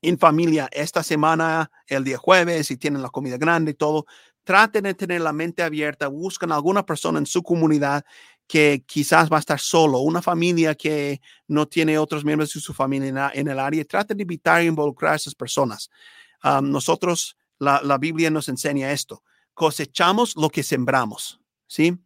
en 0.00 0.16
familia 0.16 0.68
esta 0.70 1.02
semana, 1.02 1.72
el 1.88 2.04
día 2.04 2.18
jueves, 2.18 2.70
y 2.70 2.76
tienen 2.76 3.02
la 3.02 3.08
comida 3.08 3.36
grande 3.36 3.72
y 3.72 3.74
todo, 3.74 4.06
traten 4.44 4.84
de 4.84 4.94
tener 4.94 5.20
la 5.20 5.32
mente 5.32 5.64
abierta, 5.64 6.06
buscan 6.06 6.52
alguna 6.52 6.86
persona 6.86 7.18
en 7.18 7.26
su 7.26 7.42
comunidad 7.42 8.04
que 8.46 8.84
quizás 8.86 9.28
va 9.28 9.38
a 9.38 9.40
estar 9.40 9.58
solo, 9.58 9.98
una 9.98 10.22
familia 10.22 10.76
que 10.76 11.20
no 11.48 11.66
tiene 11.66 11.98
otros 11.98 12.24
miembros 12.24 12.52
de 12.52 12.60
su 12.60 12.72
familia 12.72 13.32
en, 13.34 13.48
el 13.48 13.58
área, 13.58 13.84
traten 13.84 14.18
de 14.18 14.22
evitar 14.22 14.62
involucrar 14.62 15.14
a 15.14 15.16
esas 15.16 15.34
personas. 15.34 15.90
nosotros, 16.62 17.36
la 17.58 17.98
Biblia 17.98 18.30
nos 18.30 18.48
enseña 18.48 18.92
esto 18.92 19.24
cosechamos 19.58 20.36
lo 20.36 20.50
que 20.50 20.62
sembramos, 20.62 21.40
¿sí? 21.66 21.98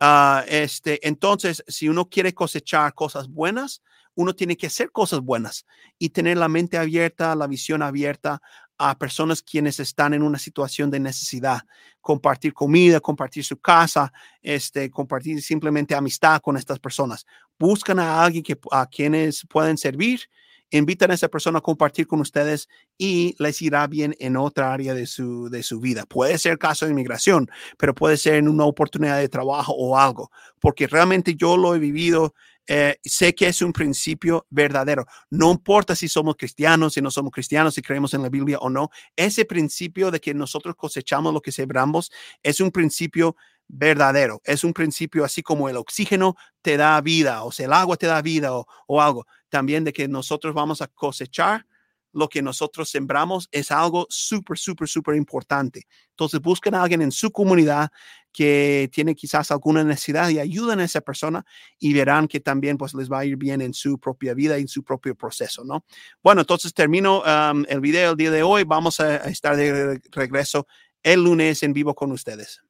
Ah, 0.00 0.44
este, 0.48 0.98
entonces, 1.06 1.62
si 1.68 1.88
uno 1.88 2.08
quiere 2.08 2.34
cosechar 2.34 2.92
cosas 2.92 3.28
buenas, 3.28 3.82
uno 4.16 4.34
tiene 4.34 4.56
que 4.56 4.66
hacer 4.66 4.90
cosas 4.90 5.20
buenas 5.20 5.64
y 5.96 6.08
tener 6.08 6.38
la 6.38 6.48
mente 6.48 6.76
abierta, 6.76 7.36
la 7.36 7.46
visión 7.46 7.82
abierta 7.82 8.42
a 8.78 8.98
personas 8.98 9.42
quienes 9.42 9.78
están 9.78 10.12
en 10.12 10.24
una 10.24 10.40
situación 10.40 10.90
de 10.90 10.98
necesidad, 10.98 11.60
compartir 12.00 12.52
comida, 12.52 12.98
compartir 12.98 13.44
su 13.44 13.58
casa, 13.60 14.12
este, 14.42 14.90
compartir 14.90 15.40
simplemente 15.40 15.94
amistad 15.94 16.40
con 16.40 16.56
estas 16.56 16.80
personas. 16.80 17.24
Buscan 17.60 18.00
a 18.00 18.24
alguien 18.24 18.42
que, 18.42 18.58
a 18.72 18.86
quienes 18.86 19.46
pueden 19.48 19.78
servir, 19.78 20.22
invitan 20.70 21.10
a 21.10 21.14
esa 21.14 21.28
persona 21.28 21.58
a 21.58 21.62
compartir 21.62 22.06
con 22.06 22.20
ustedes 22.20 22.68
y 22.96 23.34
les 23.38 23.62
irá 23.62 23.86
bien 23.86 24.14
en 24.18 24.36
otra 24.36 24.72
área 24.72 24.94
de 24.94 25.06
su, 25.06 25.48
de 25.48 25.62
su 25.62 25.80
vida. 25.80 26.04
Puede 26.06 26.38
ser 26.38 26.58
caso 26.58 26.86
de 26.86 26.92
inmigración, 26.92 27.50
pero 27.78 27.94
puede 27.94 28.16
ser 28.16 28.34
en 28.34 28.48
una 28.48 28.64
oportunidad 28.64 29.18
de 29.18 29.28
trabajo 29.28 29.72
o 29.74 29.98
algo, 29.98 30.30
porque 30.60 30.86
realmente 30.86 31.34
yo 31.34 31.56
lo 31.56 31.74
he 31.74 31.78
vivido 31.78 32.34
eh, 32.70 32.98
sé 33.02 33.34
que 33.34 33.46
es 33.48 33.62
un 33.62 33.72
principio 33.72 34.46
verdadero. 34.50 35.06
No 35.30 35.50
importa 35.50 35.96
si 35.96 36.06
somos 36.06 36.36
cristianos, 36.36 36.92
si 36.92 37.00
no 37.00 37.10
somos 37.10 37.32
cristianos, 37.32 37.74
si 37.74 37.80
creemos 37.80 38.12
en 38.12 38.22
la 38.22 38.28
Biblia 38.28 38.58
o 38.58 38.68
no. 38.68 38.90
Ese 39.16 39.46
principio 39.46 40.10
de 40.10 40.20
que 40.20 40.34
nosotros 40.34 40.74
cosechamos 40.76 41.32
lo 41.32 41.40
que 41.40 41.50
sembramos 41.50 42.12
es 42.42 42.60
un 42.60 42.70
principio 42.70 43.36
verdadero. 43.68 44.42
Es 44.44 44.64
un 44.64 44.74
principio 44.74 45.24
así 45.24 45.42
como 45.42 45.70
el 45.70 45.76
oxígeno 45.76 46.36
te 46.60 46.76
da 46.76 47.00
vida, 47.00 47.42
o 47.44 47.52
sea, 47.52 47.66
el 47.66 47.72
agua 47.72 47.96
te 47.96 48.06
da 48.06 48.20
vida 48.20 48.52
o, 48.52 48.66
o 48.86 49.00
algo. 49.00 49.26
También 49.48 49.84
de 49.84 49.92
que 49.92 50.08
nosotros 50.08 50.54
vamos 50.54 50.82
a 50.82 50.88
cosechar 50.88 51.66
lo 52.12 52.28
que 52.28 52.42
nosotros 52.42 52.88
sembramos 52.88 53.48
es 53.52 53.70
algo 53.70 54.06
súper, 54.08 54.58
súper, 54.58 54.88
súper 54.88 55.14
importante. 55.16 55.86
Entonces 56.10 56.40
busquen 56.40 56.74
a 56.74 56.82
alguien 56.82 57.02
en 57.02 57.12
su 57.12 57.30
comunidad 57.30 57.90
que 58.32 58.88
tiene 58.92 59.14
quizás 59.14 59.50
alguna 59.50 59.84
necesidad 59.84 60.28
y 60.28 60.38
ayuden 60.38 60.80
a 60.80 60.84
esa 60.84 61.00
persona 61.00 61.44
y 61.78 61.92
verán 61.92 62.28
que 62.28 62.40
también 62.40 62.76
pues 62.76 62.94
les 62.94 63.10
va 63.10 63.20
a 63.20 63.24
ir 63.24 63.36
bien 63.36 63.60
en 63.60 63.74
su 63.74 63.98
propia 63.98 64.34
vida 64.34 64.58
y 64.58 64.62
en 64.62 64.68
su 64.68 64.82
propio 64.82 65.14
proceso, 65.14 65.64
¿no? 65.64 65.84
Bueno, 66.22 66.42
entonces 66.42 66.72
termino 66.74 67.22
um, 67.22 67.64
el 67.68 67.80
video 67.80 68.12
el 68.12 68.16
día 68.16 68.30
de 68.30 68.42
hoy. 68.42 68.64
Vamos 68.64 69.00
a 69.00 69.16
estar 69.28 69.56
de 69.56 70.00
regreso 70.10 70.66
el 71.02 71.24
lunes 71.24 71.62
en 71.62 71.72
vivo 71.72 71.94
con 71.94 72.12
ustedes. 72.12 72.62